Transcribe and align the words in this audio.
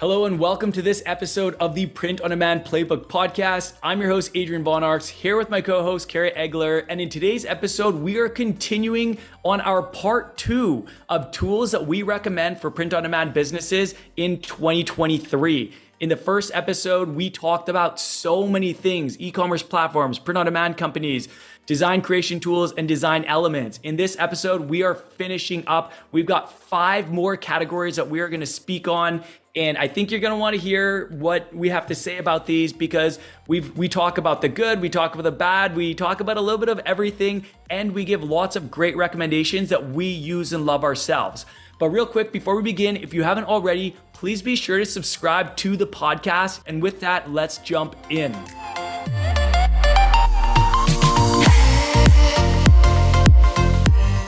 Hello 0.00 0.26
and 0.26 0.38
welcome 0.38 0.70
to 0.70 0.80
this 0.80 1.02
episode 1.06 1.56
of 1.58 1.74
the 1.74 1.86
Print 1.86 2.20
on 2.20 2.30
Demand 2.30 2.64
Playbook 2.64 3.06
podcast. 3.06 3.72
I'm 3.82 4.00
your 4.00 4.10
host, 4.10 4.30
Adrian 4.32 4.62
Von 4.62 5.00
here 5.00 5.36
with 5.36 5.50
my 5.50 5.60
co 5.60 5.82
host, 5.82 6.08
Kara 6.08 6.30
Egler. 6.34 6.86
And 6.88 7.00
in 7.00 7.08
today's 7.08 7.44
episode, 7.44 7.96
we 7.96 8.16
are 8.18 8.28
continuing 8.28 9.18
on 9.44 9.60
our 9.60 9.82
part 9.82 10.36
two 10.36 10.86
of 11.08 11.32
tools 11.32 11.72
that 11.72 11.88
we 11.88 12.04
recommend 12.04 12.60
for 12.60 12.70
print 12.70 12.94
on 12.94 13.02
demand 13.02 13.34
businesses 13.34 13.96
in 14.16 14.40
2023. 14.40 15.74
In 15.98 16.08
the 16.08 16.16
first 16.16 16.52
episode, 16.54 17.16
we 17.16 17.28
talked 17.28 17.68
about 17.68 17.98
so 17.98 18.46
many 18.46 18.72
things 18.72 19.18
e 19.18 19.32
commerce 19.32 19.64
platforms, 19.64 20.20
print 20.20 20.38
on 20.38 20.46
demand 20.46 20.76
companies, 20.76 21.26
design 21.66 22.02
creation 22.02 22.38
tools, 22.38 22.72
and 22.72 22.86
design 22.86 23.24
elements. 23.24 23.80
In 23.82 23.96
this 23.96 24.16
episode, 24.20 24.68
we 24.68 24.84
are 24.84 24.94
finishing 24.94 25.64
up. 25.66 25.92
We've 26.12 26.24
got 26.24 26.52
five 26.52 27.10
more 27.10 27.36
categories 27.36 27.96
that 27.96 28.08
we 28.08 28.20
are 28.20 28.28
going 28.28 28.38
to 28.38 28.46
speak 28.46 28.86
on 28.86 29.24
and 29.58 29.76
I 29.76 29.88
think 29.88 30.12
you're 30.12 30.20
going 30.20 30.32
to 30.32 30.38
want 30.38 30.54
to 30.54 30.60
hear 30.60 31.08
what 31.08 31.52
we 31.52 31.70
have 31.70 31.88
to 31.88 31.94
say 31.96 32.18
about 32.18 32.46
these 32.46 32.72
because 32.72 33.18
we 33.48 33.58
we 33.60 33.88
talk 33.88 34.16
about 34.16 34.40
the 34.40 34.48
good, 34.48 34.80
we 34.80 34.88
talk 34.88 35.14
about 35.14 35.24
the 35.24 35.32
bad, 35.32 35.74
we 35.74 35.94
talk 35.94 36.20
about 36.20 36.36
a 36.36 36.40
little 36.40 36.58
bit 36.58 36.68
of 36.68 36.78
everything, 36.86 37.44
and 37.68 37.92
we 37.92 38.04
give 38.04 38.22
lots 38.22 38.54
of 38.54 38.70
great 38.70 38.96
recommendations 38.96 39.68
that 39.70 39.90
we 39.90 40.06
use 40.06 40.52
and 40.52 40.64
love 40.64 40.84
ourselves. 40.84 41.44
But 41.80 41.88
real 41.88 42.06
quick, 42.06 42.30
before 42.30 42.54
we 42.54 42.62
begin, 42.62 42.96
if 42.96 43.12
you 43.12 43.24
haven't 43.24 43.46
already, 43.46 43.96
please 44.12 44.42
be 44.42 44.54
sure 44.54 44.78
to 44.78 44.86
subscribe 44.86 45.56
to 45.56 45.76
the 45.76 45.88
podcast. 45.88 46.60
And 46.66 46.80
with 46.80 47.00
that, 47.00 47.28
let's 47.30 47.58
jump 47.58 47.96
in. 48.10 48.32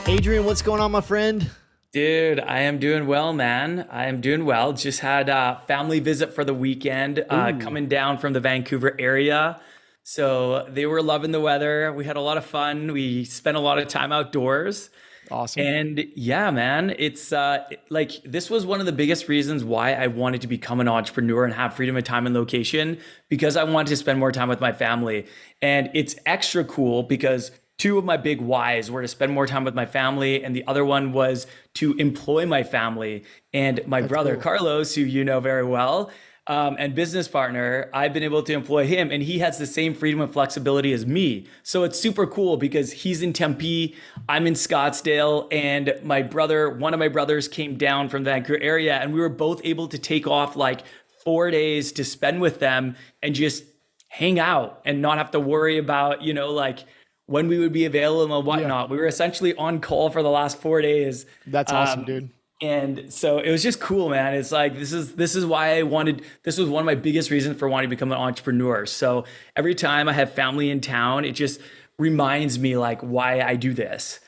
Adrian, 0.08 0.44
what's 0.44 0.62
going 0.62 0.80
on, 0.80 0.90
my 0.90 1.00
friend? 1.00 1.48
Dude, 1.92 2.38
I 2.38 2.60
am 2.60 2.78
doing 2.78 3.08
well, 3.08 3.32
man. 3.32 3.84
I 3.90 4.06
am 4.06 4.20
doing 4.20 4.44
well. 4.44 4.72
Just 4.72 5.00
had 5.00 5.28
a 5.28 5.60
family 5.66 5.98
visit 5.98 6.32
for 6.32 6.44
the 6.44 6.54
weekend, 6.54 7.24
uh, 7.28 7.52
coming 7.58 7.88
down 7.88 8.18
from 8.18 8.32
the 8.32 8.38
Vancouver 8.38 8.94
area. 8.96 9.60
So 10.04 10.66
they 10.68 10.86
were 10.86 11.02
loving 11.02 11.32
the 11.32 11.40
weather. 11.40 11.92
We 11.92 12.04
had 12.04 12.16
a 12.16 12.20
lot 12.20 12.36
of 12.36 12.46
fun. 12.46 12.92
We 12.92 13.24
spent 13.24 13.56
a 13.56 13.60
lot 13.60 13.78
of 13.78 13.88
time 13.88 14.12
outdoors. 14.12 14.90
Awesome. 15.32 15.62
And 15.62 16.04
yeah, 16.14 16.50
man, 16.50 16.94
it's 16.98 17.32
uh, 17.32 17.64
like 17.88 18.22
this 18.24 18.50
was 18.50 18.66
one 18.66 18.80
of 18.80 18.86
the 18.86 18.92
biggest 18.92 19.28
reasons 19.28 19.64
why 19.64 19.92
I 19.92 20.06
wanted 20.08 20.40
to 20.42 20.48
become 20.48 20.80
an 20.80 20.88
entrepreneur 20.88 21.44
and 21.44 21.54
have 21.54 21.74
freedom 21.74 21.96
of 21.96 22.04
time 22.04 22.26
and 22.26 22.34
location 22.34 22.98
because 23.28 23.56
I 23.56 23.64
wanted 23.64 23.90
to 23.90 23.96
spend 23.96 24.18
more 24.18 24.32
time 24.32 24.48
with 24.48 24.60
my 24.60 24.72
family. 24.72 25.26
And 25.62 25.90
it's 25.94 26.16
extra 26.26 26.64
cool 26.64 27.02
because 27.02 27.52
two 27.80 27.96
of 27.96 28.04
my 28.04 28.18
big 28.18 28.42
whys 28.42 28.90
were 28.90 29.00
to 29.00 29.08
spend 29.08 29.32
more 29.32 29.46
time 29.46 29.64
with 29.64 29.74
my 29.74 29.86
family 29.86 30.44
and 30.44 30.54
the 30.54 30.62
other 30.66 30.84
one 30.84 31.12
was 31.12 31.46
to 31.72 31.94
employ 31.94 32.44
my 32.44 32.62
family 32.62 33.24
and 33.54 33.80
my 33.86 34.02
That's 34.02 34.10
brother 34.10 34.34
cool. 34.34 34.42
carlos 34.42 34.94
who 34.94 35.00
you 35.00 35.24
know 35.24 35.40
very 35.40 35.64
well 35.64 36.10
um, 36.46 36.76
and 36.78 36.94
business 36.94 37.26
partner 37.26 37.88
i've 37.94 38.12
been 38.12 38.22
able 38.22 38.42
to 38.42 38.52
employ 38.52 38.86
him 38.86 39.10
and 39.10 39.22
he 39.22 39.38
has 39.38 39.56
the 39.56 39.66
same 39.66 39.94
freedom 39.94 40.20
and 40.20 40.30
flexibility 40.30 40.92
as 40.92 41.06
me 41.06 41.46
so 41.62 41.82
it's 41.82 41.98
super 41.98 42.26
cool 42.26 42.58
because 42.58 42.92
he's 42.92 43.22
in 43.22 43.32
tempe 43.32 43.96
i'm 44.28 44.46
in 44.46 44.52
scottsdale 44.52 45.48
and 45.50 45.94
my 46.02 46.20
brother 46.20 46.68
one 46.68 46.92
of 46.92 47.00
my 47.00 47.08
brothers 47.08 47.48
came 47.48 47.78
down 47.78 48.10
from 48.10 48.24
the 48.24 48.30
vancouver 48.30 48.60
area 48.60 48.96
and 48.96 49.14
we 49.14 49.20
were 49.20 49.30
both 49.30 49.58
able 49.64 49.88
to 49.88 49.98
take 49.98 50.26
off 50.26 50.54
like 50.54 50.82
four 51.24 51.50
days 51.50 51.92
to 51.92 52.04
spend 52.04 52.42
with 52.42 52.58
them 52.60 52.94
and 53.22 53.34
just 53.34 53.64
hang 54.08 54.38
out 54.38 54.82
and 54.84 55.00
not 55.00 55.16
have 55.16 55.30
to 55.30 55.40
worry 55.40 55.78
about 55.78 56.20
you 56.20 56.34
know 56.34 56.50
like 56.50 56.84
when 57.30 57.46
we 57.46 57.60
would 57.60 57.72
be 57.72 57.84
available 57.84 58.36
and 58.36 58.44
whatnot. 58.44 58.88
Yeah. 58.88 58.92
We 58.92 58.98
were 58.98 59.06
essentially 59.06 59.54
on 59.54 59.80
call 59.80 60.10
for 60.10 60.20
the 60.20 60.28
last 60.28 60.60
four 60.60 60.82
days. 60.82 61.26
That's 61.46 61.70
awesome, 61.70 62.00
um, 62.00 62.04
dude. 62.04 62.30
And 62.60 63.12
so 63.12 63.38
it 63.38 63.52
was 63.52 63.62
just 63.62 63.80
cool, 63.80 64.08
man. 64.08 64.34
It's 64.34 64.50
like 64.50 64.74
this 64.74 64.92
is 64.92 65.14
this 65.14 65.36
is 65.36 65.46
why 65.46 65.78
I 65.78 65.84
wanted. 65.84 66.22
This 66.42 66.58
was 66.58 66.68
one 66.68 66.82
of 66.82 66.86
my 66.86 66.96
biggest 66.96 67.30
reasons 67.30 67.56
for 67.56 67.68
wanting 67.68 67.88
to 67.88 67.94
become 67.94 68.10
an 68.10 68.18
entrepreneur. 68.18 68.84
So 68.84 69.26
every 69.54 69.76
time 69.76 70.08
I 70.08 70.12
have 70.12 70.32
family 70.32 70.70
in 70.70 70.80
town, 70.80 71.24
it 71.24 71.32
just 71.32 71.60
reminds 72.00 72.58
me 72.58 72.76
like 72.76 73.00
why 73.00 73.42
I 73.42 73.54
do 73.54 73.74
this. 73.74 74.18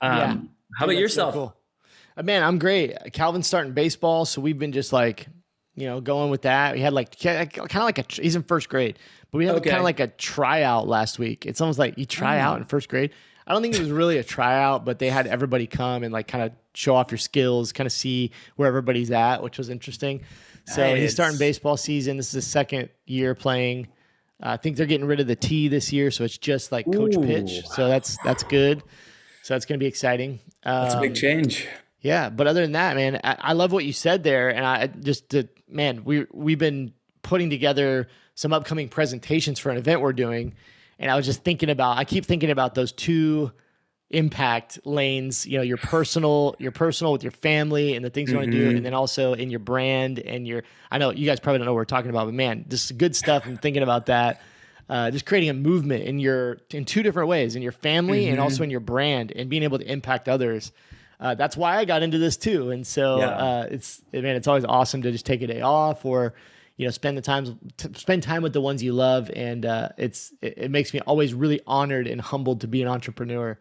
Um, 0.00 0.16
yeah. 0.16 0.36
How 0.78 0.84
about 0.84 0.96
yourself? 0.96 1.34
So 1.34 1.40
cool. 1.40 1.56
uh, 2.16 2.22
man, 2.22 2.44
I'm 2.44 2.60
great. 2.60 2.96
Calvin's 3.12 3.48
starting 3.48 3.72
baseball, 3.72 4.24
so 4.24 4.40
we've 4.40 4.58
been 4.58 4.72
just 4.72 4.92
like, 4.92 5.26
you 5.74 5.86
know, 5.86 6.00
going 6.00 6.30
with 6.30 6.42
that. 6.42 6.74
We 6.74 6.80
had 6.80 6.92
like 6.92 7.18
kind 7.18 7.58
of 7.58 7.74
like 7.74 7.98
a 7.98 8.04
he's 8.08 8.36
in 8.36 8.42
first 8.42 8.68
grade, 8.68 8.98
but 9.30 9.38
we 9.38 9.46
had 9.46 9.56
okay. 9.56 9.70
kind 9.70 9.78
of 9.78 9.84
like 9.84 10.00
a 10.00 10.08
tryout 10.08 10.86
last 10.88 11.18
week. 11.18 11.46
It's 11.46 11.60
almost 11.60 11.78
like 11.78 11.98
you 11.98 12.06
try 12.06 12.38
out 12.38 12.58
in 12.58 12.64
first 12.64 12.88
grade. 12.88 13.10
I 13.46 13.52
don't 13.52 13.62
think 13.62 13.74
it 13.74 13.80
was 13.80 13.90
really 13.90 14.18
a 14.18 14.24
tryout, 14.24 14.84
but 14.84 14.98
they 14.98 15.10
had 15.10 15.26
everybody 15.26 15.66
come 15.66 16.04
and 16.04 16.12
like 16.12 16.28
kind 16.28 16.44
of 16.44 16.52
show 16.74 16.94
off 16.94 17.10
your 17.10 17.18
skills, 17.18 17.72
kind 17.72 17.86
of 17.86 17.92
see 17.92 18.30
where 18.56 18.68
everybody's 18.68 19.10
at, 19.10 19.42
which 19.42 19.58
was 19.58 19.68
interesting. 19.68 20.22
So 20.66 20.82
nice. 20.82 20.98
he's 20.98 21.12
starting 21.12 21.38
baseball 21.38 21.76
season. 21.76 22.16
This 22.16 22.28
is 22.28 22.32
his 22.34 22.46
second 22.46 22.88
year 23.04 23.34
playing. 23.34 23.88
Uh, 24.40 24.50
I 24.50 24.56
think 24.58 24.76
they're 24.76 24.86
getting 24.86 25.06
rid 25.06 25.20
of 25.20 25.26
the 25.26 25.36
T 25.36 25.68
this 25.68 25.92
year, 25.92 26.10
so 26.10 26.22
it's 26.24 26.38
just 26.38 26.70
like 26.70 26.86
coach 26.86 27.16
Ooh. 27.16 27.22
pitch. 27.22 27.66
So 27.66 27.88
that's 27.88 28.16
that's 28.24 28.44
good. 28.44 28.82
So 29.42 29.54
that's 29.54 29.66
going 29.66 29.78
to 29.78 29.82
be 29.82 29.88
exciting. 29.88 30.38
Um, 30.64 30.82
that's 30.82 30.94
a 30.94 31.00
big 31.00 31.10
um, 31.10 31.14
change. 31.16 31.66
Yeah, 32.00 32.30
but 32.30 32.46
other 32.46 32.62
than 32.62 32.72
that, 32.72 32.96
man, 32.96 33.20
I, 33.22 33.36
I 33.38 33.52
love 33.52 33.72
what 33.72 33.84
you 33.84 33.92
said 33.92 34.24
there, 34.24 34.50
and 34.50 34.66
I 34.66 34.88
just, 34.88 35.34
man, 35.72 36.04
we 36.04 36.26
we've 36.32 36.58
been 36.58 36.92
putting 37.22 37.50
together 37.50 38.08
some 38.34 38.52
upcoming 38.52 38.88
presentations 38.88 39.58
for 39.58 39.70
an 39.70 39.78
event 39.78 40.00
we're 40.00 40.12
doing. 40.12 40.54
And 40.98 41.10
I 41.10 41.16
was 41.16 41.26
just 41.26 41.42
thinking 41.42 41.70
about, 41.70 41.98
I 41.98 42.04
keep 42.04 42.24
thinking 42.24 42.50
about 42.50 42.74
those 42.74 42.92
two 42.92 43.52
impact 44.10 44.78
lanes, 44.84 45.46
you 45.46 45.56
know, 45.56 45.62
your 45.62 45.78
personal, 45.78 46.54
your 46.58 46.70
personal 46.70 47.12
with 47.12 47.22
your 47.22 47.32
family 47.32 47.96
and 47.96 48.04
the 48.04 48.10
things 48.10 48.30
you 48.30 48.36
mm-hmm. 48.36 48.50
want 48.50 48.52
to 48.52 48.70
do. 48.70 48.76
And 48.76 48.84
then 48.84 48.94
also 48.94 49.32
in 49.32 49.50
your 49.50 49.60
brand 49.60 50.18
and 50.18 50.46
your, 50.46 50.62
I 50.90 50.98
know 50.98 51.10
you 51.10 51.26
guys 51.26 51.40
probably 51.40 51.58
don't 51.58 51.66
know 51.66 51.72
what 51.72 51.78
we're 51.78 51.84
talking 51.86 52.10
about, 52.10 52.26
but 52.26 52.34
man, 52.34 52.64
this 52.68 52.84
is 52.84 52.92
good 52.92 53.16
stuff. 53.16 53.44
I'm 53.46 53.56
thinking 53.56 53.82
about 53.82 54.06
that. 54.06 54.42
Uh, 54.88 55.10
just 55.10 55.24
creating 55.24 55.48
a 55.48 55.54
movement 55.54 56.04
in 56.04 56.18
your, 56.18 56.58
in 56.70 56.84
two 56.84 57.02
different 57.02 57.28
ways, 57.28 57.56
in 57.56 57.62
your 57.62 57.72
family 57.72 58.24
mm-hmm. 58.24 58.32
and 58.32 58.40
also 58.40 58.62
in 58.62 58.70
your 58.70 58.80
brand 58.80 59.32
and 59.34 59.48
being 59.48 59.62
able 59.62 59.78
to 59.78 59.90
impact 59.90 60.28
others. 60.28 60.72
Uh, 61.22 61.36
that's 61.36 61.56
why 61.56 61.78
I 61.78 61.84
got 61.84 62.02
into 62.02 62.18
this 62.18 62.36
too. 62.36 62.72
And 62.72 62.84
so 62.84 63.18
yeah. 63.18 63.26
uh, 63.28 63.66
it's, 63.70 64.02
man, 64.12 64.36
it's 64.36 64.48
always 64.48 64.64
awesome 64.64 65.02
to 65.02 65.12
just 65.12 65.24
take 65.24 65.40
a 65.40 65.46
day 65.46 65.60
off 65.60 66.04
or, 66.04 66.34
you 66.76 66.86
know 66.86 66.90
spend 66.90 67.16
the 67.16 67.22
time 67.22 67.58
spend 67.94 68.22
time 68.22 68.42
with 68.42 68.52
the 68.52 68.60
ones 68.60 68.82
you 68.82 68.92
love 68.92 69.30
and 69.36 69.64
uh, 69.66 69.90
it's 69.98 70.32
it, 70.40 70.54
it, 70.56 70.70
makes 70.70 70.92
me 70.92 71.00
always 71.00 71.34
really 71.34 71.60
honored 71.66 72.06
and 72.06 72.20
humbled 72.20 72.62
to 72.62 72.66
be 72.66 72.82
an 72.82 72.88
entrepreneur 72.88 73.58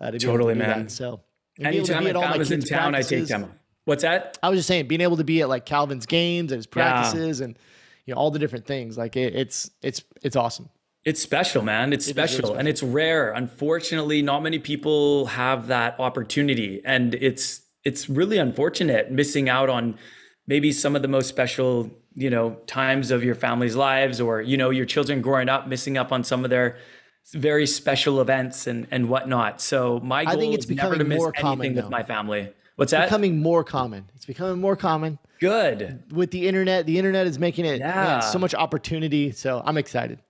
uh, 0.00 0.10
to 0.10 0.18
totally 0.18 0.54
to 0.54 0.58
man 0.60 0.82
that. 0.84 0.90
so 0.90 1.20
anytime 1.58 2.04
my 2.04 2.12
family's 2.12 2.50
in 2.50 2.60
town 2.60 2.94
i 2.94 3.02
take 3.02 3.26
them 3.26 3.50
what's 3.86 4.02
that 4.02 4.38
i 4.42 4.48
was 4.48 4.58
just 4.58 4.68
saying 4.68 4.86
being 4.86 5.00
able 5.00 5.16
to 5.16 5.24
be 5.24 5.40
at 5.40 5.48
like 5.48 5.64
calvin's 5.64 6.06
games 6.06 6.52
and 6.52 6.58
his 6.58 6.66
practices 6.66 7.40
yeah. 7.40 7.46
and 7.46 7.58
you 8.06 8.14
know 8.14 8.20
all 8.20 8.30
the 8.30 8.38
different 8.38 8.66
things 8.66 8.96
like 8.96 9.16
it, 9.16 9.34
it's 9.34 9.70
it's 9.82 10.04
it's 10.22 10.36
awesome 10.36 10.68
it's 11.04 11.22
special, 11.22 11.62
man. 11.62 11.92
It's 11.92 12.06
it 12.06 12.10
special, 12.10 12.38
special 12.38 12.54
and 12.56 12.68
it's 12.68 12.82
rare. 12.82 13.32
Unfortunately, 13.32 14.22
not 14.22 14.42
many 14.42 14.58
people 14.58 15.26
have 15.26 15.68
that 15.68 15.98
opportunity 15.98 16.82
and 16.84 17.14
it's 17.14 17.62
it's 17.84 18.08
really 18.08 18.36
unfortunate 18.38 19.10
missing 19.10 19.48
out 19.48 19.70
on 19.70 19.98
maybe 20.46 20.72
some 20.72 20.94
of 20.94 21.02
the 21.02 21.08
most 21.08 21.28
special 21.28 21.90
you 22.14 22.28
know 22.28 22.54
times 22.66 23.10
of 23.10 23.24
your 23.24 23.34
family's 23.34 23.76
lives 23.76 24.20
or 24.20 24.42
you 24.42 24.56
know 24.56 24.70
your 24.70 24.84
children 24.84 25.22
growing 25.22 25.48
up 25.48 25.66
missing 25.68 25.96
up 25.96 26.12
on 26.12 26.22
some 26.22 26.44
of 26.44 26.50
their 26.50 26.76
very 27.32 27.66
special 27.66 28.20
events 28.20 28.66
and 28.66 28.86
and 28.90 29.08
whatnot. 29.08 29.60
So 29.60 30.00
my 30.00 30.24
goal 30.24 30.34
I 30.34 30.36
think 30.38 30.54
it's 30.54 30.66
is 30.66 30.70
never 30.76 30.98
to 30.98 31.04
miss 31.04 31.22
anything 31.36 31.74
with 31.76 31.88
my 31.88 32.02
family. 32.02 32.52
What's 32.76 32.92
that? 32.92 33.06
becoming 33.06 33.42
more 33.42 33.62
common. 33.62 34.08
It's 34.14 34.24
becoming 34.24 34.58
more 34.58 34.74
common. 34.74 35.18
Good. 35.38 36.02
With 36.12 36.30
the 36.30 36.46
internet 36.46 36.84
the 36.84 36.98
internet 36.98 37.26
is 37.26 37.38
making 37.38 37.64
it 37.64 37.80
yeah. 37.80 37.94
man, 37.94 38.22
so 38.22 38.38
much 38.38 38.54
opportunity 38.54 39.32
so 39.32 39.62
i'm 39.64 39.78
excited 39.78 40.20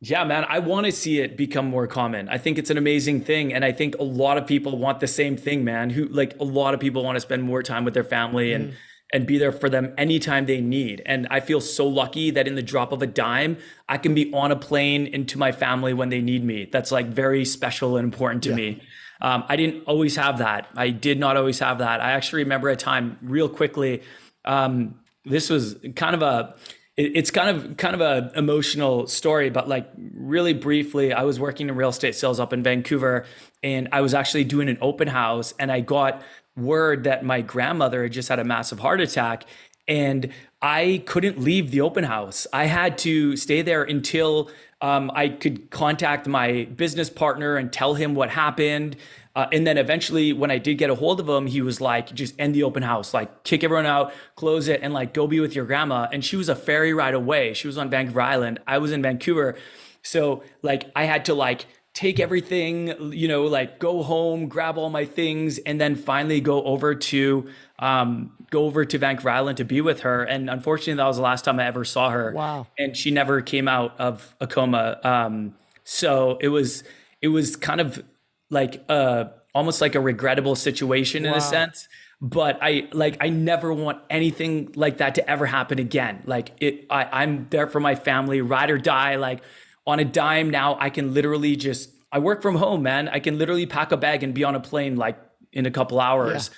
yeah, 0.00 0.24
man, 0.24 0.44
I 0.48 0.60
want 0.60 0.86
to 0.86 0.92
see 0.92 1.20
it 1.20 1.36
become 1.36 1.66
more 1.66 1.86
common. 1.86 2.28
I 2.28 2.38
think 2.38 2.58
it's 2.58 2.70
an 2.70 2.78
amazing 2.78 3.22
thing. 3.22 3.52
And 3.52 3.64
I 3.64 3.72
think 3.72 3.96
a 3.98 4.04
lot 4.04 4.38
of 4.38 4.46
people 4.46 4.78
want 4.78 5.00
the 5.00 5.08
same 5.08 5.36
thing, 5.36 5.64
man. 5.64 5.90
Who 5.90 6.06
like 6.06 6.38
a 6.38 6.44
lot 6.44 6.74
of 6.74 6.80
people 6.80 7.04
want 7.04 7.16
to 7.16 7.20
spend 7.20 7.42
more 7.42 7.62
time 7.62 7.84
with 7.84 7.94
their 7.94 8.04
family 8.04 8.52
and 8.52 8.70
mm 8.70 8.74
and 9.12 9.26
be 9.26 9.38
there 9.38 9.52
for 9.52 9.70
them 9.70 9.94
anytime 9.96 10.46
they 10.46 10.60
need. 10.60 11.02
And 11.06 11.26
I 11.30 11.40
feel 11.40 11.60
so 11.60 11.86
lucky 11.86 12.30
that 12.30 12.46
in 12.46 12.56
the 12.56 12.62
drop 12.62 12.92
of 12.92 13.00
a 13.00 13.06
dime, 13.06 13.56
I 13.88 13.96
can 13.96 14.14
be 14.14 14.32
on 14.32 14.52
a 14.52 14.56
plane 14.56 15.06
into 15.06 15.38
my 15.38 15.52
family 15.52 15.94
when 15.94 16.10
they 16.10 16.20
need 16.20 16.44
me. 16.44 16.68
That's 16.70 16.92
like 16.92 17.06
very 17.06 17.44
special 17.44 17.96
and 17.96 18.04
important 18.04 18.42
to 18.44 18.50
yeah. 18.50 18.56
me. 18.56 18.82
Um, 19.20 19.44
I 19.48 19.56
didn't 19.56 19.84
always 19.84 20.16
have 20.16 20.38
that. 20.38 20.68
I 20.76 20.90
did 20.90 21.18
not 21.18 21.36
always 21.36 21.58
have 21.58 21.78
that. 21.78 22.00
I 22.00 22.12
actually 22.12 22.42
remember 22.42 22.68
a 22.68 22.76
time 22.76 23.18
real 23.22 23.48
quickly. 23.48 24.02
Um, 24.44 25.00
this 25.24 25.50
was 25.50 25.76
kind 25.96 26.14
of 26.14 26.22
a 26.22 26.54
it's 26.98 27.30
kind 27.30 27.56
of 27.56 27.76
kind 27.76 27.94
of 27.94 28.00
a 28.00 28.32
emotional 28.36 29.06
story 29.06 29.50
but 29.50 29.68
like 29.68 29.88
really 30.14 30.52
briefly 30.52 31.12
i 31.12 31.22
was 31.22 31.38
working 31.38 31.68
in 31.68 31.76
real 31.76 31.90
estate 31.90 32.14
sales 32.14 32.40
up 32.40 32.52
in 32.52 32.62
vancouver 32.62 33.24
and 33.62 33.88
i 33.92 34.00
was 34.00 34.14
actually 34.14 34.44
doing 34.44 34.68
an 34.68 34.76
open 34.80 35.06
house 35.08 35.54
and 35.58 35.70
i 35.70 35.80
got 35.80 36.20
word 36.56 37.04
that 37.04 37.24
my 37.24 37.40
grandmother 37.40 38.02
had 38.02 38.12
just 38.12 38.28
had 38.28 38.40
a 38.40 38.44
massive 38.44 38.80
heart 38.80 39.00
attack 39.00 39.44
and 39.86 40.30
I 40.60 41.02
couldn't 41.06 41.40
leave 41.40 41.70
the 41.70 41.80
open 41.80 42.04
house. 42.04 42.46
I 42.52 42.66
had 42.66 42.98
to 42.98 43.36
stay 43.36 43.62
there 43.62 43.82
until 43.82 44.50
um, 44.80 45.10
I 45.14 45.28
could 45.30 45.70
contact 45.70 46.28
my 46.28 46.64
business 46.76 47.10
partner 47.10 47.56
and 47.56 47.72
tell 47.72 47.94
him 47.94 48.14
what 48.14 48.30
happened. 48.30 48.96
Uh, 49.34 49.46
and 49.52 49.66
then 49.66 49.78
eventually, 49.78 50.32
when 50.32 50.50
I 50.50 50.58
did 50.58 50.78
get 50.78 50.90
a 50.90 50.94
hold 50.94 51.20
of 51.20 51.28
him, 51.28 51.46
he 51.46 51.62
was 51.62 51.80
like, 51.80 52.12
just 52.14 52.34
end 52.38 52.54
the 52.54 52.62
open 52.62 52.82
house, 52.82 53.14
like 53.14 53.44
kick 53.44 53.62
everyone 53.62 53.86
out, 53.86 54.12
close 54.34 54.68
it, 54.68 54.80
and 54.82 54.92
like 54.92 55.14
go 55.14 55.26
be 55.26 55.40
with 55.40 55.54
your 55.54 55.64
grandma. 55.64 56.08
And 56.12 56.24
she 56.24 56.36
was 56.36 56.48
a 56.48 56.56
ferry 56.56 56.92
ride 56.92 57.14
away. 57.14 57.54
She 57.54 57.66
was 57.66 57.78
on 57.78 57.90
Vancouver 57.90 58.20
Island. 58.20 58.60
I 58.66 58.78
was 58.78 58.92
in 58.92 59.02
Vancouver. 59.02 59.56
So, 60.02 60.42
like, 60.62 60.90
I 60.96 61.04
had 61.04 61.24
to 61.26 61.34
like 61.34 61.66
take 61.94 62.20
everything, 62.20 63.12
you 63.12 63.26
know, 63.26 63.44
like 63.46 63.78
go 63.78 64.02
home, 64.02 64.48
grab 64.48 64.78
all 64.78 64.88
my 64.90 65.04
things, 65.04 65.58
and 65.58 65.80
then 65.80 65.96
finally 65.96 66.40
go 66.40 66.62
over 66.62 66.94
to 66.94 67.48
um, 67.80 68.32
go 68.50 68.64
over 68.64 68.84
to 68.84 68.98
Vancouver 68.98 69.30
Island 69.30 69.56
to 69.58 69.64
be 69.64 69.80
with 69.80 70.00
her. 70.00 70.22
And 70.24 70.48
unfortunately, 70.48 70.94
that 70.94 71.06
was 71.06 71.16
the 71.16 71.22
last 71.22 71.44
time 71.44 71.58
I 71.58 71.66
ever 71.66 71.84
saw 71.84 72.10
her. 72.10 72.32
Wow. 72.32 72.66
And 72.78 72.96
she 72.96 73.10
never 73.10 73.40
came 73.40 73.68
out 73.68 73.98
of 73.98 74.34
a 74.40 74.46
coma. 74.46 75.00
Um, 75.02 75.54
so 75.84 76.38
it 76.40 76.48
was 76.48 76.84
it 77.20 77.28
was 77.28 77.56
kind 77.56 77.80
of 77.80 78.04
like 78.50 78.84
uh 78.88 79.24
almost 79.54 79.80
like 79.80 79.94
a 79.94 80.00
regrettable 80.00 80.54
situation 80.56 81.24
in 81.24 81.32
Wow. 81.32 81.38
a 81.38 81.40
sense. 81.40 81.88
But 82.20 82.58
I 82.60 82.88
like 82.92 83.16
I 83.20 83.28
never 83.28 83.72
want 83.72 83.98
anything 84.10 84.72
like 84.74 84.98
that 84.98 85.14
to 85.16 85.30
ever 85.30 85.46
happen 85.46 85.78
again. 85.78 86.22
Like 86.26 86.52
it 86.60 86.86
I, 86.90 87.04
I'm 87.22 87.46
there 87.50 87.66
for 87.68 87.78
my 87.80 87.94
family, 87.94 88.40
ride 88.40 88.70
or 88.70 88.78
die. 88.78 89.16
Like 89.16 89.40
on 89.86 90.00
a 90.00 90.04
dime 90.04 90.50
now, 90.50 90.76
I 90.80 90.90
can 90.90 91.14
literally 91.14 91.54
just 91.56 91.90
I 92.10 92.18
work 92.18 92.42
from 92.42 92.56
home, 92.56 92.82
man. 92.82 93.08
I 93.08 93.20
can 93.20 93.38
literally 93.38 93.66
pack 93.66 93.92
a 93.92 93.96
bag 93.96 94.22
and 94.22 94.34
be 94.34 94.42
on 94.42 94.54
a 94.56 94.60
plane 94.60 94.96
like 94.96 95.18
in 95.52 95.64
a 95.66 95.70
couple 95.70 96.00
hours. 96.00 96.50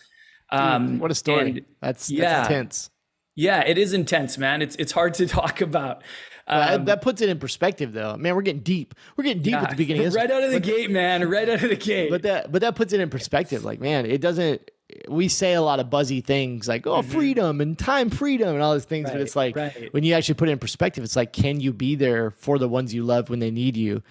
Um, 0.50 0.98
what 0.98 1.10
a 1.10 1.14
story. 1.14 1.50
and- 1.50 1.60
that's, 1.81 2.08
that's 2.08 2.10
yeah. 2.10 2.42
intense. 2.42 2.90
yeah, 3.37 3.60
it 3.66 3.78
is 3.78 3.92
intense, 3.92 4.37
man. 4.38 4.62
It's 4.62 4.76
it's 4.76 4.92
hard 4.92 5.14
to 5.14 5.26
talk 5.38 5.60
about. 5.60 6.02
Um, 6.50 6.85
that 6.87 7.00
puts 7.02 7.23
it 7.23 7.29
in 7.29 7.38
perspective, 7.38 7.93
though. 7.93 8.17
Man, 8.17 8.35
we're 8.35 8.43
getting 8.43 8.62
deep. 8.62 8.94
We're 9.17 9.25
getting 9.25 9.43
deep 9.43 9.55
at 9.55 9.70
the 9.70 9.76
beginning. 9.76 10.05
of 10.06 10.12
this. 10.12 10.14
right 10.20 10.31
out 10.31 10.43
of 10.43 10.50
the 10.50 10.61
gate, 10.61 10.91
man. 10.91 11.29
Right 11.29 11.49
out 11.49 11.62
of 11.62 11.70
the 11.70 11.76
gate. 11.76 12.11
But 12.11 12.23
that, 12.23 12.50
but 12.50 12.62
that 12.62 12.75
puts 12.76 12.93
it 12.93 13.00
in 13.00 13.08
perspective. 13.11 13.64
Like, 13.64 13.81
man, 13.81 14.06
it 14.06 14.20
doesn't. 14.20 14.70
We 15.08 15.29
say 15.29 15.52
a 15.55 15.62
lot 15.62 15.79
of 15.79 15.88
buzzy 15.88 16.20
things 16.20 16.67
like, 16.67 16.85
"Oh, 16.87 17.02
freedom 17.02 17.61
and 17.61 17.79
time 17.79 18.11
freedom" 18.11 18.49
and 18.49 18.61
all 18.61 18.75
these 18.75 18.85
things, 18.85 19.08
but 19.08 19.20
it's 19.20 19.37
like 19.37 19.55
Mm-hmm. 19.55 19.81
right. 19.82 19.93
when 19.94 20.02
you 20.02 20.14
actually 20.14 20.35
put 20.35 20.49
it 20.49 20.52
in 20.52 20.58
perspective, 20.58 21.05
it's 21.05 21.14
like, 21.14 21.32
can 21.32 21.61
you 21.61 21.73
be 21.73 21.94
there 21.94 22.32
for 22.32 22.58
the 22.58 22.69
ones 22.69 22.93
you 22.93 23.05
love 23.05 23.31
when 23.31 23.38
they 23.38 23.52
need 23.52 23.76
you? 23.76 24.02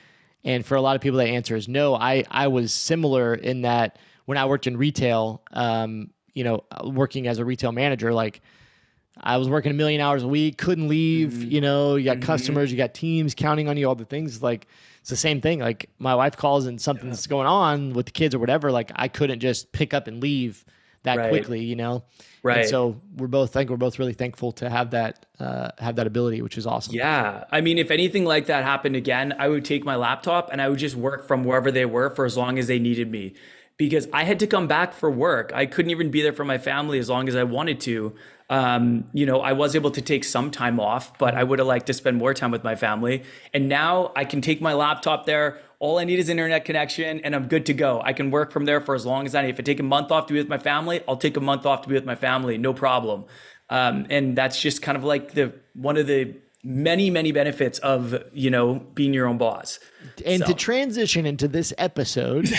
And 0.46 0.66
for 0.66 0.76
a 0.76 0.82
lot 0.82 0.96
of 0.96 1.02
people, 1.02 1.18
that 1.20 1.28
answer 1.28 1.58
is 1.58 1.68
no. 1.68 1.96
I 1.96 2.24
I 2.32 2.48
was 2.48 2.74
similar 2.74 3.34
in 3.36 3.64
that 3.64 4.00
when 4.26 4.38
I 4.38 4.46
worked 4.46 4.68
in 4.68 4.78
retail, 4.78 5.42
um, 5.52 6.12
you 6.34 6.46
know, 6.46 6.64
working 6.86 7.28
as 7.28 7.40
a 7.40 7.44
retail 7.46 7.74
manager, 7.74 8.14
like 8.14 8.40
I 9.22 9.38
was 9.38 9.50
working 9.50 9.72
a 9.72 9.76
million 9.76 10.02
hours 10.02 10.24
a 10.24 10.28
week, 10.28 10.58
couldn't 10.58 10.88
leave. 10.88 11.32
Mm-hmm. 11.32 11.52
You 11.52 11.62
know, 11.62 11.96
you 11.96 12.06
got 12.06 12.22
customers, 12.22 12.72
you 12.72 12.78
got 12.78 12.94
teams 12.94 13.36
counting 13.36 13.68
on 13.68 13.78
you, 13.78 13.88
all 13.88 13.96
the 13.96 14.06
things. 14.06 14.42
Like 14.42 14.68
it's 15.02 15.10
the 15.10 15.16
same 15.16 15.42
thing. 15.42 15.60
Like 15.60 15.90
my 16.00 16.16
wife 16.16 16.38
calls 16.38 16.66
and 16.66 16.80
something's 16.82 17.28
going 17.28 17.48
on 17.48 17.94
with 17.94 18.08
the 18.08 18.12
kids 18.12 18.34
or 18.36 18.40
whatever. 18.40 18.72
Like 18.72 18.92
I 18.96 19.08
couldn't 19.08 19.40
just 19.40 19.72
pick 19.72 19.94
up 19.94 20.08
and 20.08 20.22
leave 20.22 20.66
that 21.04 21.18
Right. 21.18 21.30
quickly. 21.30 21.64
You 21.64 21.76
know, 21.76 22.04
Right. 22.44 22.60
And 22.60 22.70
so 22.70 23.02
we're 23.18 23.28
both. 23.28 23.56
I 23.56 23.62
think 23.62 23.70
we're 23.70 23.78
both 23.78 24.00
really 24.00 24.14
thankful 24.14 24.52
to 24.54 24.70
have 24.70 24.92
that 24.92 25.26
uh, 25.40 25.72
have 25.78 25.96
that 25.98 26.08
ability, 26.08 26.42
which 26.42 26.58
is 26.58 26.66
awesome. 26.66 26.96
Yeah. 26.96 27.44
I 27.52 27.62
mean, 27.62 27.78
if 27.78 27.92
anything 27.92 28.26
like 28.26 28.46
that 28.48 28.64
happened 28.64 28.96
again, 28.96 29.34
I 29.38 29.48
would 29.50 29.66
take 29.66 29.84
my 29.86 29.96
laptop 29.96 30.50
and 30.52 30.62
I 30.62 30.70
would 30.70 30.80
just 30.80 30.96
work 30.96 31.28
from 31.28 31.44
wherever 31.44 31.72
they 31.72 31.86
were 31.86 32.10
for 32.10 32.26
as 32.26 32.38
long 32.38 32.58
as 32.60 32.68
they 32.68 32.80
needed 32.80 33.10
me 33.12 33.34
because 33.80 34.10
I 34.12 34.26
had 34.26 34.40
to 34.40 34.48
come 34.48 34.68
back 34.68 34.94
for 34.94 35.10
work. 35.10 35.52
I 35.56 35.66
couldn't 35.66 35.90
even 35.90 36.12
be 36.12 36.22
there 36.22 36.34
for 36.34 36.44
my 36.44 36.58
family 36.58 37.00
as 37.00 37.10
long 37.10 37.30
as 37.30 37.36
I 37.36 37.46
wanted 37.46 37.80
to. 37.82 38.14
Um, 38.50 39.06
you 39.14 39.26
know, 39.26 39.40
I 39.40 39.54
was 39.54 39.74
able 39.74 39.90
to 39.92 40.02
take 40.02 40.26
some 40.26 40.52
time 40.52 40.82
off, 40.82 41.18
but 41.18 41.34
I 41.34 41.44
would 41.44 41.60
have 41.60 41.68
liked 41.68 41.88
to 41.88 41.94
spend 41.94 42.18
more 42.18 42.34
time 42.34 42.52
with 42.52 42.64
my 42.64 42.76
family. 42.76 43.24
And 43.54 43.70
now 43.70 44.12
I 44.18 44.26
can 44.26 44.42
take 44.42 44.60
my 44.60 44.74
laptop 44.74 45.26
there. 45.26 45.60
All 45.80 45.98
I 45.98 46.04
need 46.04 46.20
is 46.20 46.28
internet 46.28 46.66
connection 46.66 47.22
and 47.22 47.34
I'm 47.34 47.48
good 47.48 47.66
to 47.68 47.74
go. 47.74 48.02
I 48.04 48.12
can 48.12 48.32
work 48.32 48.52
from 48.52 48.66
there 48.66 48.82
for 48.82 48.96
as 48.96 49.06
long 49.06 49.26
as 49.26 49.34
I 49.34 49.44
need. 49.44 49.52
If 49.52 49.60
I 49.62 49.64
take 49.64 49.80
a 49.80 49.84
month 49.84 50.12
off 50.12 50.28
to 50.28 50.34
be 50.34 50.40
with 50.40 50.50
my 50.50 50.58
family, 50.58 51.02
I'll 51.08 51.16
take 51.16 51.38
a 51.38 51.42
month 51.42 51.66
off 51.66 51.84
to 51.84 51.88
be 51.88 51.96
with 51.96 52.06
my 52.06 52.16
family, 52.16 52.58
no 52.58 52.74
problem. 52.74 53.26
Um, 53.70 54.08
and 54.10 54.36
that's 54.36 54.62
just 54.62 54.82
kind 54.82 54.98
of 54.98 55.06
like 55.06 55.36
the 55.36 55.54
one 55.74 55.96
of 55.96 56.06
the 56.06 56.36
many 56.64 57.10
many 57.10 57.32
benefits 57.32 57.80
of 57.80 58.22
you 58.34 58.50
know 58.50 58.86
being 58.94 59.14
your 59.14 59.26
own 59.28 59.38
boss 59.38 59.80
And 60.26 60.46
to 60.46 60.54
transition 60.54 61.26
into 61.26 61.48
this 61.48 61.74
episode, 61.78 62.50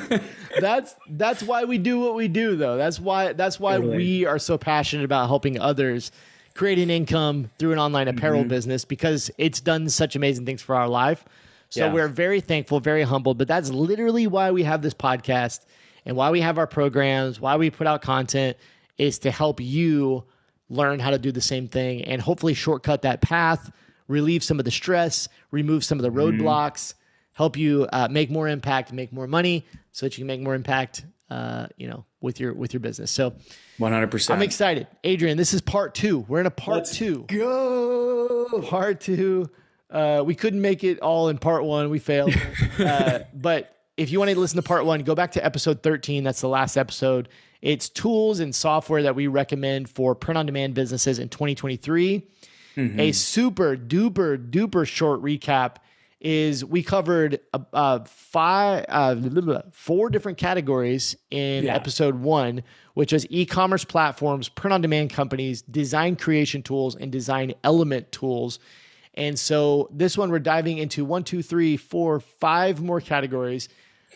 that's 0.60 0.94
that's 1.08 1.42
why 1.42 1.64
we 1.64 1.78
do 1.78 2.00
what 2.00 2.14
we 2.14 2.28
do, 2.28 2.56
though. 2.56 2.76
That's 2.76 2.98
why 3.00 3.32
that's 3.32 3.58
why 3.60 3.76
Totally. 3.76 3.96
we 3.96 4.24
are 4.26 4.38
so 4.38 4.58
passionate 4.58 5.04
about 5.04 5.26
helping 5.28 5.58
others 5.60 6.10
create 6.54 6.78
an 6.78 6.90
income 6.90 7.50
through 7.58 7.72
an 7.72 7.78
online 7.78 8.08
apparel 8.08 8.40
Mm-hmm. 8.40 8.48
business 8.48 8.84
because 8.84 9.30
it's 9.38 9.60
done 9.60 9.88
such 9.88 10.16
amazing 10.16 10.44
things 10.46 10.60
for 10.60 10.74
our 10.74 10.88
life. 10.88 11.24
So 11.70 11.86
Yeah. 11.86 11.92
we're 11.92 12.08
very 12.08 12.40
thankful, 12.40 12.80
very 12.80 13.02
humbled. 13.02 13.38
But 13.38 13.46
that's 13.48 13.70
literally 13.70 14.26
why 14.26 14.50
we 14.50 14.62
have 14.64 14.82
this 14.82 14.94
podcast 14.94 15.60
and 16.06 16.16
why 16.16 16.30
we 16.30 16.40
have 16.40 16.58
our 16.58 16.66
programs, 16.66 17.40
why 17.40 17.56
we 17.56 17.70
put 17.70 17.86
out 17.86 18.02
content 18.02 18.56
is 18.96 19.18
to 19.20 19.30
help 19.30 19.60
you 19.60 20.24
learn 20.70 20.98
how 20.98 21.10
to 21.10 21.18
do 21.18 21.30
the 21.30 21.40
same 21.40 21.68
thing 21.68 22.02
and 22.04 22.20
hopefully 22.20 22.54
shortcut 22.54 23.02
that 23.02 23.20
path, 23.20 23.70
relieve 24.08 24.42
some 24.42 24.58
of 24.58 24.64
the 24.64 24.70
stress, 24.70 25.28
remove 25.50 25.84
some 25.84 25.98
of 25.98 26.02
the 26.02 26.08
Mm-hmm. 26.10 26.16
Help 27.38 27.56
you 27.56 27.86
uh, 27.92 28.08
make 28.10 28.32
more 28.32 28.48
impact, 28.48 28.92
make 28.92 29.12
more 29.12 29.28
money, 29.28 29.64
so 29.92 30.04
that 30.04 30.18
you 30.18 30.22
can 30.22 30.26
make 30.26 30.40
more 30.40 30.56
impact, 30.56 31.06
uh, 31.30 31.68
you 31.76 31.86
know, 31.86 32.04
with 32.20 32.40
your 32.40 32.52
with 32.52 32.74
your 32.74 32.80
business. 32.80 33.12
So 33.12 33.34
100% 33.78 34.34
I'm 34.34 34.42
excited, 34.42 34.88
Adrian. 35.04 35.38
This 35.38 35.54
is 35.54 35.60
part 35.60 35.94
two. 35.94 36.18
We're 36.26 36.40
in 36.40 36.46
a 36.46 36.50
part 36.50 36.86
two. 36.86 37.24
go 37.28 38.60
Part 38.66 39.00
two. 39.00 39.48
Uh, 39.88 40.22
we 40.26 40.34
couldn't 40.34 40.60
make 40.60 40.82
it 40.82 40.98
all 40.98 41.28
in 41.28 41.38
part 41.38 41.64
one. 41.64 41.90
We 41.90 42.00
failed. 42.00 42.34
uh, 42.80 43.20
but 43.32 43.72
if 43.96 44.10
you 44.10 44.18
want 44.18 44.32
to 44.32 44.38
listen 44.38 44.56
to 44.56 44.62
part 44.62 44.84
one, 44.84 45.00
go 45.04 45.14
back 45.14 45.32
to 45.32 45.44
episode 45.44 45.82
13. 45.82 46.24
That's 46.24 46.40
the 46.40 46.48
last 46.48 46.76
episode. 46.76 47.28
It's 47.62 47.88
tools 47.88 48.40
and 48.40 48.54
software 48.54 49.04
that 49.04 49.14
we 49.14 49.28
recommend 49.28 49.88
for 49.88 50.14
print 50.14 50.38
on 50.38 50.46
demand 50.46 50.74
businesses 50.74 51.20
in 51.20 51.28
2023. 51.28 52.26
A 52.98 53.12
super 53.12 53.76
duper 53.76 54.50
duper 54.50 54.86
short 54.86 55.22
recap 55.22 55.76
is 56.20 56.64
we 56.64 56.82
covered 56.82 57.38
uh, 57.54 57.58
uh, 57.72 57.98
five, 58.04 58.84
uh, 58.88 59.62
four 59.72 60.10
different 60.10 60.36
categories 60.38 61.16
in 61.30 61.64
Yeah. 61.64 61.74
episode 61.76 62.16
one, 62.16 62.62
which 62.94 63.12
is 63.12 63.26
e-commerce 63.30 63.84
platforms, 63.84 64.48
print 64.48 64.72
on 64.72 64.80
demand 64.80 65.10
companies, 65.10 65.62
design 65.62 66.16
creation 66.16 66.62
tools, 66.62 66.96
and 66.96 67.12
design 67.12 67.54
element 67.62 68.10
tools. 68.10 68.58
And 69.14 69.38
so 69.38 69.88
this 69.92 70.18
one, 70.18 70.30
we're 70.30 70.38
diving 70.40 70.78
into 70.78 71.04
one, 71.04 71.22
two, 71.24 71.42
three, 71.42 71.76
four, 71.76 72.20
five 72.20 72.80
more 72.82 73.00
categories. 73.00 73.68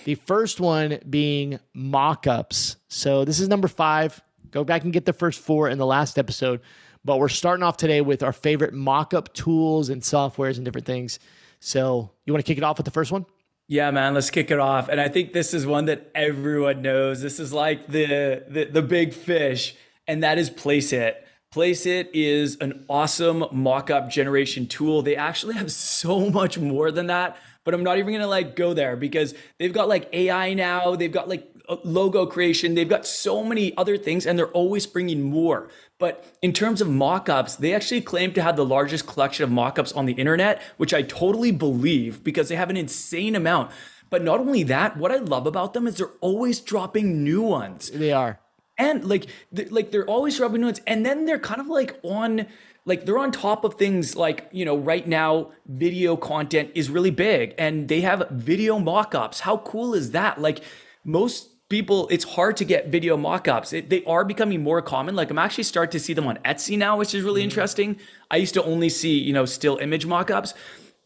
The 0.04 0.14
first 0.16 0.58
one 0.60 0.98
being 1.08 1.60
mock-ups. 1.74 2.76
So 2.88 3.24
this 3.24 3.38
is 3.38 3.48
number 3.48 3.68
five. 3.68 4.20
Go 4.50 4.64
back 4.64 4.84
and 4.84 4.92
get 4.92 5.04
the 5.04 5.12
first 5.12 5.38
four 5.40 5.68
in 5.68 5.78
the 5.78 5.86
last 5.86 6.18
episode. 6.18 6.60
But 7.04 7.18
we're 7.18 7.28
starting 7.28 7.62
off 7.62 7.76
today 7.76 8.00
with 8.00 8.22
our 8.22 8.32
favorite 8.32 8.74
mock-up 8.74 9.32
tools 9.34 9.88
and 9.88 10.02
softwares 10.02 10.56
and 10.56 10.64
different 10.64 10.86
things. 10.86 11.18
So 11.64 12.10
you 12.26 12.32
want 12.32 12.44
to 12.44 12.50
kick 12.50 12.58
it 12.58 12.64
off 12.64 12.76
with 12.76 12.84
the 12.84 12.90
first 12.90 13.12
one? 13.12 13.24
yeah 13.68 13.90
man 13.92 14.12
let's 14.12 14.28
kick 14.28 14.50
it 14.50 14.58
off. 14.58 14.88
And 14.88 15.00
i 15.00 15.08
think 15.08 15.32
this 15.32 15.54
is 15.54 15.64
one 15.66 15.86
that 15.86 16.10
everyone 16.14 16.82
knows. 16.82 17.22
This 17.22 17.38
is 17.38 17.52
like 17.52 17.86
the 17.86 18.42
the, 18.48 18.64
the 18.64 18.82
big 18.82 19.14
fish 19.14 19.74
and 20.06 20.22
that 20.22 20.36
is 20.36 20.50
Placeit 20.50 21.14
place 21.52 21.86
it 21.86 22.10
is 22.12 22.56
an 22.60 22.84
awesome 22.88 23.44
mock-up 23.52 24.10
generation 24.10 24.66
tool. 24.66 25.02
They 25.02 25.16
actually 25.16 25.54
have 25.54 25.70
so 25.70 26.28
much 26.30 26.58
more 26.58 26.90
than 26.90 27.06
that 27.06 27.36
but 27.64 27.74
i'm 27.74 27.84
not 27.84 27.96
even 27.98 28.12
gonna 28.12 28.26
like 28.26 28.56
go 28.56 28.74
there 28.74 28.96
because 28.96 29.34
they've 29.58 29.72
got 29.72 29.88
like 29.88 30.08
ai 30.12 30.54
now. 30.54 30.96
They've 30.96 31.12
got 31.12 31.28
like 31.28 31.51
Uh, 31.68 31.76
logo 31.84 32.26
creation. 32.26 32.74
They've 32.74 32.88
got 32.88 33.06
so 33.06 33.44
many 33.44 33.76
other 33.76 33.96
things 33.96 34.26
and 34.26 34.36
they're 34.36 34.48
always 34.48 34.84
bringing 34.86 35.22
more. 35.22 35.68
But 35.98 36.24
in 36.42 36.52
terms 36.52 36.80
of 36.80 36.88
mock-ups 36.90 37.54
they 37.56 37.72
actually 37.72 38.00
claim 38.00 38.32
to 38.32 38.42
have 38.42 38.56
the 38.56 38.64
largest 38.64 39.06
collection 39.06 39.44
of 39.44 39.50
mock-ups 39.50 39.92
on 39.92 40.06
the 40.06 40.14
internet 40.14 40.60
which 40.76 40.92
i 40.92 41.02
totally 41.02 41.52
believe 41.52 42.24
because 42.24 42.48
they 42.48 42.56
have 42.56 42.68
an 42.70 42.76
insane 42.76 43.36
amount. 43.36 43.70
But 44.10 44.24
not 44.24 44.40
only 44.40 44.64
that 44.64 44.96
what 44.96 45.12
i 45.12 45.18
love 45.18 45.46
about 45.46 45.72
them 45.72 45.86
is 45.86 45.98
they're 45.98 46.18
always 46.20 46.58
dropping 46.60 47.22
new 47.22 47.42
ones. 47.42 47.90
They 47.90 48.10
are. 48.12 48.40
and 48.76 49.04
like 49.04 49.26
like 49.70 49.92
they're 49.92 50.06
always 50.06 50.36
dropping 50.38 50.60
new 50.62 50.66
ones. 50.66 50.80
And 50.86 51.06
then 51.06 51.26
they're 51.26 51.38
kind 51.38 51.60
of 51.60 51.68
like 51.68 52.00
on 52.02 52.46
like 52.84 53.04
they're 53.06 53.18
on 53.18 53.30
top 53.30 53.62
of 53.64 53.74
things 53.74 54.16
like 54.16 54.48
you 54.50 54.64
know 54.64 54.76
right 54.76 55.06
now 55.06 55.52
video 55.66 56.16
content 56.16 56.70
is 56.74 56.90
really 56.90 57.10
big 57.12 57.54
and 57.56 57.86
they 57.88 58.00
have 58.00 58.28
video 58.30 58.80
mock-ups. 58.80 59.40
How 59.40 59.58
cool 59.58 59.94
is 59.94 60.10
that? 60.10 60.40
Like 60.40 60.58
most 61.04 61.50
people 61.76 61.98
it's 62.14 62.26
hard 62.36 62.54
to 62.60 62.64
get 62.72 62.80
video 62.96 63.14
mock-ups 63.16 63.72
it, 63.72 63.88
they 63.92 64.02
are 64.04 64.24
becoming 64.32 64.62
more 64.62 64.80
common 64.82 65.12
like 65.20 65.30
i'm 65.32 65.38
actually 65.46 65.64
starting 65.64 65.90
to 65.98 66.02
see 66.06 66.14
them 66.18 66.26
on 66.26 66.36
etsy 66.50 66.76
now 66.76 66.92
which 67.00 67.14
is 67.16 67.22
really 67.28 67.42
interesting 67.48 67.96
i 68.30 68.36
used 68.44 68.54
to 68.58 68.62
only 68.72 68.90
see 69.00 69.14
you 69.28 69.32
know 69.36 69.46
still 69.58 69.76
image 69.86 70.04
mock-ups 70.14 70.52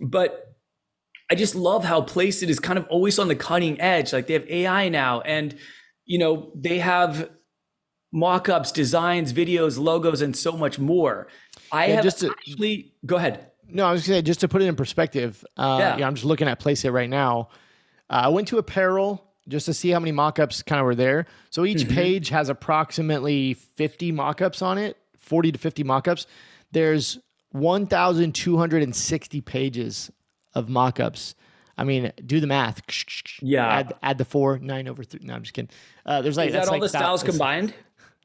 but 0.00 0.42
I 1.28 1.35
just 1.35 1.54
love 1.56 1.82
how 1.85 2.02
Placeit 2.02 2.49
is 2.49 2.61
kind 2.61 2.78
of 2.78 2.87
always 2.87 3.18
on 3.18 3.26
the 3.26 3.35
cutting 3.35 3.80
edge. 3.80 4.12
Like 4.12 4.28
they 4.28 4.35
have 4.35 4.49
AI 4.49 4.88
now, 4.88 5.23
and 5.23 5.56
you 6.04 6.20
know 6.20 6.52
they 6.54 6.78
have 6.78 7.28
mock-ups, 8.12 8.70
designs, 8.70 9.32
videos, 9.32 9.76
logos, 9.76 10.23
and 10.23 10.37
so 10.37 10.52
much 10.52 10.78
more. 10.78 11.26
I 11.73 11.87
have 11.88 12.04
just 12.04 12.20
to- 12.20 12.30
actually 12.30 12.94
go 13.04 13.16
ahead. 13.16 13.50
No, 13.68 13.87
I 13.87 13.90
was 13.92 14.06
gonna 14.06 14.18
say 14.18 14.23
just 14.23 14.38
to 14.40 14.49
put 14.49 14.62
it 14.62 14.66
in 14.66 14.76
perspective. 14.76 15.44
Uh, 15.56 15.78
Yeah. 15.80 15.96
yeah. 15.99 16.06
I'm 16.06 16.14
just 16.14 16.25
looking 16.26 16.46
at 16.46 16.61
Placeit 16.61 16.92
right 16.92 17.11
now. 17.11 17.49
Uh, 18.08 18.26
I 18.26 18.28
went 18.28 18.46
to 18.49 18.58
apparel 18.58 19.11
just 19.48 19.66
to 19.66 19.74
see 19.74 19.90
how 19.90 20.00
many 20.00 20.12
mock-ups 20.12 20.62
kind 20.62 20.80
of 20.80 20.86
were 20.86 20.94
there. 20.94 21.26
So 21.50 21.64
each 21.64 21.82
Mm-hmm. 21.84 21.94
page 21.94 22.28
has 22.30 22.48
approximately 22.48 23.54
50 23.54 24.12
mock-ups 24.12 24.62
on 24.62 24.78
it, 24.78 24.96
40 25.18 25.52
to 25.52 25.58
50 25.58 25.84
mock-ups. 25.84 26.26
There's 26.72 27.18
1,260 27.52 29.40
pages 29.42 30.10
of 30.54 30.68
mock-ups. 30.68 31.34
I 31.78 31.84
mean, 31.84 32.12
do 32.24 32.40
the 32.40 32.46
math. 32.46 32.80
Yeah. 33.42 33.66
Add, 33.66 33.94
add 34.02 34.18
the 34.18 34.24
four, 34.24 34.58
nine 34.58 34.88
over 34.88 35.04
three. 35.04 35.20
No, 35.22 35.34
I'm 35.34 35.42
just 35.42 35.52
kidding. 35.52 35.70
Uh, 36.06 36.22
there's 36.22 36.36
like 36.36 36.48
Is 36.48 36.54
that 36.54 36.66
all 36.66 36.72
like 36.72 36.80
the 36.82 36.88
styles 36.88 37.22
combined? 37.22 37.74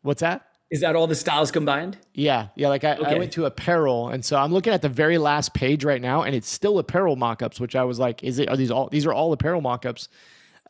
What's 0.03 0.21
that? 0.21 0.47
Is 0.69 0.79
that 0.81 0.95
all 0.95 1.05
the 1.05 1.15
styles 1.15 1.51
combined? 1.51 1.97
Yeah, 2.13 2.47
yeah. 2.55 2.69
Like 2.69 2.85
I, 2.85 2.93
I 2.93 3.17
went 3.17 3.33
to 3.33 3.43
apparel, 3.43 4.07
and 4.07 4.23
so 4.23 4.37
I'm 4.37 4.53
looking 4.53 4.71
at 4.71 4.81
the 4.81 4.87
very 4.87 5.17
last 5.17 5.53
page 5.53 5.83
right 5.83 6.01
now, 6.01 6.23
and 6.23 6.33
it's 6.33 6.47
still 6.49 6.79
apparel 6.79 7.17
mock-ups, 7.17 7.59
which 7.59 7.75
I 7.75 7.83
was 7.83 7.99
like, 7.99 8.23
is 8.23 8.39
it? 8.39 8.47
Are 8.47 8.55
these 8.55 8.71
all? 8.71 8.87
These 8.87 9.05
are 9.05 9.11
all 9.13 9.33
apparel 9.33 9.59
mock-ups, 9.59 10.07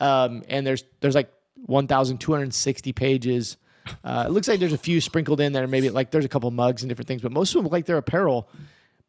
um, 0.02 0.44
and 0.50 0.68
there's 0.68 0.84
there's 1.00 1.16
like 1.16 1.32
1,260 1.68 2.92
pages. 2.94 3.58
Uh, 4.04 4.26
it 4.28 4.32
looks 4.32 4.48
like 4.48 4.60
there's 4.60 4.74
a 4.74 4.78
few 4.78 5.00
sprinkled 5.00 5.40
in 5.40 5.54
there, 5.54 5.68
maybe 5.68 5.90
like 5.90 6.12
there's 6.12 6.26
a 6.26 6.30
couple 6.30 6.50
mugs 6.52 6.82
and 6.82 6.90
different 6.90 7.08
things, 7.08 7.22
but 7.22 7.32
most 7.32 7.52
of 7.52 7.56
them 7.56 7.64
look 7.64 7.72
like 7.72 7.86
they're 7.86 7.98
apparel. 7.98 8.50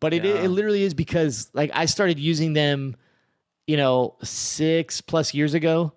But 0.01 0.13
it 0.13 0.25
it 0.25 0.49
literally 0.49 0.83
is 0.83 0.95
because 0.95 1.51
like 1.55 1.71
I 1.75 1.87
started 1.87 2.19
using 2.19 2.53
them, 2.53 2.97
you 3.67 3.77
know, 3.77 4.17
six 4.23 5.01
plus 5.01 5.35
years 5.35 5.55
ago. 5.55 5.93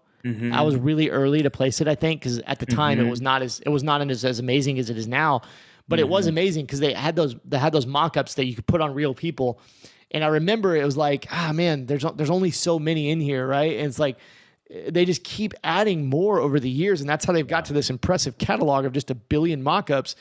I 0.54 0.62
was 0.64 0.76
really 0.76 1.10
early 1.12 1.44
to 1.44 1.52
Placeit, 1.52 1.88
I 1.88 1.94
think, 1.96 2.22
because 2.22 2.40
at 2.40 2.58
the 2.60 2.66
time 2.66 3.00
it 3.00 3.10
was 3.10 3.22
not 3.22 3.42
as 3.44 3.60
it 3.60 3.70
was 3.70 3.84
not 3.84 4.02
as, 4.10 4.26
as 4.26 4.40
amazing 4.40 4.80
as 4.80 4.90
it 4.90 4.98
is 4.98 5.08
now, 5.08 5.42
but 5.88 6.00
it 6.00 6.08
was 6.10 6.26
amazing 6.28 6.66
because 6.66 6.80
they 6.80 6.94
had 6.94 7.16
those 7.16 7.36
they 7.46 7.58
had 7.60 7.74
those 7.74 7.86
mock-ups 7.86 8.34
that 8.36 8.46
you 8.46 8.56
could 8.56 8.66
put 8.66 8.82
on 8.82 8.94
real 8.94 9.14
people, 9.14 9.60
and 10.12 10.24
I 10.24 10.28
remember 10.28 10.76
it 10.76 10.84
was 10.86 10.98
like 10.98 11.28
ah 11.32 11.52
man, 11.54 11.86
there's 11.86 12.06
there's 12.16 12.30
only 12.32 12.52
so 12.52 12.80
many 12.80 13.10
in 13.12 13.20
here, 13.20 13.46
right? 13.48 13.78
And 13.78 13.88
it's 13.88 14.00
like 14.00 14.18
they 14.70 15.06
just 15.06 15.24
keep 15.24 15.54
adding 15.64 16.08
more 16.08 16.40
over 16.40 16.60
the 16.60 16.70
years, 16.70 17.02
and 17.02 17.10
that's 17.10 17.26
how 17.26 17.34
they've 17.34 17.48
got 17.48 17.66
to 17.66 17.74
this 17.74 17.90
impressive 17.90 18.38
catalog 18.38 18.86
of 18.86 18.94
just 18.94 19.12
a 19.12 19.16
billion 19.16 19.62
mock-ups. 19.62 20.16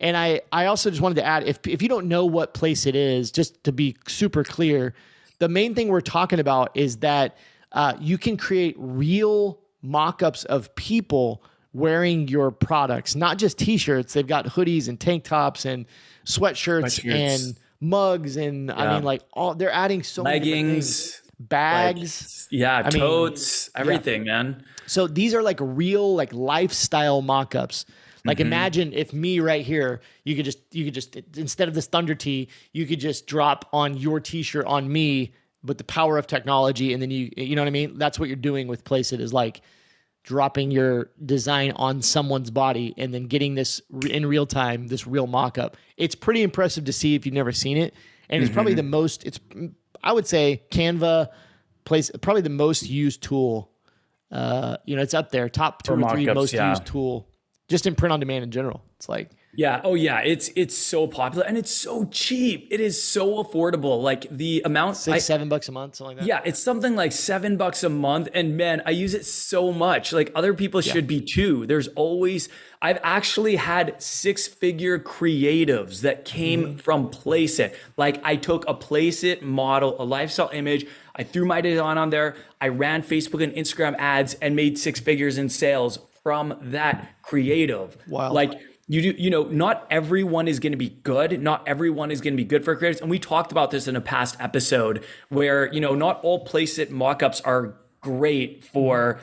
And 0.00 0.16
I, 0.16 0.40
I 0.50 0.66
also 0.66 0.90
just 0.90 1.02
wanted 1.02 1.16
to 1.16 1.24
add 1.24 1.44
if, 1.44 1.66
if 1.66 1.80
you 1.82 1.88
don't 1.88 2.06
know 2.06 2.26
what 2.26 2.54
Placeit 2.54 2.94
is, 2.94 3.30
just 3.30 3.62
to 3.64 3.72
be 3.72 3.96
super 4.08 4.42
clear, 4.42 4.94
the 5.38 5.48
main 5.48 5.74
thing 5.74 5.88
we're 5.88 6.00
talking 6.00 6.40
about 6.40 6.70
is 6.74 6.98
that 6.98 7.36
uh, 7.72 7.94
you 8.00 8.18
can 8.18 8.36
create 8.36 8.74
real 8.78 9.60
mock 9.82 10.22
ups 10.22 10.44
of 10.44 10.74
people 10.74 11.42
wearing 11.72 12.28
your 12.28 12.50
products, 12.50 13.14
not 13.14 13.36
just 13.36 13.58
t 13.58 13.76
shirts. 13.76 14.14
They've 14.14 14.26
got 14.26 14.46
hoodies 14.46 14.88
and 14.88 14.98
tank 14.98 15.24
tops 15.24 15.64
and 15.64 15.86
sweatshirts, 16.24 17.00
Sweatshirts. 17.00 17.14
and 17.14 17.60
mugs. 17.80 18.36
And 18.36 18.70
I 18.70 18.94
mean, 18.94 19.04
like, 19.04 19.22
all 19.32 19.54
they're 19.54 19.72
adding 19.72 20.02
so 20.02 20.22
many. 20.22 20.38
Leggings, 20.38 21.20
bags. 21.38 22.48
yeah, 22.50 22.82
mean, 22.82 23.00
totes, 23.00 23.70
everything, 23.74 24.24
man. 24.24 24.64
So 24.86 25.06
these 25.06 25.34
are 25.34 25.42
like 25.42 25.58
real 25.60 26.14
like 26.14 26.32
lifestyle 26.32 27.22
mock-ups. 27.22 27.86
Like 28.24 28.38
mm-hmm. 28.38 28.46
imagine 28.46 28.92
if 28.92 29.12
me 29.12 29.40
right 29.40 29.64
here, 29.64 30.00
you 30.24 30.34
could 30.34 30.44
just 30.44 30.58
you 30.72 30.84
could 30.84 30.94
just 30.94 31.16
instead 31.36 31.68
of 31.68 31.74
this 31.74 31.86
thunder 31.86 32.14
tee, 32.14 32.48
you 32.72 32.86
could 32.86 33.00
just 33.00 33.26
drop 33.26 33.68
on 33.72 33.96
your 33.96 34.20
t-shirt 34.20 34.66
on 34.66 34.90
me 34.90 35.34
with 35.62 35.78
the 35.78 35.84
power 35.84 36.18
of 36.18 36.26
technology 36.26 36.92
and 36.92 37.02
then 37.02 37.10
you 37.10 37.30
you 37.36 37.54
know 37.56 37.62
what 37.62 37.68
I 37.68 37.70
mean? 37.70 37.98
That's 37.98 38.18
what 38.18 38.28
you're 38.28 38.36
doing 38.36 38.66
with 38.66 38.84
Placeit 38.84 39.20
is 39.20 39.32
like 39.32 39.60
dropping 40.22 40.70
your 40.70 41.10
design 41.26 41.72
on 41.76 42.00
someone's 42.00 42.50
body 42.50 42.94
and 42.96 43.12
then 43.12 43.26
getting 43.26 43.54
this 43.54 43.82
in 44.08 44.24
real 44.24 44.46
time, 44.46 44.88
this 44.88 45.06
real 45.06 45.26
mock-up. 45.26 45.76
It's 45.98 46.14
pretty 46.14 46.42
impressive 46.42 46.84
to 46.86 46.94
see 46.94 47.14
if 47.14 47.26
you've 47.26 47.34
never 47.34 47.52
seen 47.52 47.76
it. 47.76 47.94
And 48.30 48.42
it's 48.42 48.50
probably 48.50 48.72
mm-hmm. 48.72 48.78
the 48.78 48.82
most 48.84 49.24
it's 49.24 49.38
I 50.04 50.12
would 50.12 50.26
say 50.26 50.62
Canva 50.70 51.30
place 51.84 52.10
probably 52.22 52.42
the 52.42 52.50
most 52.50 52.88
used 52.88 53.22
tool 53.22 53.70
uh, 54.34 54.76
you 54.84 54.96
know, 54.96 55.02
it's 55.02 55.14
up 55.14 55.30
there, 55.30 55.48
top 55.48 55.82
two 55.84 55.94
For 55.94 56.02
or 56.02 56.10
three 56.10 56.26
most 56.26 56.52
yeah. 56.52 56.70
used 56.70 56.84
tool, 56.84 57.28
just 57.68 57.86
in 57.86 57.94
print 57.94 58.12
on 58.12 58.18
demand 58.18 58.42
in 58.42 58.50
general. 58.50 58.82
It's 58.96 59.08
like 59.08 59.30
Yeah. 59.56 59.80
Oh, 59.84 59.94
yeah. 59.94 60.20
It's 60.20 60.50
it's 60.56 60.76
so 60.76 61.06
popular 61.06 61.46
and 61.46 61.56
it's 61.56 61.70
so 61.70 62.04
cheap. 62.06 62.68
It 62.70 62.80
is 62.80 63.02
so 63.02 63.42
affordable. 63.42 64.02
Like 64.02 64.28
the 64.30 64.62
amount. 64.64 64.96
six, 64.96 65.14
I- 65.14 65.18
seven 65.18 65.48
bucks 65.48 65.68
a 65.68 65.72
month, 65.72 65.96
something 65.96 66.16
like 66.16 66.26
that. 66.26 66.28
yeah, 66.28 66.40
it's 66.44 66.62
something 66.62 66.96
like 66.96 67.12
seven 67.12 67.56
bucks 67.56 67.82
a 67.84 67.88
month, 67.88 68.28
and 68.34 68.56
man, 68.56 68.82
I 68.86 68.90
use 68.90 69.14
it 69.14 69.24
so 69.24 69.72
much. 69.72 70.12
Like 70.12 70.30
other 70.34 70.54
people 70.54 70.80
should 70.80 71.06
be 71.06 71.20
too. 71.20 71.66
There's 71.66 71.88
always. 71.88 72.48
I've 72.82 72.98
actually 73.02 73.56
had 73.56 74.02
six-figure 74.02 74.98
creatives 74.98 76.02
that 76.02 76.26
came 76.26 76.62
mm-hmm. 76.64 76.76
from 76.76 77.08
Placeit. 77.10 77.74
Like 77.96 78.20
I 78.22 78.36
took 78.36 78.68
a 78.68 78.74
Placeit 78.74 79.40
model, 79.40 79.96
a 79.98 80.04
lifestyle 80.04 80.50
image. 80.52 80.86
I 81.16 81.22
threw 81.22 81.46
my 81.46 81.62
design 81.62 81.96
on 81.96 82.10
there. 82.10 82.36
I 82.60 82.68
ran 82.68 83.02
Facebook 83.02 83.42
and 83.42 83.54
Instagram 83.54 83.96
ads 83.98 84.34
and 84.34 84.54
made 84.54 84.78
six 84.78 85.00
figures 85.00 85.38
in 85.38 85.48
sales 85.48 85.98
from 86.22 86.58
that 86.60 87.22
creative. 87.22 87.96
Wow. 88.08 88.32
Like 88.32 88.60
you 88.86 89.00
do, 89.12 89.22
you 89.22 89.30
know, 89.30 89.44
not 89.44 89.86
everyone 89.90 90.46
is 90.46 90.60
going 90.60 90.72
to 90.72 90.78
be 90.78 90.90
good. 90.90 91.40
Not 91.40 91.66
everyone 91.66 92.10
is 92.10 92.20
going 92.20 92.34
to 92.34 92.36
be 92.36 92.44
good 92.44 92.64
for 92.64 92.76
creators. 92.76 93.00
And 93.00 93.08
we 93.10 93.18
talked 93.18 93.50
about 93.50 93.70
this 93.70 93.88
in 93.88 93.96
a 93.96 94.00
past 94.00 94.36
episode 94.40 95.02
where, 95.30 95.72
you 95.72 95.80
know, 95.80 95.94
not 95.94 96.20
all 96.22 96.44
Placeit 96.44 96.88
mockups 96.90 97.40
are 97.46 97.76
great 98.02 98.62
for, 98.62 99.20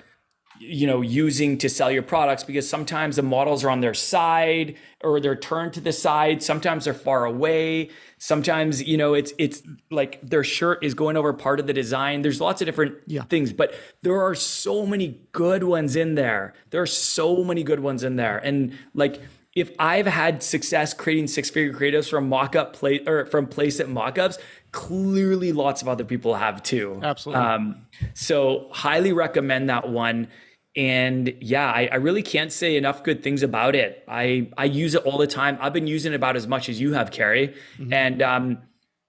you 0.59 0.87
know, 0.87 1.01
using 1.01 1.59
to 1.59 1.69
sell 1.69 1.91
your 1.91 2.01
products 2.01 2.43
because 2.43 2.67
sometimes 2.67 3.17
the 3.17 3.21
models 3.21 3.63
are 3.63 3.69
on 3.69 3.81
their 3.81 3.93
side 3.93 4.75
or 5.03 5.19
they're 5.19 5.35
turned 5.35 5.73
to 5.73 5.81
the 5.81 5.93
side. 5.93 6.41
Sometimes 6.41 6.85
they're 6.85 6.93
far 6.95 7.25
away. 7.25 7.89
Sometimes, 8.17 8.81
you 8.81 8.97
know, 8.97 9.13
it's, 9.13 9.31
it's 9.37 9.61
like 9.91 10.19
their 10.27 10.43
shirt 10.43 10.83
is 10.83 10.95
going 10.95 11.17
over 11.17 11.33
part 11.33 11.59
of 11.59 11.67
the 11.67 11.73
design. 11.73 12.23
There's 12.23 12.41
lots 12.41 12.61
of 12.63 12.65
different 12.65 12.95
Yeah. 13.05 13.23
things, 13.23 13.53
but 13.53 13.75
there 14.01 14.19
are 14.21 14.33
so 14.35 14.87
many 14.87 15.19
good 15.31 15.63
ones 15.63 15.95
in 15.95 16.15
there. 16.15 16.53
There 16.71 16.81
are 16.81 16.87
so 16.87 17.43
many 17.43 17.63
good 17.63 17.79
ones 17.79 18.03
in 18.03 18.15
there. 18.15 18.37
And 18.39 18.75
like, 18.95 19.21
if 19.55 19.71
I've 19.77 20.07
had 20.07 20.41
success 20.41 20.93
creating 20.93 21.27
six-figure 21.27 21.73
creatives 21.73 22.09
from 22.09 22.29
mock-up 22.29 22.73
play 22.73 23.01
or 23.05 23.25
from 23.25 23.47
Placeit 23.47 23.89
mock-ups, 23.89 24.37
clearly 24.71 25.51
lots 25.51 25.81
of 25.81 25.89
other 25.89 26.05
people 26.05 26.35
have 26.35 26.63
too. 26.63 26.99
Absolutely. 27.03 27.43
Um, 27.43 27.85
so 28.13 28.69
highly 28.71 29.11
recommend 29.11 29.69
that 29.69 29.89
one. 29.89 30.29
And 30.73 31.35
yeah, 31.41 31.69
I, 31.69 31.89
I 31.91 31.95
really 31.95 32.23
can't 32.23 32.49
say 32.49 32.77
enough 32.77 33.03
good 33.03 33.21
things 33.23 33.43
about 33.43 33.75
it. 33.75 34.05
I 34.07 34.49
I 34.57 34.63
use 34.63 34.95
it 34.95 35.03
all 35.03 35.17
the 35.17 35.27
time. 35.27 35.57
I've 35.59 35.73
been 35.73 35.87
using 35.87 36.13
it 36.13 36.15
about 36.15 36.37
as 36.37 36.47
much 36.47 36.69
as 36.69 36.79
you 36.79 36.93
have, 36.93 37.11
Carrie. 37.11 37.53
And 37.91 38.21
um, 38.21 38.59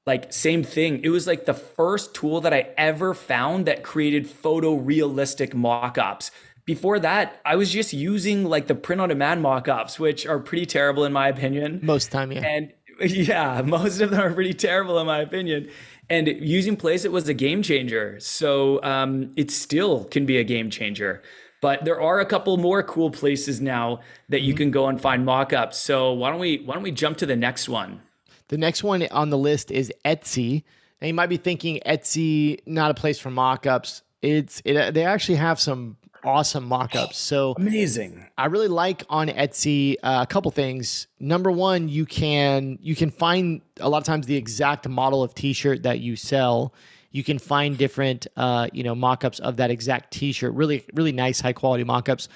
like 0.05 0.33
same 0.33 0.65
thing. 0.65 1.05
It 1.05 1.11
was 1.11 1.29
like 1.29 1.45
the 1.45 1.55
first 1.55 2.17
tool 2.17 2.41
that 2.41 2.53
I 2.53 2.71
ever 2.77 3.15
found 3.15 3.67
that 3.67 3.85
created 3.85 4.27
photorealistic 4.27 5.55
mock-ups. 5.55 6.33
Before 6.65 6.99
that, 7.01 7.41
I 7.45 7.57
was 7.57 7.73
just 7.73 7.93
using 7.93 8.45
like 8.45 8.69
the 8.69 8.75
print 8.75 9.01
on 9.01 9.09
demand 9.09 9.43
mock-ups, 9.43 9.99
which 9.99 10.27
are 10.27 10.39
pretty 10.39 10.67
terrible 10.67 11.05
in 11.05 11.13
my 11.13 11.29
opinion. 11.29 11.81
Most 11.83 12.13
time, 12.13 12.31
yeah. 12.31 12.47
And 12.47 12.73
yeah, 13.01 13.63
most 13.63 14.01
of 14.01 14.11
them 14.11 14.21
are 14.21 14.33
pretty 14.33 14.55
terrible 14.55 14.99
in 14.99 15.07
my 15.07 15.19
opinion. 15.19 15.69
And 16.09 16.29
using 16.29 16.77
Placeit 16.77 17.11
was 17.11 17.29
a 17.29 17.35
game 17.35 17.63
changer. 17.63 18.19
So 18.21 18.83
um, 18.83 19.33
it 19.37 19.51
still 19.51 20.05
can 20.05 20.27
be 20.27 20.39
a 20.39 20.45
game 20.45 20.71
changer. 20.71 21.23
But 21.61 21.85
there 21.85 22.01
are 22.01 22.21
a 22.21 22.27
couple 22.27 22.57
more 22.57 22.83
cool 22.83 23.11
places 23.11 23.61
now 23.61 24.01
that 24.29 24.43
you 24.43 24.53
can 24.53 24.71
go 24.71 24.89
and 24.89 25.01
find 25.01 25.25
mock-ups. 25.25 25.79
So 25.79 26.13
why 26.13 26.31
don't 26.31 26.41
we 26.41 26.59
why 26.59 26.75
don't 26.75 26.83
we 26.83 26.91
jump 26.91 27.19
to 27.19 27.27
the 27.27 27.37
next 27.37 27.69
one? 27.69 28.03
The 28.49 28.59
next 28.59 28.83
one 28.83 29.07
on 29.11 29.31
the 29.31 29.39
list 29.39 29.71
is 29.71 29.93
Etsy. 30.05 30.65
Now 31.01 31.07
you 31.07 31.15
might 31.15 31.29
be 31.29 31.37
thinking 31.37 31.81
Etsy 31.87 32.59
not 32.67 32.91
a 32.91 32.95
place 32.95 33.19
for 33.19 33.31
mock-ups. 33.31 34.03
It's 34.23 34.63
it, 34.65 34.95
they 34.95 35.05
actually 35.05 35.37
have 35.37 35.61
some 35.61 35.97
awesome 36.25 36.65
mock-ups. 36.65 37.19
So 37.19 37.55
Amazing. 37.57 38.27
I 38.39 38.47
really 38.47 38.69
like 38.69 39.05
on 39.09 39.29
Etsy 39.29 39.97
uh, 40.03 40.21
a 40.23 40.27
couple 40.27 40.51
things. 40.51 41.09
Number 41.19 41.51
one, 41.51 41.89
you 41.89 42.07
can 42.07 42.79
you 42.81 42.95
can 42.95 43.11
find 43.11 43.61
a 43.81 43.89
lot 43.89 43.99
of 43.99 44.05
times 44.05 44.27
the 44.27 44.37
exact 44.37 44.89
model 44.89 45.23
of 45.23 45.35
T-shirt 45.35 45.83
that 45.83 46.01
you 46.01 46.17
sell. 46.17 46.73
You 47.11 47.23
can 47.25 47.39
find 47.39 47.77
different 47.77 48.27
uh, 48.37 48.69
you 48.73 48.85
know 48.85 48.95
mock-ups 48.95 49.41
of 49.41 49.57
that 49.57 49.71
exact 49.71 50.13
T-shirt. 50.13 50.55
Really 50.55 50.85
really 50.95 51.13
nice 51.13 51.41
high 51.41 51.53
quality 51.53 51.85
mock-ups. 51.85 52.29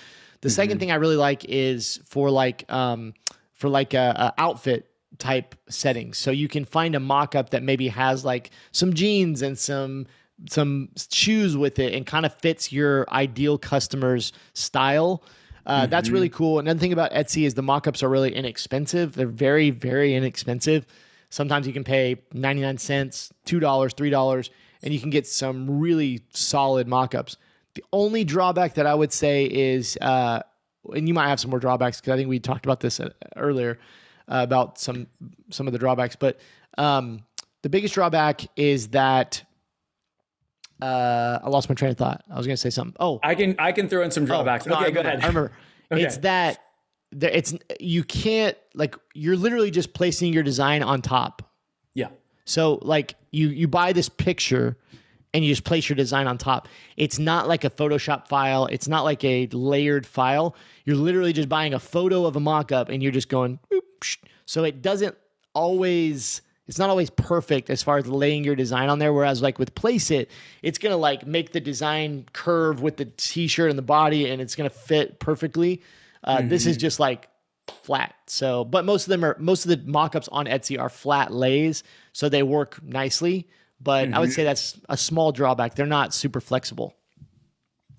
The 0.43 0.51
second 0.51 0.79
thing 0.79 0.93
I 0.93 0.97
really 0.97 1.17
like 1.17 1.45
is 1.47 2.01
for 2.05 2.31
like 2.31 2.71
um, 2.71 3.15
for 3.53 3.69
like 3.69 3.95
a, 3.95 4.35
a 4.37 4.41
outfit 4.41 4.91
type 5.19 5.55
settings. 5.69 6.19
So 6.19 6.31
you 6.31 6.47
can 6.47 6.65
find 6.65 6.95
a 6.95 7.01
mock-up 7.01 7.51
that 7.51 7.63
maybe 7.63 7.89
has 7.89 8.25
like 8.25 8.51
some 8.71 8.93
jeans 8.93 9.41
and 9.43 9.59
some 9.59 10.07
some 10.49 10.91
shoes 11.11 11.57
with 11.57 11.79
it 11.79 11.95
and 11.95 12.07
kind 12.07 12.27
of 12.27 12.35
fits 12.35 12.73
your 12.73 13.09
ideal 13.11 13.59
customer's 13.59 14.33
style. 14.53 15.23
Uh, 15.65 15.87
That's 15.87 16.11
really 16.11 16.29
cool. 16.29 16.59
Another 16.59 16.79
thing 16.79 16.93
about 16.93 17.11
Etsy 17.13 17.45
is 17.45 17.55
the 17.55 17.63
mock-ups 17.63 18.03
are 18.03 18.09
really 18.09 18.35
inexpensive. 18.35 19.15
They're 19.15 19.27
very, 19.27 19.71
very 19.71 20.15
inexpensive. 20.15 20.87
Sometimes 21.31 21.67
you 21.67 21.73
can 21.73 21.83
pay 21.83 22.23
99 22.33 22.79
cents, 22.79 23.33
$2, 23.47 23.61
$3, 23.61 24.51
and 24.83 24.95
you 24.95 25.01
can 25.01 25.11
get 25.11 25.27
some 25.27 25.81
really 25.81 26.23
solid 26.31 26.87
mock-ups. 26.87 27.37
The 27.75 27.83
only 27.93 28.23
drawback 28.23 28.75
that 28.75 28.87
I 28.87 28.95
would 28.95 29.13
say 29.13 29.45
is 29.47 29.99
uh, 30.01 30.43
and 30.95 31.09
you 31.09 31.15
might 31.15 31.29
have 31.29 31.41
some 31.41 31.51
more 31.51 31.61
drawbacks 31.61 32.01
because 32.01 32.13
I 32.13 32.17
think 32.17 32.29
we 32.29 32.39
talked 32.39 32.65
about 32.65 32.81
this 32.81 33.01
uh, 33.01 33.11
earlier 33.37 33.79
uh, 34.29 34.41
about 34.43 34.79
some 34.79 35.07
some 35.51 35.67
of 35.67 35.73
the 35.73 35.79
drawbacks, 35.79 36.17
but 36.17 36.39
um, 36.79 37.23
the 37.63 37.69
biggest 37.69 37.95
drawback 37.95 38.43
is 38.57 38.89
that 38.89 39.43
uh, 40.81 41.39
I 41.43 41.49
lost 41.49 41.69
my 41.69 41.75
train 41.75 41.91
of 41.91 41.97
thought. 41.97 42.25
I 42.31 42.37
was 42.37 42.47
going 42.47 42.55
to 42.55 42.61
say 42.61 42.71
something. 42.71 42.97
Oh, 43.01 43.21
I 43.23 43.35
can 43.35 43.57
I 43.59 43.73
can 43.73 43.89
throw 43.89 44.03
in 44.03 44.11
some 44.11 44.25
oh, 44.25 44.27
drawbacks. 44.27 44.67
no, 44.67 44.75
I 44.75 44.83
okay, 44.83 44.91
go 44.93 45.01
ahead. 45.01 45.21
I 45.23 45.27
remember. 45.27 45.53
Okay. 45.93 46.03
It's 46.03 46.17
that 46.17 46.59
it's 47.13 47.55
you 47.79 48.03
can't 48.03 48.57
like 48.75 48.97
you're 49.15 49.37
literally 49.37 49.71
just 49.71 49.95
placing 49.95 50.33
your 50.33 50.43
design 50.43 50.83
on 50.83 51.01
top. 51.01 51.49
Yeah. 51.95 52.09
So 52.45 52.81
like 52.83 53.15
you 53.31 53.51
you 53.51 53.69
buy 53.69 53.93
this 53.93 54.09
picture 54.09 54.77
and 55.33 55.45
you 55.45 55.53
just 55.53 55.65
place 55.65 55.89
your 55.89 55.97
design 55.97 56.27
on 56.27 56.39
top. 56.39 56.67
It's 56.97 57.19
not 57.19 57.47
like 57.47 57.65
a 57.65 57.71
Photoshop 57.71 58.27
file. 58.27 58.67
It's 58.67 58.89
not 58.89 59.05
like 59.05 59.23
a 59.23 59.47
layered 59.53 60.07
file. 60.07 60.57
You're 60.85 60.97
literally 60.97 61.33
just 61.33 61.49
buying 61.49 61.75
a 61.75 61.79
photo 61.79 62.25
of 62.25 62.37
a 62.37 62.41
mock-up 62.41 62.89
and 62.89 63.03
you're 63.03 63.13
just 63.13 63.29
going 63.29 63.59
boop, 63.71 64.17
so 64.47 64.65
it 64.65 64.83
doesn't 64.83 65.15
always 65.55 66.43
it's 66.67 66.79
not 66.79 66.91
always 66.91 67.11
perfect 67.11 67.71
as 67.71 67.83
far 67.83 67.99
as 67.99 68.07
laying 68.07 68.45
your 68.45 68.57
design 68.57 68.89
on 68.89 68.99
there 68.99 69.13
whereas 69.13 69.43
like 69.43 69.59
with 69.59 69.75
Placeit 69.75 70.27
it's 70.63 70.79
to 70.93 70.97
like 70.97 71.27
make 71.27 71.53
the 71.53 71.61
design 71.61 72.27
curve 72.33 72.83
with 72.83 72.97
the 72.97 73.05
t-shirt 73.05 73.71
and 73.71 73.79
the 73.79 73.83
body 73.83 74.29
and 74.31 74.41
it's 74.41 74.55
to 74.69 74.75
fit 74.75 75.19
perfectly. 75.19 75.83
Uh, 76.25 76.43
this 76.43 76.67
is 76.67 76.77
just 76.77 76.99
like 76.99 77.29
flat. 77.83 78.15
So 78.27 78.65
but 78.65 78.85
most 78.85 79.05
of 79.05 79.11
them 79.11 79.25
are 79.25 79.37
most 79.39 79.65
of 79.65 79.71
the 79.71 79.91
mock-ups 79.91 80.29
on 80.29 80.47
etsy 80.47 80.81
are 80.81 80.89
flat 80.89 81.33
lays 81.33 81.83
so 82.13 82.29
they 82.29 82.43
work 82.43 82.83
nicely. 82.83 83.49
But 83.81 84.13
i 84.15 84.19
would 84.19 84.33
say 84.33 84.43
that's 84.43 84.81
a 84.89 84.97
small 84.97 85.33
drawback. 85.33 85.75
They're 85.75 85.87
not 85.87 86.15
super 86.15 86.41
flexible 86.41 86.97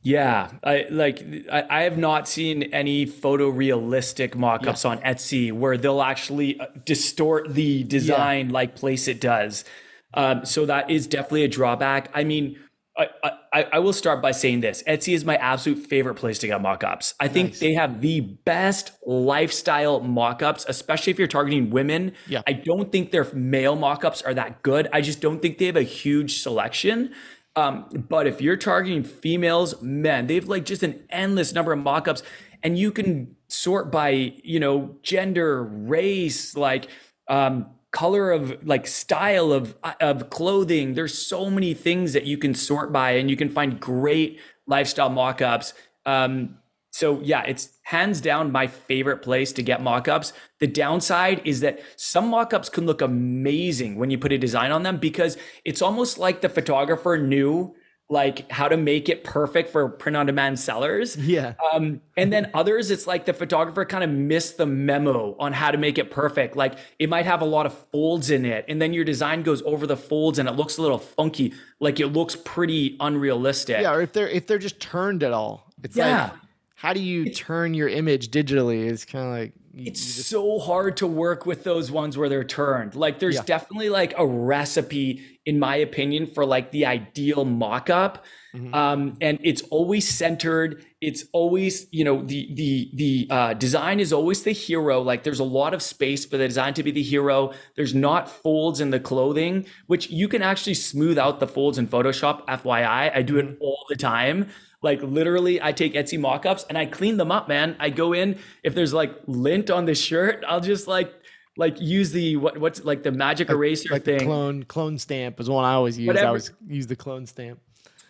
Yeah, 0.07 0.51
I 0.63 0.85
like 0.89 1.21
I, 1.51 1.65
I 1.69 1.81
have 1.81 1.97
not 1.97 2.29
seen 2.29 2.63
any 2.63 3.05
photorealistic 3.05 4.35
mock-ups 4.35 4.85
on 4.85 4.99
Etsy 4.99 5.51
where 5.51 5.77
they'll 5.77 6.01
actually 6.01 6.57
uh, 6.57 6.67
distort 6.85 7.53
the 7.53 7.83
design 7.83 8.47
like 8.47 8.77
Placeit 8.77 9.19
does. 9.19 9.65
Um, 10.13 10.45
so 10.45 10.65
that 10.65 10.89
is 10.89 11.07
definitely 11.07 11.43
a 11.43 11.49
drawback. 11.49 12.09
I 12.13 12.23
mean, 12.23 12.57
I, 12.97 13.09
I, 13.53 13.63
I 13.73 13.79
will 13.79 13.91
start 13.91 14.21
by 14.21 14.31
saying 14.31 14.61
this: 14.61 14.81
Etsy 14.87 15.13
is 15.13 15.25
my 15.25 15.35
absolute 15.35 15.85
favorite 15.87 16.15
place 16.15 16.39
to 16.39 16.47
get 16.47 16.61
mock-ups. 16.61 17.13
I 17.19 17.27
think 17.27 17.59
they 17.59 17.73
have 17.73 17.99
the 17.99 18.21
best 18.21 18.93
lifestyle 19.05 19.99
mock-ups, 19.99 20.65
especially 20.69 21.11
if 21.11 21.19
you're 21.19 21.27
targeting 21.27 21.69
women. 21.69 22.13
Yeah. 22.27 22.43
I 22.47 22.53
don't 22.53 22.93
think 22.93 23.11
their 23.11 23.27
male 23.33 23.75
mock-ups 23.75 24.21
are 24.21 24.33
that 24.35 24.63
good. 24.63 24.87
I 24.93 25.01
just 25.01 25.19
don't 25.19 25.41
think 25.41 25.57
they 25.57 25.65
have 25.65 25.75
a 25.75 25.83
huge 25.83 26.41
selection. 26.41 27.13
Um, 27.57 27.85
but 28.07 28.27
if 28.27 28.39
you're 28.39 28.55
targeting 28.55 29.03
females, 29.03 29.81
men, 29.81 30.27
they've 30.27 30.47
like 30.47 30.63
just 30.63 30.83
an 30.83 31.03
endless 31.09 31.53
number 31.53 31.73
of 31.73 31.79
mock-ups, 31.79 32.21
and 32.61 32.77
you 32.77 32.91
can 32.91 33.35
sort 33.47 33.91
by 33.91 34.09
you 34.43 34.59
know 34.59 34.95
gender, 35.01 35.63
race, 35.63 36.55
like 36.55 36.87
um, 37.27 37.71
color 37.91 38.31
of 38.31 38.63
like 38.65 38.85
style 38.85 39.51
of 39.51 39.75
of 39.99 40.29
clothing. 40.29 40.93
There's 40.93 41.17
so 41.17 41.49
many 41.49 41.73
things 41.73 42.13
that 42.13 42.25
you 42.25 42.37
can 42.37 42.53
sort 42.53 42.93
by, 42.93 43.11
and 43.13 43.27
you 43.27 43.35
can 43.35 43.49
find 43.49 43.79
great 43.79 44.39
lifestyle 44.67 45.09
mock-ups. 45.09 45.73
Um, 46.05 46.59
so 46.97 47.19
yeah, 47.21 47.43
it's 47.43 47.69
hands 47.83 48.21
down 48.21 48.51
my 48.51 48.65
favorite 48.67 49.21
place 49.21 49.51
to 49.53 49.61
get 49.63 49.81
mock-ups. 49.81 50.33
The 50.59 50.67
downside 50.67 51.41
is 51.45 51.59
that 51.61 51.79
some 51.95 52.27
mock-ups 52.29 52.69
can 52.69 52.85
look 52.85 53.01
amazing 53.01 53.97
when 53.99 54.09
you 54.09 54.17
put 54.17 54.31
a 54.31 54.37
design 54.37 54.71
on 54.71 54.81
them 54.83 54.97
because 54.97 55.37
it's 55.63 55.81
almost 55.81 56.17
like 56.17 56.41
the 56.41 56.49
photographer 56.49 57.17
knew 57.17 57.75
like 58.09 58.49
how 58.51 58.69
to 58.69 58.77
make 58.77 59.09
it 59.09 59.25
perfect 59.25 59.69
for 59.69 59.89
print 59.89 60.15
on 60.15 60.25
demand 60.25 60.57
sellers. 60.57 61.17
yeah 61.17 61.53
Um, 61.73 61.99
and 62.15 62.31
then 62.31 62.49
others, 62.53 62.89
it's 62.89 63.05
like 63.05 63.25
the 63.25 63.33
photographer 63.33 63.83
kind 63.83 64.01
of 64.03 64.09
missed 64.09 64.57
the 64.57 64.65
memo 64.65 65.35
on 65.39 65.51
how 65.51 65.71
to 65.71 65.77
make 65.77 65.97
it 65.97 66.09
perfect. 66.09 66.55
Like 66.55 66.77
it 66.99 67.09
might 67.09 67.25
have 67.25 67.41
a 67.41 67.45
lot 67.57 67.65
of 67.65 67.73
folds 67.91 68.29
in 68.31 68.45
it, 68.45 68.63
and 68.69 68.81
then 68.81 68.93
your 68.93 69.03
design 69.03 69.43
goes 69.43 69.61
over 69.63 69.85
the 69.85 69.97
folds 69.97 70.39
and 70.39 70.47
it 70.47 70.53
looks 70.55 70.77
a 70.77 70.81
little 70.81 70.99
funky. 70.99 71.53
Like 71.81 71.99
it 71.99 72.07
looks 72.07 72.35
pretty 72.37 72.95
unrealistic. 73.01 73.81
yeah 73.81 73.93
or 73.93 74.01
if 74.01 74.13
they're 74.13 74.29
if 74.29 74.47
they're 74.47 74.57
just 74.69 74.79
turned 74.79 75.21
at 75.21 75.33
all 75.33 75.69
it's 75.83 75.95
Yeah. 75.97 76.23
like 76.31 76.31
how 76.77 76.93
do 76.93 76.99
you 77.01 77.29
turn 77.33 77.73
your 77.73 77.87
image 77.89 78.29
digitally 78.29 78.87
it's 78.89 79.03
kind 79.05 79.25
of 79.25 79.31
like 79.31 79.53
you- 79.73 79.85
It's 79.87 80.01
so 80.01 80.57
hard 80.59 80.97
to 80.97 81.07
work 81.07 81.45
with 81.45 81.63
those 81.63 81.91
ones 81.91 82.17
where 82.17 82.29
they're 82.29 82.43
turned. 82.43 82.95
Like 82.95 83.19
there's 83.19 83.35
Yeah. 83.35 83.43
definitely 83.45 83.89
like 83.89 84.13
a 84.17 84.25
recipe, 84.25 85.21
in 85.45 85.59
my 85.59 85.75
opinion, 85.75 86.25
for 86.25 86.43
like 86.45 86.71
the 86.71 86.83
ideal 86.87 87.45
mock-up. 87.45 88.25
Mm-hmm. 88.55 88.73
Um, 88.73 89.17
and 89.21 89.37
it's 89.43 89.61
always 89.69 90.07
centered. 90.09 90.83
It's 90.99 91.25
always, 91.31 91.85
you 91.91 92.03
know, 92.03 92.23
the 92.23 92.41
the 92.55 92.89
the 92.95 93.27
uh, 93.29 93.53
design 93.53 93.99
is 93.99 94.11
always 94.11 94.41
the 94.43 94.51
hero. 94.51 94.99
Like 95.01 95.21
there's 95.23 95.39
a 95.39 95.43
lot 95.59 95.75
of 95.75 95.81
space 95.83 96.25
for 96.25 96.37
the 96.37 96.47
design 96.47 96.73
to 96.75 96.81
be 96.83 96.89
the 96.91 97.03
hero. 97.03 97.53
There's 97.75 97.93
not 97.93 98.27
folds 98.29 98.79
in 98.81 98.89
the 98.89 98.99
clothing, 98.99 99.65
which 99.85 100.09
you 100.09 100.27
can 100.27 100.41
actually 100.41 100.73
smooth 100.73 101.19
out 101.19 101.39
the 101.39 101.47
folds 101.47 101.77
in 101.77 101.87
Photoshop. 101.87 102.45
FYI, 102.47 103.15
I 103.15 103.21
do 103.21 103.37
it 103.37 103.45
Mm-hmm. 103.45 103.61
all 103.61 103.85
the 103.89 103.95
time. 103.95 104.47
Like 104.81 105.01
literally, 105.01 105.61
I 105.61 105.71
take 105.71 105.93
Etsy 105.93 106.19
mock-ups 106.19 106.65
and 106.69 106.77
I 106.77 106.85
clean 106.85 107.17
them 107.17 107.31
up, 107.31 107.47
man. 107.47 107.75
I 107.79 107.89
go 107.89 108.13
in 108.13 108.39
if 108.63 108.75
there's 108.75 108.93
like 108.93 109.15
lint 109.25 109.69
on 109.69 109.85
the 109.85 109.95
shirt, 109.95 110.43
I'll 110.47 110.61
just 110.61 110.87
like 110.87 111.11
like 111.57 111.81
use 111.81 112.11
the 112.11 112.35
what 112.37 112.57
what's 112.59 112.83
like 112.83 113.03
the 113.03 113.11
magic 113.11 113.49
eraser 113.49 113.89
like 113.91 114.03
thing. 114.03 114.19
the 114.19 114.25
clone 114.25 114.63
clone 114.63 114.97
stamp 114.97 115.39
is 115.39 115.49
one 115.49 115.65
I 115.65 115.73
always 115.73 115.97
use. 115.97 116.15
I 116.15 116.25
always 116.25 116.51
use 116.67 116.87
the 116.87 116.95
clone 116.95 117.25
stamp. 117.25 117.59